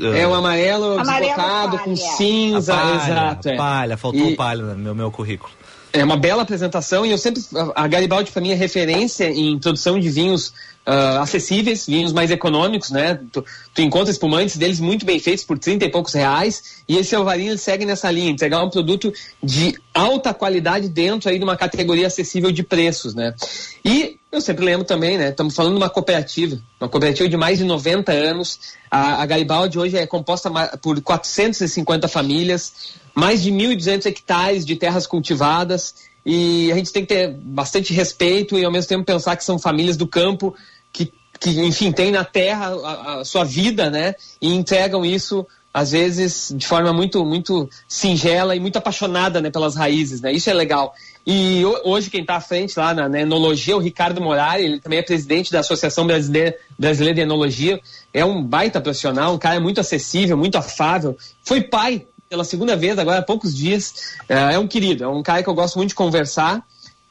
ah, 0.00 0.16
É 0.16 0.26
o 0.26 0.34
amarelo, 0.34 0.98
Amarelo 0.98 1.26
desbocado 1.34 1.78
com 1.80 1.96
cinza, 1.96 2.74
a 2.74 2.76
palha, 2.76 2.94
exato. 3.04 3.48
é. 3.48 3.56
palha, 3.56 3.96
faltou 3.96 4.28
E- 4.30 4.36
palha 4.36 4.62
no 4.62 4.76
meu, 4.76 4.94
meu 4.94 5.10
currículo. 5.10 5.52
É 5.90 6.04
uma 6.04 6.18
bela 6.18 6.42
apresentação 6.42 7.06
e 7.06 7.10
eu 7.10 7.16
sempre. 7.16 7.42
A 7.74 7.88
Garibaldi, 7.88 8.30
para 8.30 8.42
mim, 8.42 8.50
é 8.50 8.54
referência 8.54 9.24
em 9.30 9.58
produção 9.58 9.98
de 9.98 10.10
vinhos 10.10 10.52
ah, 10.84 11.22
acessíveis, 11.22 11.86
vinhos 11.86 12.12
mais 12.12 12.30
econômicos, 12.30 12.90
né? 12.90 13.18
Tu, 13.32 13.42
tu 13.74 13.80
encontra 13.82 14.10
espumantes 14.10 14.58
deles 14.58 14.80
muito 14.80 15.06
bem 15.06 15.18
feitos 15.18 15.44
por 15.44 15.58
30 15.58 15.86
e 15.86 15.90
poucos 15.90 16.12
reais. 16.12 16.82
E 16.86 16.98
esse 16.98 17.16
Alvarinho 17.16 17.56
segue 17.56 17.86
nessa 17.86 18.10
linha, 18.10 18.30
entregar 18.30 18.62
um 18.62 18.68
produto 18.68 19.10
de 19.42 19.80
alta 19.94 20.34
qualidade 20.34 20.90
dentro 20.90 21.30
aí 21.30 21.38
de 21.38 21.44
uma 21.44 21.56
categoria 21.56 22.06
acessível 22.08 22.52
de 22.52 22.62
preços, 22.62 23.14
né? 23.14 23.34
E 23.82 24.17
eu 24.30 24.40
sempre 24.40 24.64
lembro 24.64 24.84
também, 24.84 25.16
né? 25.16 25.30
Estamos 25.30 25.54
falando 25.54 25.72
de 25.72 25.78
uma 25.78 25.88
cooperativa, 25.88 26.60
uma 26.78 26.88
cooperativa 26.88 27.28
de 27.28 27.36
mais 27.36 27.58
de 27.58 27.64
90 27.64 28.12
anos. 28.12 28.60
A, 28.90 29.22
a 29.22 29.26
Garibaldi 29.26 29.78
hoje 29.78 29.96
é 29.96 30.06
composta 30.06 30.50
por 30.78 31.00
450 31.00 32.06
famílias, 32.08 32.92
mais 33.14 33.42
de 33.42 33.50
1.200 33.50 34.06
hectares 34.06 34.66
de 34.66 34.76
terras 34.76 35.06
cultivadas. 35.06 35.94
E 36.26 36.70
a 36.70 36.74
gente 36.74 36.92
tem 36.92 37.06
que 37.06 37.14
ter 37.14 37.32
bastante 37.32 37.94
respeito 37.94 38.58
e 38.58 38.64
ao 38.64 38.70
mesmo 38.70 38.88
tempo 38.88 39.04
pensar 39.04 39.34
que 39.34 39.44
são 39.44 39.58
famílias 39.58 39.96
do 39.96 40.06
campo 40.06 40.54
que, 40.92 41.10
que 41.40 41.50
enfim, 41.60 41.90
têm 41.90 42.10
na 42.10 42.24
terra 42.24 42.66
a, 42.66 43.20
a 43.20 43.24
sua 43.24 43.44
vida, 43.44 43.88
né? 43.88 44.14
E 44.42 44.52
entregam 44.52 45.06
isso 45.06 45.46
às 45.72 45.92
vezes 45.92 46.52
de 46.54 46.66
forma 46.66 46.92
muito 46.92 47.24
muito 47.24 47.68
singela 47.86 48.56
e 48.56 48.60
muito 48.60 48.76
apaixonada 48.76 49.40
né, 49.40 49.50
pelas 49.50 49.74
raízes, 49.74 50.20
né? 50.20 50.32
Isso 50.32 50.50
é 50.50 50.52
legal. 50.52 50.94
E 51.26 51.64
ho- 51.64 51.80
hoje 51.84 52.08
quem 52.10 52.22
está 52.22 52.36
à 52.36 52.40
frente 52.40 52.78
lá 52.78 52.94
na, 52.94 53.08
na 53.08 53.20
enologia, 53.20 53.76
o 53.76 53.80
Ricardo 53.80 54.20
Morari, 54.20 54.64
ele 54.64 54.80
também 54.80 54.98
é 54.98 55.02
presidente 55.02 55.52
da 55.52 55.60
Associação 55.60 56.06
Brasileira, 56.06 56.56
Brasileira 56.78 57.14
de 57.16 57.20
Enologia, 57.22 57.80
é 58.14 58.24
um 58.24 58.42
baita 58.42 58.80
profissional, 58.80 59.34
um 59.34 59.38
cara 59.38 59.60
muito 59.60 59.80
acessível, 59.80 60.36
muito 60.36 60.56
afável. 60.56 61.16
Foi 61.44 61.60
pai 61.60 62.06
pela 62.30 62.44
segunda 62.44 62.76
vez 62.76 62.98
agora 62.98 63.18
há 63.18 63.22
poucos 63.22 63.54
dias. 63.56 64.14
É, 64.28 64.54
é 64.54 64.58
um 64.58 64.66
querido, 64.66 65.04
é 65.04 65.08
um 65.08 65.22
cara 65.22 65.42
que 65.42 65.48
eu 65.48 65.54
gosto 65.54 65.76
muito 65.76 65.90
de 65.90 65.94
conversar. 65.94 66.62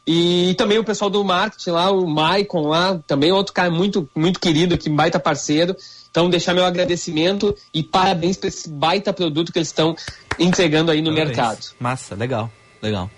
E 0.10 0.56
também 0.58 0.78
o 0.78 0.86
pessoal 0.86 1.10
do 1.10 1.22
marketing 1.24 1.72
lá, 1.72 1.92
o 1.92 2.08
Maicon 2.08 2.68
lá, 2.68 2.98
também 3.06 3.30
outro 3.32 3.52
cara 3.54 3.70
muito, 3.70 4.10
muito 4.16 4.40
querido, 4.40 4.78
que 4.78 4.90
baita 4.90 5.20
parceiro. 5.20 5.76
Então, 6.10 6.30
deixar 6.30 6.54
meu 6.54 6.64
agradecimento 6.66 7.54
e 7.74 7.84
parabéns 7.84 8.38
por 8.38 8.48
esse 8.48 8.70
baita 8.70 9.12
produto 9.12 9.52
que 9.52 9.60
eles 9.60 9.68
estão 9.68 9.96
entregando 10.40 10.92
aí 10.92 11.02
no 11.02 11.10
Parabéns. 11.12 11.38
mercado. 11.38 11.60
Massa, 11.78 12.16
legal, 12.16 12.50
legal. 12.82 13.12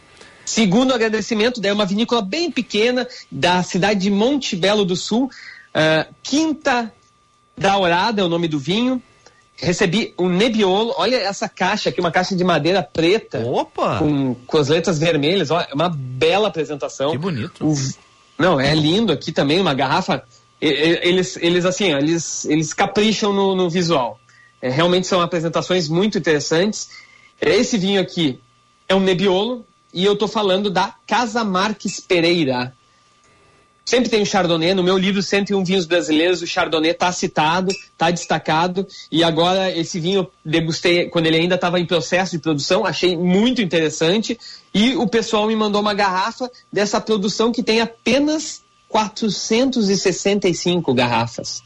Segundo 0.49 0.95
agradecimento, 0.95 1.61
daí 1.61 1.69
é 1.69 1.73
uma 1.73 1.85
vinícola 1.85 2.23
bem 2.23 2.49
pequena 2.49 3.07
da 3.31 3.61
cidade 3.61 3.99
de 3.99 4.09
Monte 4.09 4.55
Belo 4.55 4.83
do 4.83 4.95
Sul, 4.95 5.29
ah, 5.71 6.07
Quinta 6.23 6.91
Daurada 7.55 8.21
é 8.21 8.25
o 8.25 8.27
nome 8.27 8.47
do 8.47 8.57
vinho. 8.57 8.99
Recebi 9.55 10.11
um 10.17 10.27
Nebbiolo, 10.27 10.95
olha 10.97 11.17
essa 11.17 11.47
caixa 11.47 11.89
aqui, 11.89 11.99
uma 11.99 12.09
caixa 12.09 12.35
de 12.35 12.43
madeira 12.43 12.81
preta. 12.81 13.45
Opa! 13.45 13.99
Com, 13.99 14.33
com 14.33 14.57
as 14.57 14.69
letras 14.69 14.97
vermelhas, 14.97 15.51
olha, 15.51 15.67
uma 15.71 15.87
bela 15.87 16.47
apresentação. 16.47 17.11
Que 17.11 17.17
bonito. 17.19 17.63
O 17.63 17.75
não, 18.39 18.59
é 18.59 18.73
lindo 18.73 19.13
aqui 19.13 19.31
também, 19.31 19.61
uma 19.61 19.75
garrafa. 19.75 20.23
Eles, 20.59 21.37
eles 21.37 21.63
assim, 21.63 21.93
eles, 21.93 22.45
eles 22.45 22.73
capricham 22.73 23.31
no, 23.31 23.55
no 23.55 23.69
visual. 23.69 24.19
É, 24.59 24.69
realmente 24.69 25.05
são 25.05 25.21
apresentações 25.21 25.87
muito 25.87 26.17
interessantes. 26.17 26.89
Esse 27.39 27.77
vinho 27.77 28.01
aqui 28.01 28.41
é 28.87 28.95
um 28.95 28.99
Nebbiolo 28.99 29.63
e 29.93 30.05
eu 30.05 30.15
tô 30.15 30.27
falando 30.27 30.69
da 30.69 30.93
Casa 31.07 31.43
Marques 31.43 31.99
Pereira. 31.99 32.73
Sempre 33.89 34.07
tem 34.07 34.21
o 34.21 34.25
Chardonnay. 34.25 34.75
No 34.75 34.83
meu 34.83 34.99
livro 34.99 35.23
101 35.23 35.63
Vinhos 35.63 35.87
Brasileiros, 35.87 36.43
o 36.43 36.47
Chardonnay 36.47 36.91
está 36.91 37.11
citado, 37.11 37.71
está 37.71 38.11
destacado. 38.11 38.85
E 39.11 39.23
agora 39.23 39.75
esse 39.75 39.99
vinho 39.99 40.19
eu 40.19 40.31
degustei 40.45 41.09
quando 41.09 41.25
ele 41.25 41.37
ainda 41.37 41.55
estava 41.55 41.79
em 41.79 41.87
processo 41.87 42.33
de 42.33 42.39
produção, 42.39 42.85
achei 42.85 43.17
muito 43.17 43.63
interessante. 43.63 44.37
E 44.75 44.95
o 44.95 45.07
pessoal 45.07 45.47
me 45.47 45.55
mandou 45.55 45.81
uma 45.81 45.95
garrafa 45.95 46.51
dessa 46.71 47.01
produção 47.01 47.51
que 47.51 47.63
tem 47.63 47.81
apenas 47.81 48.61
465 48.89 50.93
garrafas. 50.93 51.63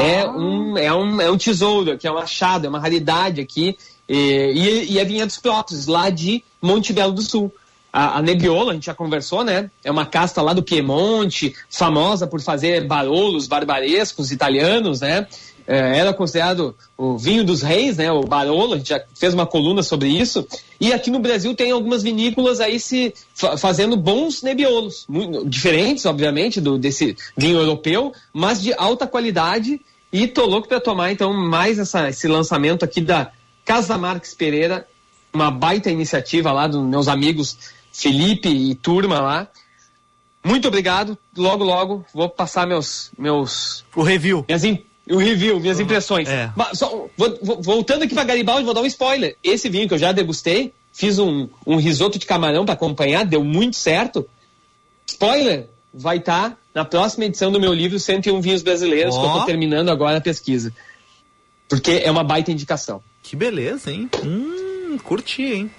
É 0.00 0.24
um, 0.28 0.78
é, 0.78 0.94
um, 0.94 1.20
é 1.20 1.28
um 1.28 1.36
tesouro 1.36 1.90
aqui, 1.90 2.06
é 2.06 2.12
um 2.12 2.18
achado, 2.18 2.66
é 2.66 2.68
uma 2.68 2.78
raridade 2.78 3.40
aqui. 3.40 3.76
E, 4.08 4.52
e, 4.54 4.92
e 4.92 5.00
é 5.00 5.04
vinhedos 5.04 5.36
próprios, 5.36 5.88
lá 5.88 6.10
de 6.10 6.44
Monte 6.66 6.92
Belo 6.92 7.12
do 7.12 7.22
Sul. 7.22 7.52
A, 7.92 8.18
a 8.18 8.22
Nebbiolo, 8.22 8.70
a 8.70 8.74
gente 8.74 8.86
já 8.86 8.94
conversou, 8.94 9.42
né? 9.42 9.70
É 9.82 9.90
uma 9.90 10.04
casta 10.04 10.42
lá 10.42 10.52
do 10.52 10.62
Piemonte, 10.62 11.54
famosa 11.70 12.26
por 12.26 12.42
fazer 12.42 12.86
barolos 12.86 13.46
barbarescos 13.46 14.30
italianos, 14.30 15.00
né? 15.00 15.26
É, 15.66 15.98
era 15.98 16.12
considerado 16.12 16.76
o 16.96 17.16
vinho 17.16 17.42
dos 17.42 17.62
reis, 17.62 17.96
né? 17.96 18.12
O 18.12 18.20
Barolo, 18.22 18.74
a 18.74 18.76
gente 18.76 18.90
já 18.90 19.02
fez 19.14 19.32
uma 19.34 19.46
coluna 19.46 19.82
sobre 19.82 20.08
isso. 20.08 20.46
E 20.78 20.92
aqui 20.92 21.10
no 21.10 21.18
Brasil 21.18 21.54
tem 21.54 21.70
algumas 21.70 22.02
vinícolas 22.02 22.60
aí 22.60 22.78
se 22.78 23.14
fa- 23.34 23.56
fazendo 23.56 23.96
bons 23.96 24.42
nebiolos, 24.42 25.06
muito, 25.08 25.48
diferentes, 25.48 26.04
obviamente, 26.04 26.60
do, 26.60 26.78
desse 26.78 27.16
vinho 27.36 27.58
europeu, 27.58 28.12
mas 28.32 28.62
de 28.62 28.74
alta 28.74 29.06
qualidade. 29.06 29.80
E 30.12 30.28
tô 30.28 30.44
louco 30.46 30.68
para 30.68 30.80
tomar 30.80 31.10
então 31.10 31.32
mais 31.32 31.78
essa, 31.78 32.10
esse 32.10 32.28
lançamento 32.28 32.84
aqui 32.84 33.00
da 33.00 33.32
Casa 33.64 33.98
Marques 33.98 34.34
Pereira, 34.34 34.86
uma 35.36 35.50
baita 35.50 35.90
iniciativa 35.90 36.50
lá 36.52 36.66
dos 36.66 36.82
meus 36.82 37.06
amigos 37.08 37.56
Felipe 37.92 38.48
e 38.48 38.74
turma 38.74 39.20
lá. 39.20 39.48
Muito 40.44 40.68
obrigado. 40.68 41.16
Logo, 41.36 41.64
logo 41.64 42.04
vou 42.14 42.28
passar 42.28 42.66
meus 42.66 43.10
meus 43.18 43.84
O 43.94 44.02
review. 44.02 44.44
minhas 44.48 44.64
im- 44.64 44.82
o 45.08 45.16
review, 45.18 45.60
minhas 45.60 45.78
impressões. 45.78 46.28
é. 46.28 46.50
Só, 46.74 47.06
voltando 47.60 48.02
aqui 48.02 48.14
para 48.14 48.24
Garibaldi, 48.24 48.64
vou 48.64 48.74
dar 48.74 48.80
um 48.80 48.86
spoiler. 48.86 49.36
Esse 49.42 49.68
vinho 49.68 49.86
que 49.86 49.94
eu 49.94 49.98
já 49.98 50.10
degustei, 50.10 50.72
fiz 50.92 51.18
um, 51.18 51.48
um 51.64 51.76
risoto 51.76 52.18
de 52.18 52.26
camarão 52.26 52.64
para 52.64 52.74
acompanhar, 52.74 53.24
deu 53.24 53.44
muito 53.44 53.76
certo. 53.76 54.28
Spoiler, 55.06 55.68
vai 55.94 56.16
estar 56.18 56.58
na 56.74 56.84
próxima 56.84 57.24
edição 57.24 57.50
do 57.52 57.60
meu 57.60 57.72
livro 57.72 57.98
101 58.00 58.40
Vinhos 58.40 58.62
Brasileiros, 58.62 59.16
que 59.16 59.24
eu 59.24 59.30
tô 59.32 59.44
terminando 59.44 59.90
agora 59.90 60.18
a 60.18 60.20
pesquisa. 60.20 60.72
Porque 61.68 62.02
é 62.04 62.10
uma 62.10 62.22
baita 62.24 62.50
indicação. 62.52 63.02
Que 63.22 63.34
beleza, 63.36 63.90
hein? 63.92 64.08
Hum, 64.24 64.65
curti, 64.98 65.42
hein? 65.42 65.70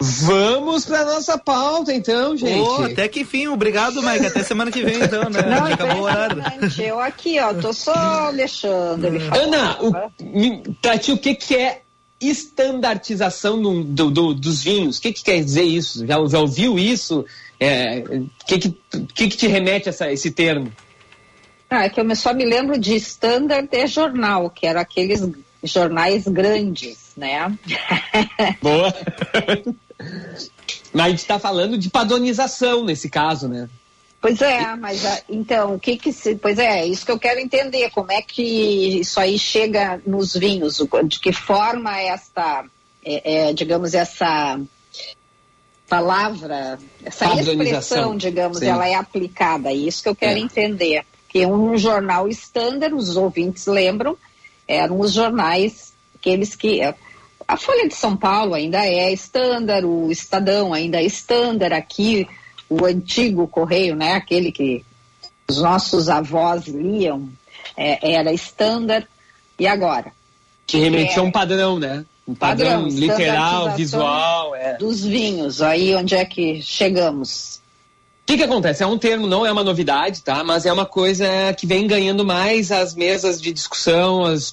Vamos 0.00 0.84
para 0.84 1.04
nossa 1.04 1.38
pauta, 1.38 1.92
então, 1.94 2.36
gente. 2.36 2.60
Ô, 2.60 2.82
até 2.82 3.06
que 3.08 3.20
enfim, 3.20 3.46
obrigado, 3.46 4.02
Mike. 4.02 4.26
Até 4.26 4.42
semana 4.42 4.70
que 4.70 4.82
vem, 4.82 5.00
então, 5.02 5.30
né? 5.30 5.40
Não, 5.42 5.64
acabou 5.66 6.02
o 6.02 6.04
horário. 6.04 6.42
Eu 6.78 6.98
aqui, 7.00 7.38
ó, 7.38 7.54
tô 7.54 7.72
só 7.72 8.30
deixando 8.32 9.06
ele 9.06 9.20
falar. 9.20 9.42
Ana, 9.42 9.78
o, 9.80 9.92
me- 10.24 10.62
pra 10.82 10.98
ti, 10.98 11.12
o 11.12 11.16
que, 11.16 11.34
que 11.34 11.54
é 11.56 11.82
estandartização 12.20 13.56
no- 13.56 13.84
do- 13.84 14.10
do- 14.10 14.34
dos 14.34 14.62
vinhos? 14.62 14.98
O 14.98 15.02
que, 15.02 15.12
que 15.12 15.22
quer 15.24 15.42
dizer 15.42 15.62
isso? 15.62 16.06
Já, 16.06 16.16
já 16.26 16.38
ouviu 16.40 16.78
isso? 16.78 17.24
É, 17.60 17.98
O 18.10 18.28
que, 18.46 18.58
que, 18.58 18.70
que, 19.14 19.28
que 19.28 19.36
te 19.36 19.46
remete 19.46 19.88
a 19.88 19.90
essa- 19.90 20.12
esse 20.12 20.30
termo? 20.30 20.72
Ah, 21.70 21.84
é 21.84 21.88
que 21.88 22.00
eu 22.00 22.16
só 22.16 22.34
me 22.34 22.44
lembro 22.44 22.78
de 22.78 22.94
standard 22.96 23.68
de 23.68 23.86
jornal, 23.86 24.50
que 24.50 24.66
eram 24.66 24.80
aqueles 24.80 25.22
jornais 25.64 26.26
grandes, 26.28 27.12
né? 27.16 27.56
Boa. 28.60 28.94
Mas 30.92 31.06
a 31.06 31.08
gente 31.10 31.18
está 31.18 31.38
falando 31.38 31.76
de 31.76 31.90
padronização 31.90 32.84
nesse 32.84 33.08
caso, 33.10 33.48
né? 33.48 33.68
Pois 34.20 34.40
é, 34.40 34.74
mas 34.76 35.04
ah, 35.04 35.20
então, 35.28 35.74
o 35.74 35.78
que 35.78 35.98
que 35.98 36.10
se. 36.10 36.34
Pois 36.36 36.58
é, 36.58 36.86
isso 36.86 37.04
que 37.04 37.12
eu 37.12 37.18
quero 37.18 37.40
entender, 37.40 37.90
como 37.90 38.10
é 38.10 38.22
que 38.22 39.00
isso 39.00 39.20
aí 39.20 39.38
chega 39.38 40.00
nos 40.06 40.32
vinhos, 40.34 40.80
de 41.06 41.20
que 41.20 41.30
forma 41.30 42.00
esta, 42.00 42.64
é, 43.04 43.48
é, 43.48 43.52
digamos, 43.52 43.92
essa 43.92 44.58
palavra, 45.86 46.78
essa 47.04 47.26
expressão, 47.34 48.16
digamos, 48.16 48.60
sim. 48.60 48.66
ela 48.66 48.88
é 48.88 48.94
aplicada. 48.94 49.68
É 49.68 49.74
isso 49.74 50.02
que 50.02 50.08
eu 50.08 50.16
quero 50.16 50.38
É. 50.38 50.42
entender. 50.42 51.04
Porque 51.24 51.44
um 51.44 51.76
jornal 51.76 52.26
standard, 52.28 52.94
os 52.94 53.16
ouvintes 53.16 53.66
lembram, 53.66 54.16
eram 54.66 55.00
os 55.00 55.12
jornais, 55.12 55.92
aqueles 56.14 56.54
que. 56.54 56.80
A 57.46 57.58
Folha 57.58 57.86
de 57.86 57.94
São 57.94 58.16
Paulo 58.16 58.54
ainda 58.54 58.86
é 58.86 59.12
standard, 59.12 59.86
o 59.86 60.10
Estadão 60.10 60.72
ainda 60.72 60.98
é 60.98 61.04
standard, 61.04 61.74
aqui 61.74 62.26
o 62.70 62.86
antigo 62.86 63.46
Correio, 63.46 63.94
né, 63.94 64.14
aquele 64.14 64.50
que 64.50 64.82
os 65.46 65.60
nossos 65.60 66.08
avós 66.08 66.66
liam, 66.66 67.28
é, 67.76 68.14
era 68.14 68.32
standard, 68.32 69.06
E 69.58 69.66
agora? 69.66 70.12
Que 70.66 70.78
remetia 70.78 71.20
a 71.20 71.22
um 71.22 71.30
padrão, 71.30 71.78
né? 71.78 72.04
Um 72.26 72.34
padrão, 72.34 72.84
Padrão, 72.84 72.98
literal, 72.98 73.76
visual. 73.76 74.54
É. 74.56 74.78
Dos 74.78 75.04
vinhos, 75.04 75.60
aí 75.60 75.94
onde 75.94 76.14
é 76.14 76.24
que 76.24 76.62
chegamos? 76.62 77.60
O 78.24 78.26
que, 78.26 78.38
que 78.38 78.42
acontece? 78.42 78.82
É 78.82 78.86
um 78.86 78.96
termo, 78.96 79.26
não 79.26 79.44
é 79.44 79.52
uma 79.52 79.62
novidade, 79.62 80.22
tá? 80.22 80.42
Mas 80.42 80.64
é 80.64 80.72
uma 80.72 80.86
coisa 80.86 81.26
que 81.58 81.66
vem 81.66 81.86
ganhando 81.86 82.24
mais 82.24 82.72
as 82.72 82.94
mesas 82.94 83.38
de 83.40 83.52
discussão, 83.52 84.22
os 84.22 84.50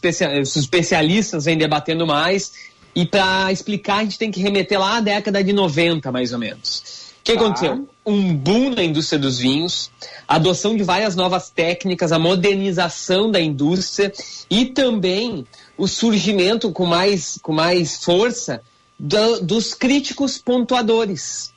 especialistas 0.58 1.46
vêm 1.46 1.58
debatendo 1.58 2.06
mais. 2.06 2.52
E 2.94 3.06
para 3.06 3.50
explicar, 3.50 4.00
a 4.00 4.04
gente 4.04 4.18
tem 4.20 4.30
que 4.30 4.42
remeter 4.42 4.78
lá 4.78 4.98
à 4.98 5.00
década 5.00 5.42
de 5.42 5.54
90, 5.54 6.12
mais 6.12 6.34
ou 6.34 6.40
menos. 6.40 6.80
O 7.22 7.24
que 7.24 7.34
Tá. 7.34 7.40
aconteceu? 7.40 7.88
Um 8.06 8.36
boom 8.36 8.72
na 8.72 8.84
indústria 8.84 9.18
dos 9.18 9.38
vinhos, 9.40 9.90
a 10.28 10.36
adoção 10.36 10.76
de 10.76 10.84
várias 10.84 11.16
novas 11.16 11.50
técnicas, 11.50 12.12
a 12.12 12.20
modernização 12.20 13.32
da 13.32 13.40
indústria 13.40 14.12
e 14.50 14.66
também 14.66 15.46
o 15.78 15.88
surgimento 15.88 16.72
com 16.74 16.86
mais, 16.86 17.40
com 17.42 17.54
mais 17.54 18.04
força 18.04 18.62
da- 19.00 19.38
dos 19.40 19.74
críticos 19.74 20.38
pontuadores. 20.38 21.51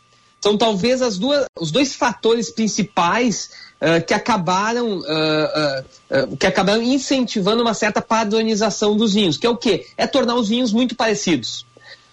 São 0.44 0.58
talvez 0.58 1.00
as 1.00 1.16
duas, 1.16 1.46
os 1.58 1.70
dois 1.70 1.94
fatores 1.94 2.50
principais 2.50 3.48
ah, 3.80 3.98
que 3.98 4.12
acabaram 4.12 5.02
ah, 5.08 5.84
ah, 6.10 6.26
que 6.38 6.46
acabaram 6.46 6.82
incentivando 6.82 7.62
uma 7.62 7.72
certa 7.72 8.02
padronização 8.02 8.94
dos 8.94 9.14
vinhos, 9.14 9.38
que 9.38 9.46
é 9.46 9.48
o 9.48 9.56
quê? 9.56 9.86
É 9.96 10.06
tornar 10.06 10.34
os 10.34 10.50
vinhos 10.50 10.70
muito 10.70 10.94
parecidos. 10.94 11.64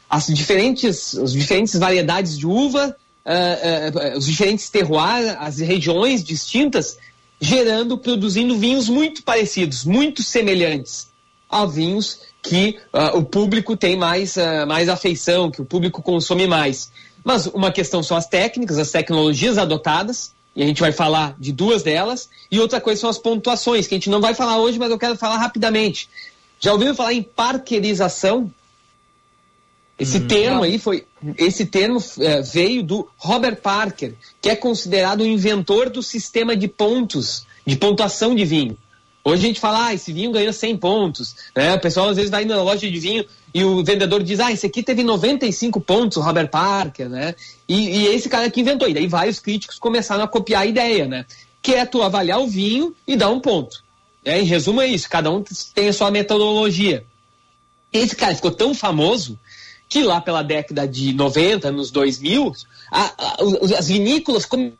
As 0.10 0.28
diferentes, 0.28 1.18
as 1.18 1.34
diferentes 1.34 1.78
variedades 1.78 2.38
de 2.38 2.48
uva, 2.48 2.96
os 4.16 4.26
diferentes 4.26 4.70
terroirs, 4.70 5.36
as 5.38 5.60
regiões 5.60 6.24
distintas, 6.24 6.98
gerando, 7.38 7.98
produzindo 7.98 8.58
vinhos 8.58 8.88
muito 8.88 9.24
parecidos, 9.24 9.84
muito 9.84 10.24
semelhantes 10.24 11.10
a 11.50 11.66
vinhos 11.66 12.20
que 12.42 12.80
o 13.14 13.24
público 13.24 13.76
tem 13.76 13.98
mais, 13.98 14.38
mais 14.68 14.88
afeição, 14.88 15.52
que 15.52 15.62
o 15.62 15.66
público 15.66 16.02
consome 16.02 16.48
mais. 16.48 16.90
Mas 17.24 17.46
uma 17.48 17.72
questão 17.72 18.02
são 18.02 18.18
as 18.18 18.28
técnicas, 18.28 18.78
as 18.78 18.92
tecnologias 18.92 19.58
adotadas, 19.58 20.34
e 20.56 20.64
a 20.64 20.66
gente 20.66 20.82
vai 20.82 20.92
falar 20.92 21.36
de 21.40 21.52
duas 21.52 21.84
delas, 21.84 22.30
e 22.52 22.60
outra 22.60 22.82
coisa 22.82 23.02
são 23.02 23.10
as 23.10 23.18
pontuações, 23.18 23.88
que 23.88 23.96
a 23.96 23.98
gente 23.98 24.10
não 24.10 24.20
vai 24.20 24.34
falar 24.34 24.58
hoje, 24.58 24.78
mas 24.78 24.92
eu 24.92 24.98
quero 24.98 25.16
falar 25.16 25.38
rapidamente. 25.38 26.10
Já 26.60 26.74
ouviram 26.74 26.94
falar 26.94 27.14
em 27.14 27.24
parkerização? 27.24 28.52
Esse 29.98 30.20
termo 30.22 30.64
aí 30.64 30.80
foi. 30.80 31.06
Esse 31.38 31.66
termo 31.66 32.04
eh, 32.20 32.42
veio 32.42 32.82
do 32.82 33.08
Robert 33.18 33.58
Parker, 33.58 34.16
que 34.42 34.50
é 34.50 34.56
considerado 34.56 35.22
o 35.22 35.28
inventor 35.28 35.92
do 35.92 36.02
sistema 36.02 36.56
de 36.56 36.68
pontos, 36.68 37.46
de 37.66 37.76
pontuação 37.76 38.34
de 38.34 38.44
vinho. 38.44 38.76
Hoje 39.24 39.44
a 39.44 39.48
gente 39.48 39.60
fala, 39.60 39.88
ah, 39.88 39.94
esse 39.94 40.12
vinho 40.12 40.32
ganhou 40.32 40.52
100 40.52 40.78
pontos. 40.78 41.36
Né? 41.56 41.76
O 41.76 41.80
pessoal 41.80 42.10
às 42.10 42.16
vezes 42.16 42.32
vai 42.32 42.44
na 42.44 42.62
loja 42.62 42.90
de 42.90 43.00
vinho 43.00 43.24
e 43.54 43.64
o 43.64 43.84
vendedor 43.84 44.24
diz, 44.24 44.40
ah, 44.40 44.52
esse 44.52 44.66
aqui 44.66 44.82
teve 44.82 45.04
95 45.04 45.80
pontos, 45.82 46.18
o 46.18 46.22
Robert 46.22 46.50
Parker, 46.50 47.08
né? 47.10 47.36
E, 47.68 47.90
e 47.90 48.08
esse 48.08 48.28
cara 48.30 48.50
que 48.50 48.62
inventou. 48.62 48.88
E 48.90 48.94
daí 48.94 49.08
vários 49.08 49.40
críticos 49.40 49.78
começaram 49.78 50.24
a 50.24 50.28
copiar 50.28 50.64
a 50.64 50.66
ideia, 50.66 51.08
né? 51.08 51.26
Que 51.62 51.76
é 51.76 51.86
tu 51.86 52.02
avaliar 52.02 52.40
o 52.40 52.48
vinho 52.48 52.96
e 53.06 53.16
dar 53.16 53.30
um 53.30 53.40
ponto. 53.40 53.84
É, 54.26 54.40
em 54.40 54.46
resumo 54.46 54.82
é 54.82 54.88
isso, 54.88 55.10
cada 55.10 55.30
um 55.32 55.44
tem 55.74 55.90
a 55.90 55.94
sua 55.94 56.10
metodologia. 56.12 57.04
Esse 57.92 58.16
cara 58.16 58.34
ficou 58.36 58.52
tão 58.52 58.74
famoso 58.74 59.38
que 59.90 60.04
lá 60.04 60.22
pela 60.22 60.42
década 60.42 60.88
de 60.88 61.12
90, 61.14 61.70
nos 61.72 61.92
2000, 61.92 62.54
a- 62.90 63.14
a- 63.18 63.38
as 63.78 63.88
vinícolas 63.90 64.46
come- 64.46 64.74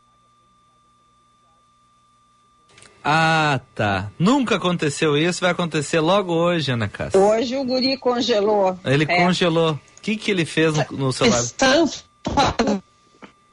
Ah, 3.04 3.60
tá. 3.74 4.10
Nunca 4.18 4.56
aconteceu 4.56 5.18
isso, 5.18 5.42
vai 5.42 5.52
acontecer 5.52 6.00
logo 6.00 6.34
hoje, 6.34 6.72
Ana 6.72 6.88
Cássia. 6.88 7.20
Hoje 7.20 7.58
o 7.58 7.64
guri 7.64 7.98
congelou. 7.98 8.78
Ele 8.86 9.06
É. 9.08 9.26
congelou. 9.26 9.72
O 9.74 10.02
que, 10.02 10.16
que 10.16 10.32
ele 10.32 10.46
fez 10.46 10.74
no, 10.76 10.86
no 10.98 11.14
celular? 11.14 11.40
estão 11.40 11.86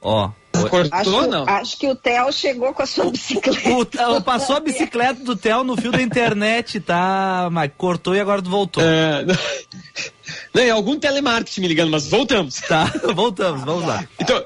Ó. 0.00 0.30
Acho, 0.92 1.50
acho 1.50 1.78
que 1.78 1.86
o 1.86 1.94
Theo 1.94 2.32
chegou 2.32 2.72
com 2.72 2.82
a 2.82 2.86
sua 2.86 3.10
bicicleta. 3.10 3.70
O, 3.70 3.84
Theo 3.84 4.20
passou 4.22 4.56
a 4.56 4.60
bicicleta 4.60 5.22
do 5.22 5.36
Theo 5.36 5.62
no 5.62 5.76
fio 5.76 5.92
da 5.92 6.02
internet, 6.02 6.80
tá? 6.80 7.48
Mas 7.52 7.70
cortou 7.76 8.14
e 8.14 8.20
agora 8.20 8.42
voltou. 8.42 8.82
É, 8.82 9.24
não, 10.52 10.62
é 10.62 10.70
algum 10.70 10.98
telemarketing 10.98 11.60
me 11.60 11.68
ligando, 11.68 11.90
mas 11.90 12.08
voltamos. 12.08 12.56
Tá, 12.56 12.84
voltamos, 13.14 13.62
vamos 13.64 13.84
lá. 13.86 14.04
Então, 14.18 14.42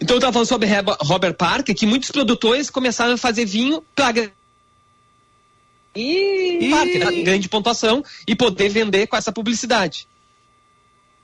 então 0.00 0.14
eu 0.14 0.18
estava 0.18 0.32
falando 0.32 0.48
sobre 0.48 0.68
Robert 1.00 1.34
Parker, 1.34 1.74
que 1.74 1.86
muitos 1.86 2.10
produtores 2.10 2.70
começaram 2.70 3.14
a 3.14 3.18
fazer 3.18 3.44
vinho 3.44 3.82
para 3.94 4.30
e 5.94 6.68
Parker, 6.70 7.24
grande 7.24 7.48
pontuação 7.48 8.04
e 8.26 8.34
poder 8.34 8.68
vender 8.68 9.06
com 9.06 9.16
essa 9.16 9.32
publicidade. 9.32 10.06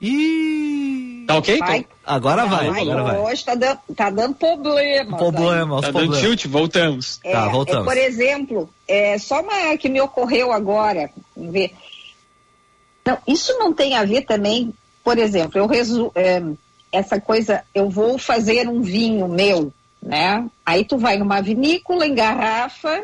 E 0.01 1.23
Tá 1.25 1.37
ok? 1.37 1.57
Vai. 1.57 1.77
Então, 1.79 1.93
Agora 2.05 2.45
vai, 2.45 2.67
Ai, 2.67 2.81
agora 2.81 3.03
vai. 3.03 3.17
Hoje 3.17 3.45
tá 3.45 3.55
dando, 3.55 3.79
tá 3.95 4.09
dando 4.09 4.35
problema. 4.35 5.17
Problema, 5.17 5.75
os 5.75 5.81
tá 5.81 5.91
dando 5.91 6.07
problemas. 6.09 6.19
tilt, 6.19 6.45
voltamos. 6.47 7.19
É, 7.23 7.31
Tá, 7.31 7.45
é, 7.45 7.49
voltamos. 7.49 7.85
por 7.85 7.97
exemplo, 7.97 8.69
é, 8.87 9.17
só 9.17 9.41
uma 9.41 9.77
que 9.77 9.87
me 9.87 10.01
ocorreu 10.01 10.51
agora. 10.51 11.09
ver. 11.35 11.71
Não, 13.05 13.17
isso 13.25 13.57
não 13.57 13.73
tem 13.73 13.95
a 13.95 14.03
ver 14.03 14.23
também, 14.23 14.73
por 15.03 15.17
exemplo, 15.17 15.57
eu 15.59 15.65
resu 15.67 16.11
é, 16.15 16.41
essa 16.93 17.19
coisa, 17.19 17.63
eu 17.73 17.89
vou 17.89 18.17
fazer 18.19 18.69
um 18.69 18.81
vinho 18.81 19.27
meu, 19.27 19.73
né? 20.01 20.45
Aí 20.63 20.85
tu 20.85 20.97
vai 20.97 21.17
numa 21.17 21.41
vinícola, 21.41 22.05
engarrafa, 22.05 23.03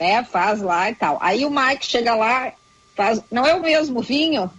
né? 0.00 0.24
Faz 0.24 0.62
lá 0.62 0.90
e 0.90 0.94
tal. 0.94 1.18
Aí 1.20 1.44
o 1.44 1.50
Mike 1.50 1.84
chega 1.86 2.14
lá, 2.14 2.52
faz, 2.96 3.20
não 3.30 3.46
é 3.46 3.54
o 3.54 3.60
mesmo 3.62 4.00
vinho? 4.00 4.50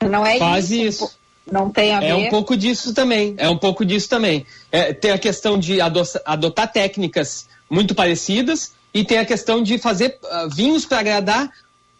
Não 0.00 0.26
é 0.26 0.38
Faz 0.38 0.70
isso? 0.70 1.04
isso. 1.04 1.18
Não 1.50 1.70
tem 1.70 1.94
a 1.94 2.00
ver? 2.00 2.08
É 2.08 2.14
um 2.14 2.28
pouco 2.28 2.56
disso 2.56 2.92
também. 2.92 3.34
É 3.38 3.48
um 3.48 3.56
pouco 3.56 3.84
disso 3.84 4.08
também. 4.08 4.44
É, 4.72 4.92
tem 4.92 5.10
a 5.10 5.18
questão 5.18 5.58
de 5.58 5.80
ado- 5.80 6.02
adotar 6.24 6.70
técnicas 6.70 7.46
muito 7.70 7.94
parecidas 7.94 8.72
e 8.92 9.04
tem 9.04 9.18
a 9.18 9.24
questão 9.24 9.62
de 9.62 9.78
fazer 9.78 10.18
ah, 10.30 10.46
vinhos 10.50 10.84
para 10.84 11.00
agradar 11.00 11.50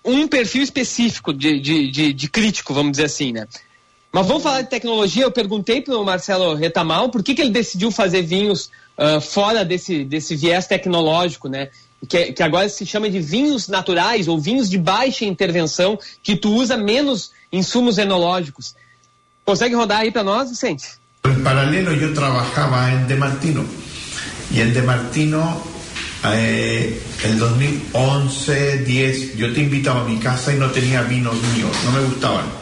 um 0.04 0.26
perfil 0.26 0.62
específico 0.62 1.32
de, 1.32 1.60
de, 1.60 1.90
de, 1.90 2.12
de 2.12 2.28
crítico, 2.30 2.72
vamos 2.74 2.92
dizer 2.92 3.04
assim, 3.04 3.32
né? 3.32 3.46
Mas 4.12 4.26
vamos 4.26 4.42
falar 4.42 4.62
de 4.62 4.70
tecnologia. 4.70 5.24
Eu 5.24 5.30
perguntei 5.30 5.80
para 5.80 5.96
o 5.96 6.04
Marcelo 6.04 6.54
Retamal 6.54 7.10
por 7.10 7.22
que, 7.22 7.34
que 7.34 7.42
ele 7.42 7.50
decidiu 7.50 7.90
fazer 7.90 8.22
vinhos 8.22 8.70
ah, 8.98 9.20
fora 9.20 9.64
desse, 9.64 10.04
desse 10.04 10.34
viés 10.34 10.66
tecnológico, 10.66 11.48
né? 11.48 11.68
Que, 12.08 12.32
que 12.32 12.42
agora 12.42 12.68
se 12.68 12.84
chama 12.84 13.08
de 13.08 13.20
vinhos 13.20 13.68
naturais 13.68 14.28
ou 14.28 14.38
vinhos 14.38 14.68
de 14.68 14.78
baixa 14.78 15.24
intervenção, 15.24 15.98
que 16.22 16.36
tu 16.36 16.52
usa 16.54 16.76
menos 16.76 17.32
insumos 17.52 17.98
enológicos. 17.98 18.74
Consegue 19.44 19.74
rodar 19.74 20.00
aí 20.00 20.10
para 20.10 20.22
nós, 20.22 20.50
Vicente? 20.50 20.98
En 21.24 21.42
paralelo 21.42 21.92
yo 21.94 22.12
trabajaba 22.14 22.92
en 22.92 23.06
De 23.06 23.16
Martino 23.16 23.64
y 24.50 24.60
en 24.60 24.72
De 24.72 24.82
Martino 24.82 25.62
eh, 26.24 27.00
el 27.24 27.38
2011, 27.38 28.78
10, 28.78 29.36
yo 29.36 29.52
te 29.52 29.60
invitaba 29.60 30.00
a 30.00 30.04
mi 30.04 30.18
casa 30.18 30.52
y 30.52 30.58
no 30.58 30.70
tenía 30.70 31.02
vinos 31.02 31.34
míos, 31.54 31.70
no 31.84 31.92
me 31.92 32.00
gustaban. 32.06 32.57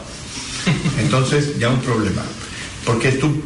Entonces 0.99 1.57
ya 1.59 1.69
un 1.69 1.79
problema, 1.79 2.21
porque 2.85 3.11
tú 3.13 3.41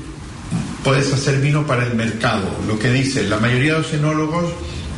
puedes 0.84 1.12
hacer 1.14 1.40
vino 1.40 1.66
para 1.66 1.86
el 1.86 1.96
mercado, 1.96 2.56
lo 2.68 2.78
que 2.80 2.92
dice, 2.92 3.24
la 3.24 3.38
mayoría 3.38 3.74
de 3.74 3.80
los 3.80 3.94
enólogos 3.94 4.46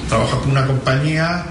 trabajan 0.09 0.39
con 0.39 0.51
una 0.51 0.65
compañía 0.65 1.45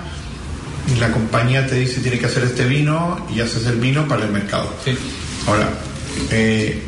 y 0.94 0.98
la 0.98 1.12
compañía 1.12 1.66
te 1.66 1.76
dice 1.76 2.00
tiene 2.00 2.18
que 2.18 2.26
hacer 2.26 2.44
este 2.44 2.66
vino 2.66 3.26
y 3.34 3.40
haces 3.40 3.66
el 3.66 3.78
vino 3.78 4.06
para 4.08 4.24
el 4.24 4.32
mercado. 4.32 4.72
Ahora, 5.46 5.68
eh, 6.30 6.82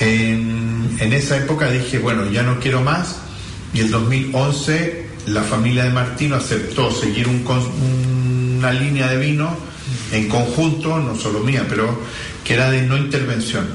en, 0.00 0.96
en 0.98 1.12
esa 1.12 1.36
época 1.36 1.70
dije, 1.70 1.98
bueno, 1.98 2.30
ya 2.30 2.42
no 2.42 2.58
quiero 2.58 2.80
más. 2.82 3.16
Y 3.72 3.80
el 3.80 3.90
2011 3.90 5.06
la 5.26 5.42
familia 5.42 5.84
de 5.84 5.90
Martino 5.90 6.36
aceptó 6.36 6.90
seguir 6.90 7.28
un 7.28 7.44
una 8.58 8.72
línea 8.72 9.08
de 9.08 9.18
vino 9.18 9.54
en 10.12 10.28
conjunto, 10.28 10.98
no 10.98 11.14
solo 11.14 11.40
mía, 11.40 11.66
pero 11.68 11.98
que 12.46 12.54
era 12.54 12.70
de 12.70 12.82
no 12.82 12.96
intervención. 12.96 13.66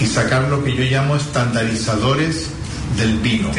Y 0.00 0.06
sacar 0.06 0.48
lo 0.48 0.64
que 0.64 0.74
yo 0.74 0.82
llamo 0.82 1.16
estandarizadores 1.16 2.50
del 2.96 3.18
vino. 3.18 3.50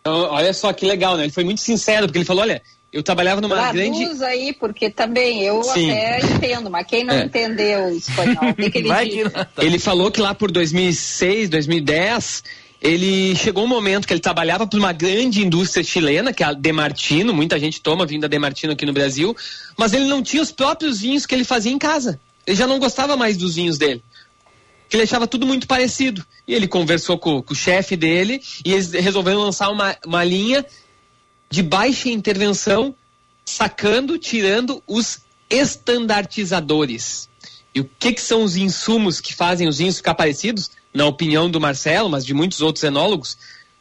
Então, 0.00 0.30
olha 0.30 0.52
só 0.52 0.72
que 0.72 0.86
legal, 0.86 1.16
né? 1.16 1.24
Ele 1.24 1.32
foi 1.32 1.44
muito 1.44 1.60
sincero, 1.60 2.06
porque 2.06 2.18
ele 2.18 2.24
falou, 2.24 2.42
olha, 2.42 2.62
eu 2.92 3.02
trabalhava 3.02 3.40
numa 3.40 3.72
grande... 3.72 3.98
Traduz 3.98 4.22
aí, 4.22 4.54
porque 4.54 4.90
também 4.90 5.42
eu 5.42 5.62
Sim. 5.62 5.90
até 5.90 6.20
entendo, 6.20 6.70
mas 6.70 6.86
quem 6.86 7.04
não 7.04 7.14
É. 7.14 7.24
entendeu 7.24 7.84
o 7.86 7.96
espanhol, 7.96 8.50
o 8.50 8.54
que, 8.54 8.70
que 8.70 8.78
ele 8.78 8.90
diz? 9.04 9.32
Ele 9.58 9.78
falou 9.78 10.10
que 10.10 10.20
lá 10.20 10.34
por 10.34 10.50
2006, 10.50 11.48
2010, 11.48 12.44
ele 12.84 13.34
chegou 13.34 13.64
um 13.64 13.66
momento 13.66 14.06
que 14.06 14.12
ele 14.12 14.20
trabalhava 14.20 14.66
para 14.66 14.78
uma 14.78 14.92
grande 14.92 15.40
indústria 15.42 15.82
chilena, 15.82 16.34
que 16.34 16.42
é 16.42 16.46
a 16.46 16.52
Demartino, 16.52 17.32
muita 17.32 17.58
gente 17.58 17.80
toma 17.80 18.04
vinho 18.04 18.20
da 18.20 18.28
Demartino 18.28 18.74
aqui 18.74 18.84
no 18.84 18.92
Brasil, 18.92 19.34
mas 19.74 19.94
ele 19.94 20.04
não 20.04 20.22
tinha 20.22 20.42
os 20.42 20.52
próprios 20.52 21.00
vinhos 21.00 21.24
que 21.24 21.34
ele 21.34 21.44
fazia 21.44 21.72
em 21.72 21.78
casa. 21.78 22.20
Ele 22.46 22.54
já 22.54 22.66
não 22.66 22.78
gostava 22.78 23.16
mais 23.16 23.38
dos 23.38 23.54
vinhos 23.54 23.78
dele. 23.78 24.04
Que 24.86 24.96
ele 24.96 25.04
achava 25.04 25.26
tudo 25.26 25.46
muito 25.46 25.66
parecido. 25.66 26.22
E 26.46 26.52
ele 26.52 26.68
conversou 26.68 27.16
com, 27.18 27.40
com 27.40 27.54
o 27.54 27.56
chefe 27.56 27.96
dele 27.96 28.42
e 28.62 28.74
eles 28.74 28.92
resolveram 28.92 29.40
lançar 29.40 29.70
uma, 29.70 29.96
uma 30.04 30.22
linha 30.22 30.62
de 31.48 31.62
baixa 31.62 32.10
intervenção 32.10 32.94
sacando, 33.46 34.18
tirando 34.18 34.82
os 34.86 35.20
estandartizadores. 35.48 37.30
E 37.74 37.80
o 37.80 37.90
que, 37.98 38.12
que 38.12 38.20
são 38.20 38.44
os 38.44 38.56
insumos 38.56 39.22
que 39.22 39.34
fazem 39.34 39.66
os 39.66 39.78
vinhos 39.78 39.96
ficar 39.96 40.14
parecidos? 40.14 40.70
Na 40.94 41.06
opinião 41.06 41.50
do 41.50 41.60
Marcelo, 41.60 42.08
mas 42.08 42.24
de 42.24 42.32
muitos 42.32 42.60
outros 42.60 42.84
enólogos. 42.84 43.36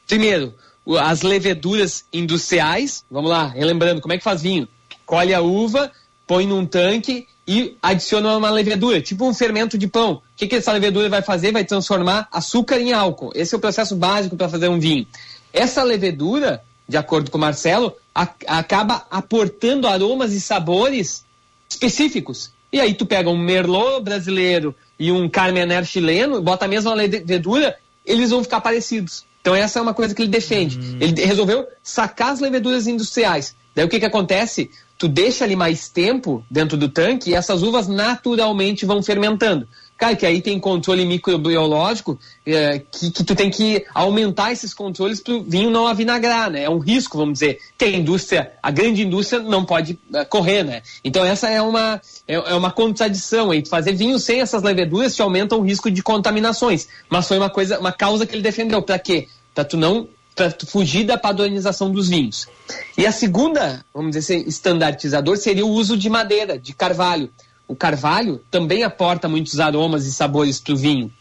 Primeiro, 0.08 0.54
as 1.00 1.22
leveduras 1.22 2.06
industriais. 2.12 3.06
Vamos 3.10 3.30
lá, 3.30 3.48
relembrando, 3.48 4.02
como 4.02 4.14
é 4.14 4.18
que 4.18 4.24
faz 4.24 4.42
vinho? 4.42 4.68
Colhe 5.06 5.34
a 5.34 5.42
uva, 5.42 5.92
põe 6.26 6.48
num 6.48 6.66
tanque 6.66 7.28
e 7.48 7.78
adiciona 7.82 8.36
uma 8.36 8.50
levedura, 8.50 9.02
tipo 9.02 9.28
um 9.28 9.34
fermento 9.34 9.78
de 9.78 9.86
pão. 9.88 10.14
O 10.14 10.22
que, 10.36 10.48
que 10.48 10.56
essa 10.56 10.72
levedura 10.72 11.08
vai 11.10 11.22
fazer? 11.22 11.52
Vai 11.52 11.64
transformar 11.66 12.28
açúcar 12.32 12.80
em 12.80 12.94
álcool. 12.94 13.32
Esse 13.36 13.54
é 13.54 13.58
o 13.58 13.62
processo 13.62 13.96
básico 13.96 14.36
para 14.36 14.50
fazer 14.50 14.70
um 14.70 14.80
vinho. 14.80 15.06
Essa 15.52 15.84
levedura, 15.84 16.64
de 16.88 16.98
acordo 16.98 17.30
com 17.30 17.38
o 17.38 17.42
Marcelo, 17.42 17.94
a- 18.16 18.28
acaba 18.48 19.06
aportando 19.12 19.88
aromas 19.88 20.34
e 20.34 20.42
sabores 20.42 21.26
específicos. 21.70 22.52
E 22.72 22.80
aí 22.80 22.94
tu 22.96 23.06
pega 23.06 23.30
um 23.30 23.38
Merlot 23.38 24.02
brasileiro 24.02 24.74
e 25.04 25.12
um 25.12 25.28
Carmener 25.28 25.84
chileno, 25.84 26.42
bota 26.42 26.64
a 26.64 26.68
mesma 26.68 26.94
levedura, 26.94 27.76
eles 28.06 28.30
vão 28.30 28.42
ficar 28.42 28.62
parecidos. 28.62 29.26
Então 29.42 29.54
essa 29.54 29.78
é 29.78 29.82
uma 29.82 29.94
coisa 29.94 30.16
que 30.16 30.22
ele 30.22 30.32
defende. 30.32 30.80
Ele 31.02 31.26
resolveu 31.26 31.68
sacar 31.84 32.32
as 32.32 32.40
leveduras 32.40 32.88
industriais. 32.88 33.54
Daí 33.76 33.84
o 33.84 33.90
que 33.90 34.00
que 34.00 34.06
acontece? 34.06 34.72
Tu 34.98 35.10
deixa 35.10 35.44
ali 35.44 35.58
mais 35.58 35.90
tempo 35.90 36.46
dentro 36.50 36.78
do 36.78 36.88
tanque 36.88 37.32
e 37.32 37.36
essas 37.36 37.64
uvas 37.64 37.90
naturalmente 37.90 38.86
vão 38.86 39.04
fermentando. 39.04 39.68
Cara, 40.04 40.18
que 40.18 40.26
aí 40.26 40.42
tem 40.42 40.60
controle 40.60 41.06
microbiológico 41.06 42.20
eh, 42.46 42.82
que, 42.92 43.10
que 43.10 43.24
tu 43.24 43.34
tem 43.34 43.50
que 43.50 43.86
aumentar 43.96 44.52
esses 44.52 44.74
controles 44.74 45.22
para 45.22 45.34
o 45.34 45.42
vinho 45.42 45.70
não 45.70 45.88
avinagrar, 45.88 46.52
né? 46.52 46.64
É 46.64 46.70
um 46.70 46.78
risco, 46.78 47.18
vamos 47.18 47.36
dizer, 47.36 47.60
que 47.78 47.86
a 47.86 47.90
indústria, 47.90 48.52
a 48.62 48.70
grande 48.70 49.04
indústria 49.04 49.42
não 49.42 49.64
pode 49.64 49.98
eh, 50.14 50.26
correr, 50.26 50.64
né? 50.64 50.82
Então 51.06 51.24
essa 51.24 51.50
é 51.50 51.62
uma, 51.62 52.02
é, 52.28 52.34
é 52.34 52.54
uma 52.54 52.70
contradição 52.70 53.52
aí. 53.52 53.66
Fazer 53.66 53.94
vinho 53.94 54.20
sem 54.20 54.42
essas 54.42 54.62
leveduras 54.62 55.16
te 55.16 55.22
aumenta 55.22 55.56
o 55.56 55.62
risco 55.62 55.90
de 55.90 56.04
contaminações. 56.04 56.86
Mas 57.10 57.26
foi 57.26 57.38
uma 57.38 57.50
coisa, 57.50 57.80
uma 57.80 57.94
causa 57.94 58.26
que 58.26 58.36
ele 58.36 58.42
defendeu. 58.42 58.82
Para 58.82 59.00
quê? 59.00 59.30
Para 59.56 59.64
tu 59.64 59.78
não 59.78 60.10
para 60.36 60.54
fugir 60.68 61.06
da 61.06 61.18
padronização 61.18 61.90
dos 61.90 62.10
vinhos. 62.10 62.50
E 62.98 63.06
a 63.08 63.12
segunda, 63.14 63.86
vamos 63.94 64.16
dizer 64.16 64.36
assim, 64.36 64.50
estandartizador 64.50 65.38
seria 65.38 65.66
o 65.66 65.70
uso 65.70 65.96
de 65.96 66.10
madeira, 66.10 66.60
de 66.60 66.74
carvalho. 66.74 67.30
O 67.68 67.76
carvalho 67.76 68.42
também 68.52 68.84
aporta 68.84 69.28
muitos 69.28 69.60
aromas 69.60 70.06
e 70.06 70.14
sabores 70.14 70.60
para 70.60 70.74
o 70.74 70.78
vinho. 70.78 71.12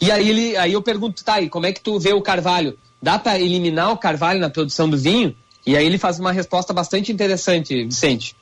E 0.00 0.10
aí, 0.10 0.30
ele, 0.30 0.56
aí 0.56 0.72
eu 0.72 0.82
pergunto, 0.82 1.22
tá, 1.24 1.36
como 1.48 1.66
é 1.66 1.72
que 1.72 1.80
tu 1.80 1.98
vê 1.98 2.12
o 2.12 2.22
carvalho? 2.22 2.76
Dá 3.02 3.18
para 3.18 3.38
eliminar 3.38 3.92
o 3.92 3.98
carvalho 3.98 4.40
na 4.40 4.50
produção 4.50 4.88
do 4.88 4.96
vinho? 4.96 5.34
E 5.66 5.76
aí 5.76 5.84
ele 5.84 5.98
faz 5.98 6.18
uma 6.18 6.32
resposta 6.32 6.72
bastante 6.72 7.12
interessante, 7.12 7.84
Vicente. 7.84 8.34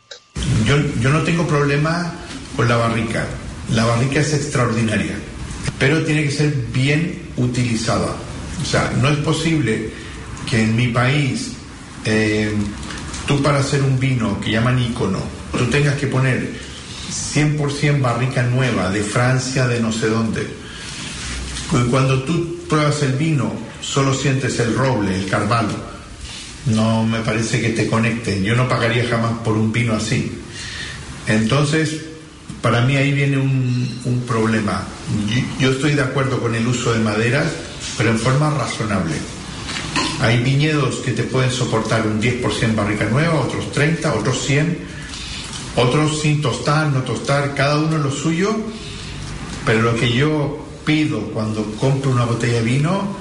Yo 0.64 1.11
no 1.11 1.24
tengo 1.24 1.44
problema 1.44 2.14
con 2.54 2.68
la 2.68 2.76
barrica. 2.76 3.26
La 3.70 3.84
barrica 3.84 4.20
es 4.20 4.32
extraordinaria, 4.32 5.18
pero 5.78 6.04
tiene 6.04 6.22
que 6.22 6.30
ser 6.30 6.50
bien 6.72 7.32
utilizada. 7.36 8.14
O 8.62 8.64
sea, 8.64 8.90
no 9.00 9.09
es 9.11 9.18
posible 9.18 9.90
que 10.48 10.62
en 10.62 10.74
mi 10.74 10.88
país 10.88 11.52
eh, 12.04 12.52
para 13.42 13.59
hacer 13.59 13.82
un 13.82 13.98
vino 13.98 14.40
que 14.40 14.50
llaman 14.50 14.78
ícono, 14.78 15.20
tú 15.52 15.66
tengas 15.66 15.96
que 15.96 16.06
poner 16.06 16.48
100% 17.11 18.00
barrica 18.00 18.42
nueva 18.42 18.90
de 18.90 19.02
Francia, 19.02 19.66
de 19.66 19.80
no 19.80 19.92
sé 19.92 20.09
dónde. 20.09 20.46
Cuando 21.90 22.22
tú 22.22 22.61
pruebas 22.68 23.02
el 23.02 23.12
vino, 23.12 23.52
solo 23.80 24.14
sientes 24.14 24.59
el 24.61 24.74
roble, 24.74 25.14
el 25.14 25.26
carvalho. 25.28 25.76
No 26.66 27.04
me 27.04 27.20
parece 27.20 27.61
que 27.61 27.70
te 27.70 27.86
conecte. 27.88 28.42
Yo 28.42 28.54
no 28.54 28.68
pagaría 28.68 29.06
jamás 29.09 29.32
por 29.44 29.56
un 29.56 29.72
vino 29.72 29.94
así. 29.94 30.32
Entonces, 31.26 31.96
para 32.62 32.82
mí 32.82 32.96
ahí 32.96 33.12
viene 33.12 33.38
un, 33.38 34.00
un 34.04 34.20
problema. 34.22 34.82
Yo, 35.28 35.42
yo 35.61 35.70
estoy 35.72 35.94
de 35.94 36.02
acuerdo 36.02 36.40
con 36.40 36.54
el 36.54 36.66
uso 36.66 36.92
de 36.92 37.00
maderas, 37.00 37.46
pero 37.96 38.11
en 38.11 38.18
forma 38.18 38.50
razonable. 38.50 39.14
Hay 40.20 40.42
viñedos 40.42 40.96
que 40.96 41.12
te 41.12 41.22
pueden 41.22 41.50
soportar 41.50 42.06
un 42.06 42.20
10% 42.20 42.74
barrica 42.74 43.04
nueva, 43.06 43.40
otros 43.40 43.70
30, 43.72 44.14
otros 44.14 44.42
100, 44.44 44.78
otros 45.79 46.20
sin 46.20 46.43
tostar, 46.43 46.89
no 46.89 47.03
tostar, 47.03 47.55
cada 47.55 47.79
uno 47.79 47.99
lo 47.99 48.11
suyo, 48.11 48.55
pero 49.64 49.83
lo 49.83 49.95
que 49.95 50.12
yo 50.12 50.64
pido 50.85 51.20
cuando 51.33 51.64
compro 51.79 52.11
una 52.11 52.24
botella 52.24 52.55
de 52.55 52.62
vino 52.62 53.16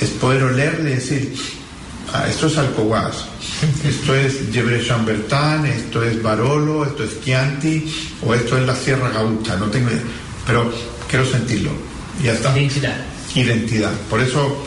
es 0.00 0.10
poder 0.10 0.42
olerle 0.42 0.90
y 0.90 0.94
decir, 0.94 1.34
ah, 2.12 2.26
esto 2.28 2.48
es 2.48 2.58
Alcohuas, 2.58 3.26
esto 3.84 4.14
es 4.14 4.40
Gebre 4.52 4.84
Chambertin, 4.84 5.66
esto 5.66 6.02
es 6.02 6.20
Barolo, 6.22 6.84
esto 6.84 7.04
es 7.04 7.20
Chianti, 7.22 7.94
o 8.26 8.34
esto 8.34 8.58
es 8.58 8.66
la 8.66 8.74
Sierra 8.74 9.10
Gaucha, 9.10 9.56
no 9.56 9.66
tengo 9.66 9.90
idea, 9.90 10.02
pero 10.46 10.72
quiero 11.08 11.24
sentirlo, 11.24 11.70
y 12.20 12.24
ya 12.24 12.32
está. 12.32 12.56
Identidad. 12.58 12.96
Identidad. 13.34 13.92
Por 14.10 14.20
eso 14.20 14.66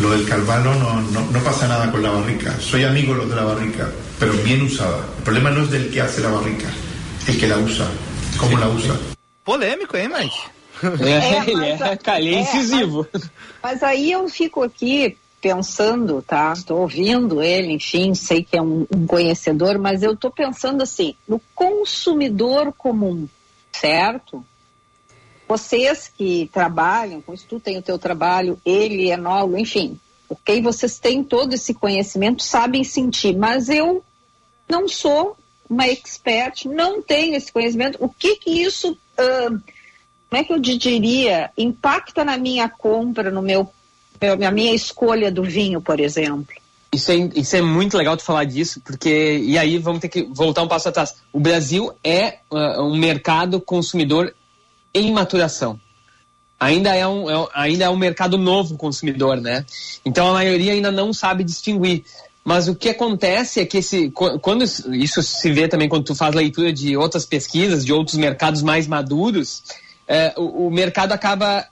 lo 0.00 0.10
del 0.12 0.24
Calvano 0.26 0.74
no, 0.74 1.00
no, 1.00 1.30
no 1.30 1.38
pasa 1.40 1.66
nada 1.66 1.90
con 1.90 2.02
la 2.02 2.10
barrica. 2.10 2.56
Soy 2.60 2.84
amigo 2.84 3.14
de 3.14 3.20
los 3.20 3.30
de 3.30 3.36
la 3.36 3.44
barrica, 3.44 3.90
pero 4.22 4.34
bien 4.44 4.62
usada. 4.62 5.04
El 5.18 5.24
problema 5.24 5.50
no 5.50 5.64
es 5.64 5.70
del 5.72 5.90
que 5.90 6.00
hace 6.00 6.20
la 6.20 6.30
barrica, 6.30 6.68
el 7.26 7.40
que 7.40 7.48
la 7.48 7.58
usa, 7.58 7.90
cómo 8.38 8.56
la 8.56 8.68
usa. 8.68 8.96
Polêmico, 9.42 9.96
hein, 9.96 10.08
Mike? 10.08 10.38
É, 11.00 11.50
ele 11.50 11.64
é, 11.70 11.96
cara, 11.96 12.20
ele 12.20 12.36
é 12.36 12.40
incisivo. 12.40 13.04
Mas 13.60 13.82
aí 13.82 14.12
eu 14.12 14.28
fico 14.28 14.62
aqui 14.62 15.16
pensando, 15.40 16.22
tá? 16.22 16.52
Estou 16.52 16.82
ouvindo 16.82 17.42
ele, 17.42 17.72
enfim, 17.72 18.14
sei 18.14 18.44
que 18.44 18.56
é 18.56 18.62
um, 18.62 18.86
um 18.94 19.08
conhecedor, 19.08 19.76
mas 19.76 20.04
eu 20.04 20.12
estou 20.12 20.30
pensando 20.30 20.82
assim, 20.84 21.16
no 21.26 21.40
consumidor 21.52 22.72
comum, 22.72 23.28
certo? 23.72 24.44
Vocês 25.48 26.12
que 26.16 26.48
trabalham 26.52 27.20
com 27.20 27.34
isso, 27.34 27.46
tu 27.48 27.58
tem 27.58 27.76
o 27.76 27.82
teu 27.82 27.98
trabalho, 27.98 28.56
ele 28.64 29.10
é 29.10 29.14
enólogo, 29.14 29.58
enfim, 29.58 29.98
ok? 30.28 30.62
Vocês 30.62 31.00
têm 31.00 31.24
todo 31.24 31.54
esse 31.54 31.74
conhecimento, 31.74 32.40
sabem 32.44 32.84
sentir, 32.84 33.36
mas 33.36 33.68
eu 33.68 34.02
não 34.72 34.88
sou 34.88 35.36
uma 35.68 35.86
expert, 35.86 36.64
não 36.64 37.02
tenho 37.02 37.36
esse 37.36 37.52
conhecimento. 37.52 37.98
O 38.00 38.08
que 38.08 38.36
que 38.36 38.50
isso, 38.50 38.96
ah, 39.18 39.50
como 40.30 40.42
é 40.42 40.44
que 40.44 40.52
eu 40.52 40.58
diria, 40.58 41.50
impacta 41.58 42.24
na 42.24 42.38
minha 42.38 42.68
compra, 42.70 43.30
no 43.30 43.42
meu, 43.42 43.70
na 44.38 44.50
minha 44.50 44.74
escolha 44.74 45.30
do 45.30 45.42
vinho, 45.42 45.82
por 45.82 46.00
exemplo? 46.00 46.54
Isso 46.90 47.10
é, 47.12 47.16
isso 47.34 47.56
é 47.56 47.62
muito 47.62 47.96
legal 47.96 48.16
tu 48.16 48.22
falar 48.22 48.44
disso, 48.44 48.80
porque. 48.84 49.38
E 49.38 49.56
aí 49.56 49.78
vamos 49.78 50.00
ter 50.00 50.08
que 50.08 50.22
voltar 50.24 50.62
um 50.62 50.68
passo 50.68 50.88
atrás. 50.88 51.16
O 51.32 51.40
Brasil 51.40 51.92
é 52.02 52.38
ah, 52.50 52.82
um 52.82 52.96
mercado 52.96 53.60
consumidor 53.60 54.34
em 54.94 55.12
maturação. 55.12 55.78
Ainda 56.60 56.94
é, 56.94 57.06
um, 57.08 57.28
é 57.28 57.48
ainda 57.54 57.86
é 57.86 57.90
um 57.90 57.96
mercado 57.96 58.38
novo 58.38 58.76
consumidor, 58.76 59.40
né? 59.40 59.66
Então 60.04 60.28
a 60.30 60.34
maioria 60.34 60.72
ainda 60.72 60.92
não 60.92 61.12
sabe 61.12 61.42
distinguir. 61.42 62.04
Mas 62.44 62.68
o 62.68 62.74
que 62.74 62.88
acontece 62.88 63.60
é 63.60 63.64
que 63.64 63.78
esse, 63.78 64.10
qu- 64.10 64.38
quando 64.40 64.64
isso 64.64 65.22
se 65.22 65.52
vê 65.52 65.68
também 65.68 65.88
quando 65.88 66.04
tu 66.04 66.14
faz 66.14 66.34
leitura 66.34 66.72
de 66.72 66.96
outras 66.96 67.24
pesquisas, 67.24 67.84
de 67.84 67.92
outros 67.92 68.16
mercados 68.16 68.62
mais 68.62 68.86
maduros, 68.86 69.62
eh, 70.08 70.34
o, 70.36 70.66
o 70.66 70.70
mercado 70.70 71.12
acaba 71.12 71.64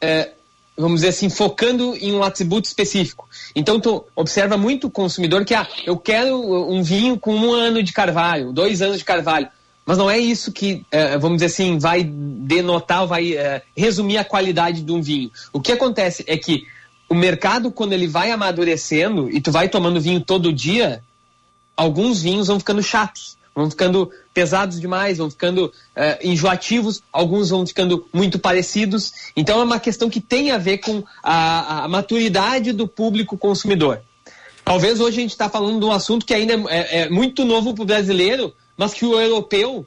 é, 0.00 0.32
vamos 0.76 1.00
dizer 1.00 1.08
assim, 1.08 1.28
focando 1.28 1.94
em 1.96 2.12
um 2.12 2.22
atributo 2.22 2.68
específico. 2.68 3.28
Então, 3.54 3.80
tu 3.80 4.04
observa 4.14 4.56
muito 4.56 4.86
o 4.86 4.90
consumidor 4.90 5.44
que, 5.44 5.54
ah, 5.54 5.66
eu 5.84 5.96
quero 5.96 6.36
um 6.70 6.82
vinho 6.82 7.18
com 7.18 7.34
um 7.34 7.52
ano 7.52 7.82
de 7.82 7.92
carvalho, 7.92 8.52
dois 8.52 8.80
anos 8.80 8.98
de 8.98 9.04
carvalho. 9.04 9.48
Mas 9.84 9.98
não 9.98 10.10
é 10.10 10.18
isso 10.18 10.52
que, 10.52 10.84
eh, 10.92 11.16
vamos 11.18 11.38
dizer 11.38 11.46
assim, 11.46 11.78
vai 11.78 12.04
denotar, 12.04 13.06
vai 13.06 13.32
eh, 13.32 13.62
resumir 13.76 14.18
a 14.18 14.24
qualidade 14.24 14.82
de 14.82 14.92
um 14.92 15.00
vinho. 15.00 15.30
O 15.52 15.60
que 15.60 15.72
acontece 15.72 16.22
é 16.26 16.36
que 16.36 16.64
o 17.08 17.14
mercado, 17.14 17.70
quando 17.70 17.92
ele 17.92 18.06
vai 18.06 18.30
amadurecendo 18.30 19.30
e 19.30 19.40
tu 19.40 19.50
vai 19.50 19.68
tomando 19.68 20.00
vinho 20.00 20.20
todo 20.20 20.52
dia, 20.52 21.02
alguns 21.76 22.22
vinhos 22.22 22.48
vão 22.48 22.58
ficando 22.58 22.82
chatos, 22.82 23.36
vão 23.54 23.70
ficando 23.70 24.10
pesados 24.34 24.80
demais, 24.80 25.18
vão 25.18 25.30
ficando 25.30 25.72
eh, 25.96 26.18
enjoativos, 26.22 27.02
alguns 27.12 27.48
vão 27.48 27.66
ficando 27.66 28.06
muito 28.12 28.38
parecidos. 28.38 29.12
Então 29.34 29.60
é 29.60 29.64
uma 29.64 29.80
questão 29.80 30.10
que 30.10 30.20
tem 30.20 30.50
a 30.50 30.58
ver 30.58 30.78
com 30.78 31.02
a, 31.22 31.84
a 31.84 31.88
maturidade 31.88 32.72
do 32.72 32.86
público 32.86 33.38
consumidor. 33.38 34.00
Talvez 34.64 35.00
hoje 35.00 35.18
a 35.18 35.22
gente 35.22 35.30
está 35.30 35.48
falando 35.48 35.80
de 35.80 35.86
um 35.86 35.92
assunto 35.92 36.26
que 36.26 36.34
ainda 36.34 36.52
é, 36.68 37.00
é 37.00 37.08
muito 37.08 37.44
novo 37.44 37.72
para 37.72 37.82
o 37.82 37.86
brasileiro, 37.86 38.54
mas 38.76 38.92
que 38.92 39.06
o 39.06 39.18
europeu 39.18 39.86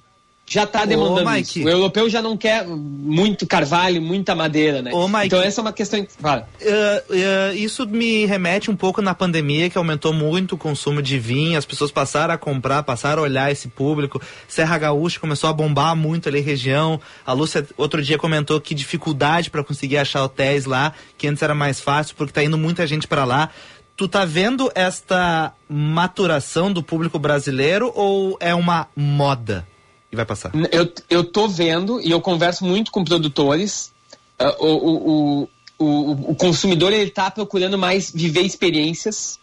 já 0.52 0.66
está 0.66 0.84
demandando 0.84 1.30
Mike. 1.32 1.60
isso. 1.60 1.66
O 1.66 1.72
europeu 1.72 2.10
já 2.10 2.22
não 2.22 2.36
quer 2.36 2.68
muito 2.68 3.47
carvalho, 3.47 4.02
muita 4.02 4.36
madeira, 4.36 4.82
né? 4.82 4.91
Ô, 4.91 5.08
Mike. 5.08 5.28
Então 5.28 5.41
essa 5.41 5.62
é 5.62 5.64
uma 5.64 5.72
questão. 5.72 6.06
Fala. 6.20 6.45
Uh, 6.62 7.14
uh, 7.14 7.56
isso 7.56 7.88
me 7.88 8.26
remete 8.26 8.70
um 8.70 8.76
pouco 8.76 9.02
na 9.02 9.16
pandemia, 9.16 9.70
que 9.70 9.78
aumentou 9.78 10.12
muito 10.12 10.56
o 10.56 10.58
consumo 10.58 11.02
de 11.02 11.18
vinho, 11.18 11.58
as 11.58 11.64
pessoas 11.64 11.89
passaram 11.89 12.34
a 12.34 12.38
comprar, 12.38 12.84
passaram 12.84 13.22
a 13.22 13.26
olhar 13.26 13.49
esse 13.49 13.70
público. 13.70 14.22
Serra 14.45 14.78
Gaúcha 14.78 15.22
começou 15.22 15.49
a 15.49 15.54
bombar 15.54 15.95
muito 15.95 16.28
ali 16.28 16.39
a 16.39 16.43
região. 16.43 16.99
A 17.26 17.32
Lúcia 17.32 17.66
outro 17.78 18.02
dia 18.02 18.18
comentou 18.18 18.60
que 18.60 18.76
dificuldade 18.76 19.49
para 19.49 19.64
conseguir 19.64 19.99
achar 19.99 20.22
hotéis 20.22 20.66
lá, 20.66 20.91
que 21.18 21.28
antes 21.28 21.41
era 21.41 21.56
mais 21.56 21.80
fácil, 21.80 22.14
porque 22.18 22.34
tá 22.34 22.43
indo 22.43 22.58
muita 22.58 22.86
gente 22.86 23.08
para 23.08 23.24
lá. 23.24 23.52
Tu 23.95 24.06
tá 24.06 24.26
vendo 24.26 24.70
esta 24.76 25.54
maturação 25.70 26.74
do 26.74 26.84
público 26.84 27.18
brasileiro 27.18 27.89
ou 27.95 28.36
é 28.41 28.54
uma 28.54 28.88
moda 28.93 29.66
e 30.12 30.16
vai 30.16 30.26
passar? 30.26 30.51
Eu, 30.72 30.91
eu 31.09 31.24
tô 31.24 31.47
vendo 31.47 32.01
e 32.01 32.12
eu 32.12 32.20
converso 32.20 32.66
muito 32.66 32.91
com 32.91 33.03
produtores. 33.03 33.93
Uh, 34.39 34.66
o, 34.66 34.68
o, 34.68 35.49
o, 35.80 36.32
o, 36.32 36.36
consumidor 36.36 36.91
ele 36.91 37.12
tá 37.12 37.32
procurando 37.32 37.78
mais 37.78 38.12
viver 38.12 38.41
experiências. 38.41 39.39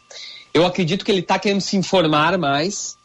Eu 0.52 0.66
acredito 0.66 1.04
que 1.04 1.10
ele 1.10 1.20
está 1.20 1.38
querendo 1.38 1.60
se 1.60 1.76
informar 1.76 2.36
mais. 2.36 2.97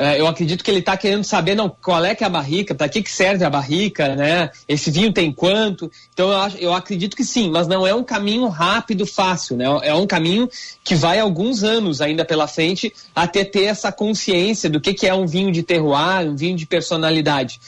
É, 0.00 0.20
eu 0.20 0.28
acredito 0.28 0.62
que 0.62 0.70
ele 0.70 0.78
está 0.78 0.96
querendo 0.96 1.24
saber 1.24 1.56
não, 1.56 1.68
qual 1.68 2.04
é 2.04 2.14
que 2.14 2.22
é 2.22 2.26
a 2.28 2.30
barrica, 2.30 2.72
para 2.72 2.88
que, 2.88 3.02
que 3.02 3.10
serve 3.10 3.44
a 3.44 3.50
barrica, 3.50 4.14
né? 4.14 4.48
Esse 4.68 4.92
vinho 4.92 5.12
tem 5.12 5.32
quanto? 5.32 5.90
Então 6.14 6.30
eu, 6.30 6.58
eu 6.60 6.72
acredito 6.72 7.16
que 7.16 7.24
sim, 7.24 7.50
mas 7.50 7.66
não 7.66 7.84
é 7.84 7.92
um 7.92 8.04
caminho 8.04 8.46
rápido, 8.46 9.04
fácil, 9.04 9.56
né? 9.56 9.64
É 9.82 9.92
um 9.92 10.06
caminho 10.06 10.48
que 10.84 10.94
vai 10.94 11.18
alguns 11.18 11.64
anos 11.64 12.00
ainda 12.00 12.24
pela 12.24 12.46
frente 12.46 12.94
até 13.12 13.44
ter 13.44 13.64
essa 13.64 13.90
consciência 13.90 14.70
do 14.70 14.80
que, 14.80 14.94
que 14.94 15.06
é 15.06 15.12
um 15.12 15.26
vinho 15.26 15.50
de 15.50 15.64
terroir, 15.64 16.28
um 16.30 16.36
vinho 16.36 16.56
de 16.56 16.64
personalidade. 16.64 17.60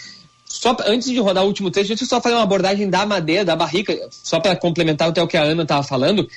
Só 0.45 0.77
antes 0.87 1.09
de 1.11 1.19
rodar 1.19 1.43
o 1.43 1.49
último 1.49 1.69
trecho, 1.71 1.89
deixa 1.89 2.05
eu 2.05 2.09
só 2.09 2.21
fazer 2.21 2.37
uma 2.37 2.45
abordagem 2.45 2.89
da 2.89 3.05
madeira, 3.05 3.45
da 3.45 3.57
barrica, 3.57 4.09
só 4.11 4.39
para 4.39 4.55
complementar 4.55 5.09
até 5.09 5.21
o 5.21 5.27
que 5.27 5.37
a 5.37 5.43
Ana 5.43 5.65
estava 5.65 5.83
falando 5.83 6.29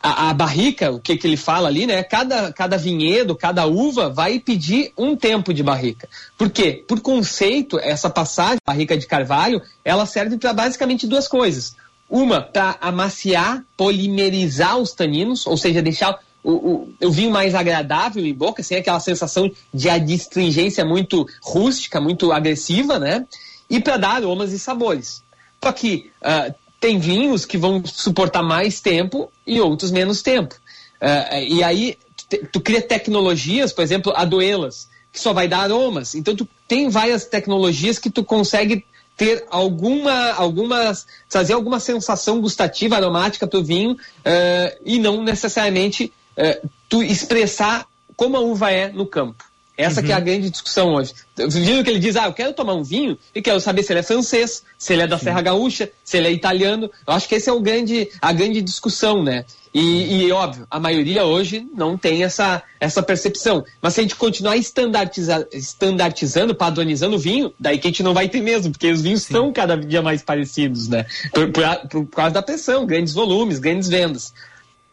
a, 0.00 0.30
a, 0.30 0.34
barrica, 0.34 0.92
o 0.92 1.00
que, 1.00 1.16
que 1.16 1.26
ele 1.26 1.36
fala 1.36 1.68
ali, 1.68 1.86
né? 1.86 2.02
Cada, 2.02 2.52
cada 2.52 2.76
vinhedo, 2.76 3.34
cada 3.34 3.66
uva 3.66 4.08
vai 4.08 4.38
pedir 4.38 4.92
um 4.96 5.16
tempo 5.16 5.52
de 5.52 5.62
barrica. 5.62 6.08
Por 6.36 6.50
quê? 6.50 6.84
Por 6.86 7.00
conceito, 7.00 7.78
essa 7.80 8.08
passagem, 8.08 8.58
barrica 8.64 8.96
de 8.96 9.06
carvalho, 9.06 9.60
ela 9.84 10.06
serve 10.06 10.38
para 10.38 10.52
basicamente 10.52 11.06
duas 11.06 11.26
coisas. 11.26 11.74
Uma, 12.08 12.40
para 12.40 12.76
amaciar, 12.80 13.64
polimerizar 13.76 14.78
os 14.78 14.92
taninos, 14.92 15.46
ou 15.46 15.56
seja, 15.56 15.82
deixar 15.82 16.18
o, 16.42 16.52
o, 16.52 16.94
o, 17.02 17.10
vinho 17.10 17.30
mais 17.30 17.54
agradável 17.54 18.24
em 18.24 18.32
boca, 18.32 18.62
sem 18.62 18.78
aquela 18.78 19.00
sensação 19.00 19.50
de 19.74 19.90
adstringência 19.90 20.84
muito 20.84 21.26
rústica, 21.42 22.00
muito 22.00 22.32
agressiva, 22.32 22.98
né? 22.98 23.26
E 23.68 23.80
para 23.80 23.96
dar 23.96 24.16
aromas 24.16 24.52
e 24.52 24.58
sabores. 24.58 25.22
Só 25.62 25.72
que 25.72 26.10
uh, 26.22 26.54
tem 26.80 26.98
vinhos 26.98 27.44
que 27.44 27.58
vão 27.58 27.84
suportar 27.84 28.42
mais 28.42 28.80
tempo 28.80 29.30
e 29.46 29.60
outros 29.60 29.90
menos 29.90 30.22
tempo. 30.22 30.54
Uh, 31.00 31.38
e 31.48 31.62
aí 31.62 31.96
tu, 32.28 32.46
tu, 32.52 32.60
cria 32.60 32.82
tecnologias, 32.82 33.72
por 33.72 33.82
exemplo, 33.82 34.12
aduelas, 34.14 34.88
que 35.12 35.20
só 35.20 35.32
vai 35.32 35.48
dar 35.48 35.60
aromas. 35.60 36.14
Então 36.14 36.34
tu 36.34 36.48
tem 36.66 36.88
várias 36.88 37.24
tecnologias 37.24 37.98
que 37.98 38.10
tu 38.10 38.22
consegue 38.22 38.84
ter 39.16 39.44
alguma, 39.50 40.32
algumas, 40.32 41.06
trazer 41.28 41.52
alguma 41.52 41.80
sensação 41.80 42.40
gustativa, 42.40 42.96
aromática 42.96 43.46
para 43.48 43.58
o 43.58 43.64
vinho 43.64 43.92
uh, 43.92 44.80
e 44.84 44.98
não 44.98 45.22
necessariamente 45.24 46.12
uh, 46.36 46.68
tu 46.88 47.02
expressar 47.02 47.86
como 48.16 48.36
a 48.36 48.40
uva 48.40 48.70
é 48.70 48.88
no 48.88 49.06
campo. 49.06 49.44
Essa 49.78 50.00
uhum. 50.00 50.06
que 50.06 50.12
é 50.12 50.14
a 50.16 50.18
uhum. 50.18 50.24
grande 50.24 50.50
discussão 50.50 50.94
hoje. 50.94 51.14
Vindo 51.36 51.84
que 51.84 51.90
ele 51.90 52.00
diz, 52.00 52.16
ah, 52.16 52.26
eu 52.26 52.32
quero 52.32 52.52
tomar 52.52 52.74
um 52.74 52.82
vinho 52.82 53.16
e 53.32 53.40
quero 53.40 53.60
saber 53.60 53.84
se 53.84 53.92
ele 53.92 54.00
é 54.00 54.02
francês, 54.02 54.64
se 54.76 54.92
ele 54.92 55.02
é 55.02 55.06
da 55.06 55.16
Sim. 55.16 55.26
Serra 55.26 55.40
Gaúcha, 55.40 55.88
se 56.02 56.16
ele 56.16 56.26
é 56.26 56.32
italiano. 56.32 56.90
Eu 57.06 57.14
acho 57.14 57.28
que 57.28 57.36
esse 57.36 57.48
é 57.48 57.52
o 57.52 57.60
grande, 57.60 58.10
a 58.20 58.32
grande 58.32 58.60
discussão, 58.60 59.22
né? 59.22 59.44
E, 59.72 60.24
e, 60.24 60.32
óbvio, 60.32 60.66
a 60.68 60.80
maioria 60.80 61.24
hoje 61.24 61.64
não 61.72 61.96
tem 61.96 62.24
essa, 62.24 62.60
essa 62.80 63.00
percepção. 63.04 63.64
Mas 63.80 63.94
se 63.94 64.00
a 64.00 64.02
gente 64.02 64.16
continuar 64.16 64.56
estandartiza, 64.56 65.46
estandartizando, 65.52 66.56
padronizando 66.56 67.14
o 67.14 67.18
vinho, 67.18 67.52
daí 67.60 67.78
que 67.78 67.86
a 67.86 67.90
gente 67.90 68.02
não 68.02 68.12
vai 68.12 68.28
ter 68.28 68.40
mesmo, 68.40 68.72
porque 68.72 68.90
os 68.90 69.02
vinhos 69.02 69.22
Sim. 69.22 69.34
estão 69.34 69.52
cada 69.52 69.76
dia 69.76 70.02
mais 70.02 70.22
parecidos, 70.22 70.88
né? 70.88 71.06
Por, 71.32 71.52
por, 71.52 71.64
por, 71.88 72.06
causa 72.06 72.34
da 72.34 72.42
pressão, 72.42 72.84
grandes 72.84 73.14
volumes, 73.14 73.60
grandes 73.60 73.88
vendas. 73.88 74.34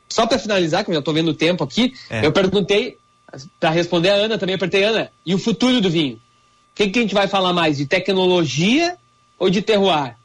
Só 0.07 0.27
para 0.27 0.38
finalizar, 0.38 0.83
que 0.83 0.91
eu 0.91 0.93
já 0.93 0.99
estou 0.99 1.13
vendo 1.13 1.29
o 1.29 1.33
tempo 1.33 1.63
aqui, 1.63 1.93
é. 2.07 2.23
eu 2.23 2.31
perguntei 2.31 2.99
para 3.59 3.69
responder 3.69 4.09
a 4.09 4.15
Ana, 4.15 4.38
também 4.38 4.55
apertei 4.55 4.83
Ana. 4.83 5.11
E 5.25 5.33
o 5.33 5.39
futuro 5.39 5.81
do 5.81 5.89
vinho? 5.89 6.15
O 6.15 6.19
que, 6.75 6.89
que 6.89 6.99
a 6.99 7.01
gente 7.01 7.13
vai 7.13 7.27
falar 7.27 7.53
mais? 7.53 7.77
De 7.77 7.86
tecnologia 7.86 8.97
ou 9.38 9.49
de 9.49 9.61
terroir? 9.61 10.15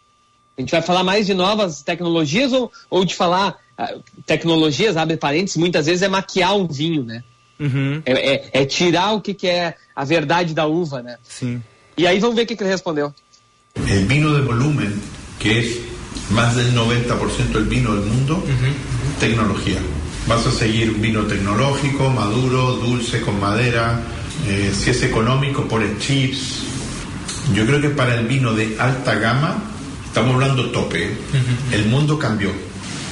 A 0.56 0.60
gente 0.60 0.70
vai 0.70 0.82
falar 0.82 1.02
mais 1.02 1.26
de 1.26 1.34
novas 1.34 1.82
tecnologias 1.82 2.52
ou, 2.52 2.70
ou 2.88 3.04
de 3.04 3.14
falar. 3.14 3.58
Uh, 3.78 4.02
tecnologias, 4.26 4.96
abre 4.96 5.16
parênteses, 5.16 5.56
muitas 5.56 5.86
vezes 5.86 6.02
é 6.02 6.08
maquiar 6.08 6.54
um 6.54 6.66
vinho, 6.66 7.02
né? 7.02 7.24
Uhum. 7.58 8.02
É, 8.04 8.12
é, 8.12 8.50
é, 8.52 8.64
tirar 8.66 9.12
o 9.12 9.20
que, 9.22 9.32
que 9.32 9.46
é 9.46 9.74
a 9.96 10.04
verdade 10.04 10.52
da 10.52 10.66
uva, 10.66 11.02
né? 11.02 11.16
Sim. 11.22 11.62
E 11.96 12.06
aí 12.06 12.18
vamos 12.18 12.36
ver 12.36 12.42
o 12.42 12.46
que, 12.46 12.56
que 12.56 12.62
ele 12.62 12.70
respondeu. 12.70 13.14
O 13.76 13.82
vinho 13.82 14.34
de 14.34 14.42
volumen, 14.42 14.92
que 15.38 15.48
é 15.48 16.32
mais 16.32 16.54
del 16.54 16.72
90% 16.72 17.52
do 17.52 17.64
vino 17.64 17.96
do 17.96 18.06
mundo, 18.06 18.34
uhum. 18.34 18.74
tecnologia. 19.18 19.80
Vas 20.26 20.46
a 20.46 20.52
seguir 20.52 20.90
un 20.90 21.00
vino 21.00 21.22
tecnológico, 21.22 22.10
maduro, 22.10 22.76
dulce, 22.76 23.20
con 23.20 23.40
madera. 23.40 24.00
Eh, 24.46 24.72
si 24.76 24.90
es 24.90 25.02
económico, 25.02 25.64
pones 25.64 25.98
chips. 25.98 26.60
Yo 27.54 27.66
creo 27.66 27.80
que 27.80 27.90
para 27.90 28.14
el 28.14 28.26
vino 28.26 28.52
de 28.52 28.76
alta 28.78 29.14
gama, 29.16 29.62
estamos 30.06 30.34
hablando 30.34 30.70
tope, 30.70 31.16
el 31.72 31.86
mundo 31.86 32.18
cambió. 32.18 32.50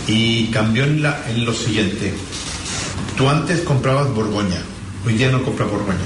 Y 0.07 0.47
cambió 0.47 0.85
en, 0.85 1.03
la, 1.03 1.23
en 1.29 1.45
lo 1.45 1.53
siguiente. 1.53 2.15
Tú 3.17 3.29
antes 3.29 3.61
comprabas 3.61 4.09
Borgoña, 4.15 4.63
hoy 5.05 5.15
día 5.15 5.31
no 5.31 5.43
compras 5.43 5.71
Borgoña. 5.71 5.99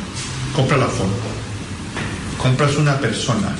Compra 0.56 0.76
la 0.76 0.86
fondo. 0.86 1.14
Compras 2.38 2.76
una 2.76 2.98
persona. 2.98 3.54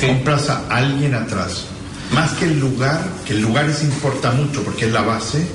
Compras 0.00 0.48
a 0.48 0.66
alguien 0.68 1.14
atrás. 1.14 1.66
Más 2.12 2.32
que 2.32 2.46
el 2.46 2.58
lugar, 2.58 3.06
que 3.26 3.34
el 3.34 3.42
lugar 3.42 3.68
es 3.68 3.82
importa 3.82 4.30
mucho 4.32 4.62
porque 4.62 4.86
es 4.86 4.92
la 4.92 5.02
base, 5.02 5.46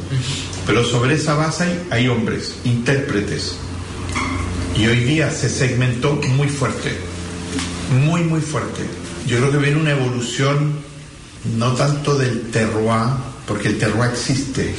pero 0.65 0.83
sobre 0.83 1.15
esa 1.15 1.35
base 1.35 1.81
hay, 1.89 2.07
hombres, 2.07 2.55
intérpretes. 2.63 3.55
Y 4.77 4.87
hoy 4.87 5.03
día 5.03 5.29
se 5.29 5.49
segmentó 5.49 6.13
muy 6.35 6.47
fuerte, 6.47 6.91
muy, 8.05 8.23
muy 8.23 8.41
fuerte. 8.41 8.83
Yo 9.27 9.37
creo 9.37 9.51
que 9.51 9.57
viene 9.57 9.79
una 9.79 9.91
evolución 9.91 10.73
no 11.57 11.73
tanto 11.73 12.17
del 12.17 12.49
terroir, 12.49 13.13
porque 13.47 13.69
el 13.69 13.77
terroir 13.77 14.11
existe, 14.11 14.73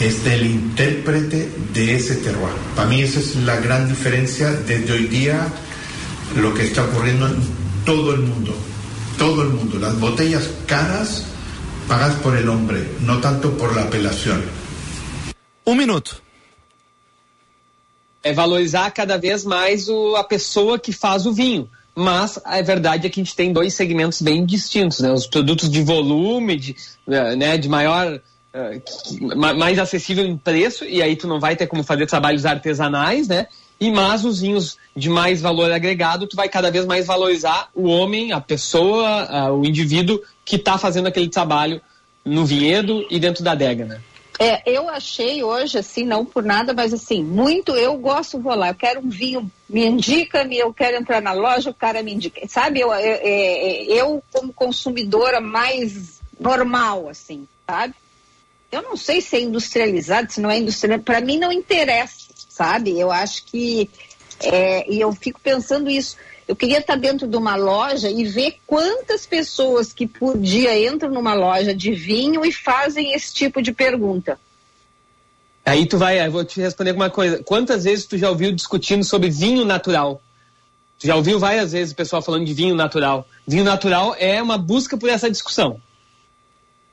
es 0.00 0.24
del 0.24 0.46
intérprete 0.46 1.50
de 1.72 1.96
ese 1.96 2.16
terroir. 2.16 2.54
Para 2.74 2.88
mí 2.88 3.02
esa 3.02 3.20
es 3.20 3.36
la 3.36 3.56
gran 3.56 3.88
diferencia 3.88 4.50
desde 4.50 4.92
hoy 4.92 5.06
día 5.06 5.46
lo 6.36 6.52
que 6.54 6.64
está 6.64 6.84
ocurriendo 6.84 7.26
en 7.26 7.36
todo 7.84 8.14
el 8.14 8.20
mundo, 8.20 8.54
todo 9.18 9.42
el 9.42 9.50
mundo. 9.50 9.78
Las 9.78 9.98
botellas 9.98 10.48
caras 10.66 11.24
pagas 11.86 12.14
por 12.16 12.36
el 12.36 12.48
hombre, 12.48 12.84
no 13.00 13.18
tanto 13.18 13.56
por 13.56 13.74
la 13.74 13.82
apelación. 13.82 14.42
Um 15.66 15.74
minuto. 15.74 16.22
É 18.22 18.32
valorizar 18.32 18.90
cada 18.90 19.16
vez 19.16 19.44
mais 19.44 19.88
o, 19.88 20.16
a 20.16 20.24
pessoa 20.24 20.78
que 20.78 20.92
faz 20.92 21.26
o 21.26 21.32
vinho. 21.32 21.68
Mas 21.94 22.40
a 22.44 22.62
verdade 22.62 23.06
é 23.06 23.10
que 23.10 23.20
a 23.20 23.24
gente 23.24 23.36
tem 23.36 23.52
dois 23.52 23.74
segmentos 23.74 24.22
bem 24.22 24.46
distintos, 24.46 25.00
né? 25.00 25.12
Os 25.12 25.26
produtos 25.26 25.70
de 25.70 25.82
volume, 25.82 26.56
de, 26.56 26.76
eh, 27.06 27.36
né, 27.36 27.58
de 27.58 27.68
maior, 27.68 28.14
uh, 28.14 29.36
mais 29.36 29.78
acessível 29.78 30.24
em 30.24 30.36
preço, 30.36 30.86
e 30.86 31.02
aí 31.02 31.14
tu 31.16 31.26
não 31.26 31.38
vai 31.38 31.54
ter 31.54 31.66
como 31.66 31.84
fazer 31.84 32.06
trabalhos 32.06 32.46
artesanais, 32.46 33.28
né? 33.28 33.46
E 33.78 33.90
mas 33.90 34.24
os 34.24 34.40
vinhos 34.40 34.78
de 34.96 35.10
mais 35.10 35.42
valor 35.42 35.70
agregado, 35.70 36.26
tu 36.26 36.34
vai 36.34 36.48
cada 36.48 36.70
vez 36.70 36.86
mais 36.86 37.06
valorizar 37.06 37.68
o 37.74 37.88
homem, 37.88 38.32
a 38.32 38.40
pessoa, 38.40 39.50
o 39.50 39.64
indivíduo 39.66 40.20
que 40.44 40.56
está 40.56 40.78
fazendo 40.78 41.08
aquele 41.08 41.28
trabalho 41.28 41.80
no 42.24 42.46
vinhedo 42.46 43.04
e 43.10 43.18
dentro 43.18 43.42
da 43.42 43.52
adega, 43.52 43.84
né? 43.84 44.00
É, 44.42 44.60
eu 44.66 44.88
achei 44.88 45.44
hoje, 45.44 45.78
assim, 45.78 46.02
não 46.02 46.24
por 46.24 46.42
nada, 46.42 46.74
mas 46.74 46.92
assim, 46.92 47.22
muito, 47.22 47.76
eu 47.76 47.96
gosto, 47.96 48.40
vou 48.40 48.56
lá, 48.56 48.70
eu 48.70 48.74
quero 48.74 48.98
um 48.98 49.08
vinho, 49.08 49.48
me 49.68 49.86
indica-me, 49.86 50.58
eu 50.58 50.74
quero 50.74 50.96
entrar 50.96 51.22
na 51.22 51.32
loja, 51.32 51.70
o 51.70 51.74
cara 51.74 52.02
me 52.02 52.12
indica. 52.12 52.40
Sabe, 52.48 52.80
eu, 52.80 52.92
eu, 52.92 53.86
eu 53.86 54.22
como 54.32 54.52
consumidora 54.52 55.40
mais 55.40 56.20
normal, 56.40 57.08
assim, 57.08 57.46
sabe? 57.64 57.94
Eu 58.72 58.82
não 58.82 58.96
sei 58.96 59.20
se 59.20 59.36
é 59.36 59.40
industrializado, 59.40 60.32
se 60.32 60.40
não 60.40 60.50
é 60.50 60.58
industrializado, 60.58 61.04
para 61.04 61.20
mim 61.20 61.38
não 61.38 61.52
interessa, 61.52 62.32
sabe? 62.48 62.98
Eu 62.98 63.12
acho 63.12 63.44
que, 63.44 63.88
é, 64.40 64.92
e 64.92 65.00
eu 65.00 65.12
fico 65.12 65.38
pensando 65.38 65.88
isso, 65.88 66.16
eu 66.52 66.56
queria 66.56 66.80
estar 66.80 66.96
dentro 66.96 67.26
de 67.26 67.34
uma 67.34 67.56
loja 67.56 68.10
e 68.10 68.24
ver 68.24 68.58
quantas 68.66 69.24
pessoas 69.24 69.90
que 69.90 70.06
por 70.06 70.36
dia 70.38 70.86
entram 70.86 71.10
numa 71.10 71.32
loja 71.32 71.74
de 71.74 71.92
vinho 71.92 72.44
e 72.44 72.52
fazem 72.52 73.14
esse 73.14 73.32
tipo 73.32 73.62
de 73.62 73.72
pergunta. 73.72 74.38
Aí 75.64 75.86
tu 75.86 75.96
vai, 75.96 76.24
eu 76.24 76.30
vou 76.30 76.44
te 76.44 76.60
responder 76.60 76.92
uma 76.92 77.08
coisa. 77.08 77.42
Quantas 77.42 77.84
vezes 77.84 78.04
tu 78.04 78.18
já 78.18 78.28
ouviu 78.28 78.52
discutindo 78.52 79.02
sobre 79.02 79.30
vinho 79.30 79.64
natural? 79.64 80.20
Tu 80.98 81.06
já 81.06 81.16
ouviu 81.16 81.38
várias 81.38 81.72
vezes 81.72 81.94
o 81.94 81.96
pessoal 81.96 82.20
falando 82.20 82.44
de 82.44 82.52
vinho 82.52 82.74
natural. 82.74 83.26
Vinho 83.46 83.64
natural 83.64 84.14
é 84.18 84.42
uma 84.42 84.58
busca 84.58 84.98
por 84.98 85.08
essa 85.08 85.30
discussão. 85.30 85.80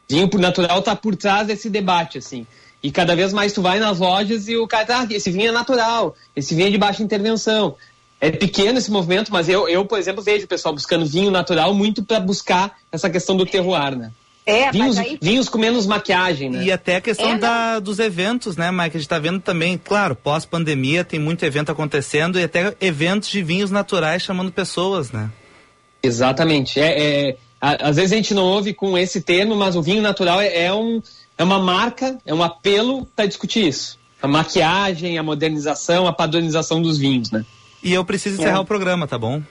Vinho 0.07 0.29
natural 0.35 0.79
está 0.79 0.95
por 0.95 1.17
trás 1.17 1.45
desse 1.45 1.69
debate, 1.69 2.17
assim. 2.17 2.47
E 2.81 2.91
cada 2.91 3.13
vez 3.13 3.33
mais 3.33 3.51
tu 3.51 3.61
vai 3.61 3.77
nas 3.77 3.99
lojas 3.99 4.47
e 4.47 4.55
o 4.55 4.65
cara 4.65 4.85
tá, 4.85 5.01
ah, 5.01 5.07
esse 5.09 5.29
vinho 5.29 5.49
é 5.49 5.51
natural, 5.51 6.15
esse 6.33 6.55
vinho 6.55 6.69
é 6.69 6.71
de 6.71 6.77
baixa 6.77 7.03
intervenção 7.03 7.75
é 8.21 8.31
pequeno 8.31 8.77
esse 8.77 8.91
movimento, 8.91 9.31
mas 9.31 9.47
eu, 9.47 9.67
eu, 9.69 9.85
por 9.85 9.97
exemplo, 9.97 10.21
vejo 10.21 10.45
o 10.45 10.47
pessoal 10.47 10.73
buscando 10.73 11.05
vinho 11.05 11.31
natural 11.31 11.73
muito 11.73 12.03
para 12.03 12.19
buscar 12.19 12.77
essa 12.91 13.09
questão 13.09 13.35
do 13.37 13.45
terroir, 13.45 13.97
né? 13.97 14.11
É, 14.45 14.71
vinhos, 14.71 14.97
aí 14.97 15.17
vinhos 15.21 15.47
com 15.47 15.59
menos 15.59 15.85
maquiagem, 15.85 16.49
né? 16.49 16.63
E 16.63 16.71
até 16.71 16.95
a 16.95 17.01
questão 17.01 17.33
É, 17.33 17.37
da, 17.37 17.79
dos 17.79 17.99
eventos, 17.99 18.57
né, 18.57 18.71
Mike? 18.71 18.97
A 18.97 18.99
gente 18.99 19.07
tá 19.07 19.19
vendo 19.19 19.39
também, 19.39 19.77
claro, 19.77 20.15
pós-pandemia 20.15 21.03
tem 21.03 21.19
muito 21.19 21.43
evento 21.45 21.71
acontecendo 21.71 22.39
e 22.39 22.43
até 22.43 22.75
eventos 22.81 23.29
de 23.29 23.43
vinhos 23.43 23.69
naturais 23.69 24.23
chamando 24.23 24.51
pessoas, 24.51 25.11
né? 25.11 25.29
Exatamente. 26.01 26.79
É, 26.79 27.29
é, 27.29 27.37
a- 27.61 27.89
às 27.89 27.97
vezes 27.97 28.11
a 28.11 28.15
gente 28.15 28.33
não 28.33 28.43
ouve 28.43 28.73
com 28.73 28.97
esse 28.97 29.21
termo, 29.21 29.55
mas 29.55 29.75
o 29.75 29.81
vinho 29.81 30.01
natural 30.01 30.41
é, 30.41 30.63
é 30.65 30.73
um, 30.73 31.01
é 31.37 31.43
uma 31.43 31.59
marca, 31.59 32.17
é 32.25 32.33
um 32.33 32.41
apelo 32.41 33.05
para 33.15 33.25
discutir 33.25 33.67
isso. 33.67 33.99
A 34.21 34.27
maquiagem, 34.27 35.17
a 35.17 35.23
modernização, 35.23 36.07
a 36.07 36.13
padronização 36.13 36.81
dos 36.81 36.97
vinhos, 36.97 37.29
né? 37.31 37.45
E 37.83 37.93
eu 37.93 38.03
preciso 38.05 38.39
encerrar 38.41 38.57
É. 38.57 38.61
o 38.61 38.65
programa, 38.65 39.07
tá 39.07 39.17
bom? 39.17 39.41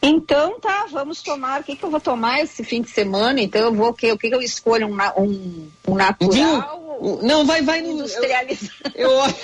Então 0.00 0.58
tá, 0.58 0.86
vamos 0.90 1.22
tomar. 1.22 1.60
O 1.60 1.64
que, 1.64 1.76
que 1.76 1.84
eu 1.84 1.90
vou 1.90 2.00
tomar 2.00 2.40
esse 2.40 2.64
fim 2.64 2.80
de 2.82 2.90
semana? 2.90 3.40
Então 3.40 3.60
eu 3.60 3.72
vou 3.72 3.90
o 3.90 3.94
que? 3.94 4.10
O 4.10 4.18
que, 4.18 4.28
que 4.28 4.34
eu 4.34 4.40
escolho? 4.42 4.86
Um, 4.88 4.96
um, 5.22 5.68
um 5.88 5.94
natural? 5.94 6.80
Um- 7.00 7.18
Não, 7.22 7.44
vai, 7.44 7.62
vai 7.62 7.80
no. 7.82 7.92
Industrializado. 7.92 8.72
Eu, 8.94 9.10
olho- 9.10 9.34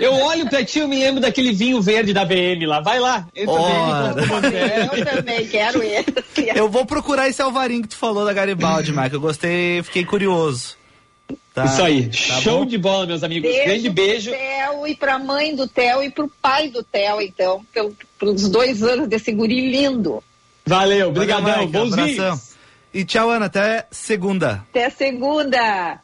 eu 0.00 0.12
olho 0.14 0.48
pra 0.48 0.64
ti, 0.64 0.78
eu 0.78 0.88
me 0.88 0.96
lembro 0.98 1.20
daquele 1.20 1.52
vinho 1.52 1.80
verde 1.82 2.12
da 2.14 2.24
BM 2.24 2.64
lá. 2.66 2.80
Vai 2.80 3.00
lá. 3.00 3.26
Ora. 3.46 4.14
BM. 4.14 4.98
Eu 4.98 5.04
também 5.04 5.46
quero 5.48 5.82
esse. 5.84 6.12
Eu 6.54 6.68
vou 6.68 6.86
procurar 6.86 7.28
esse 7.28 7.42
Alvarinho 7.42 7.82
que 7.82 7.88
tu 7.88 7.96
falou 7.96 8.24
da 8.24 8.32
Garibaldi, 8.32 8.92
Mike. 8.92 9.14
Eu 9.14 9.20
gostei, 9.20 9.82
fiquei 9.82 10.04
curioso. 10.04 10.76
Tá. 11.54 11.66
Isso 11.66 11.82
aí. 11.82 12.06
Tá 12.06 12.40
Show 12.40 12.60
bom? 12.60 12.66
de 12.66 12.78
bola, 12.78 13.06
meus 13.06 13.22
amigos. 13.22 13.50
Beijo 13.50 13.64
Grande 13.66 13.90
beijo. 13.90 14.30
Pro 14.30 14.38
Theo 14.38 14.86
e 14.86 14.94
pra 14.96 15.18
mãe 15.18 15.54
do 15.54 15.68
Theo 15.68 16.02
e 16.02 16.10
pro 16.10 16.30
pai 16.40 16.68
do 16.68 16.82
Theo, 16.82 17.20
então, 17.20 17.64
pelo, 17.72 17.94
pelos 18.18 18.48
dois 18.48 18.82
anos 18.82 19.06
desse 19.08 19.32
guri 19.32 19.70
lindo. 19.70 20.22
Valeu, 20.64 21.08
obrigadão. 21.08 21.66
Bons 21.66 21.92
abração. 21.92 22.36
vinhos. 22.36 22.52
E 22.94 23.04
tchau, 23.04 23.30
Ana. 23.30 23.46
Até 23.46 23.86
segunda. 23.90 24.64
Até 24.70 24.88
segunda. 24.90 26.00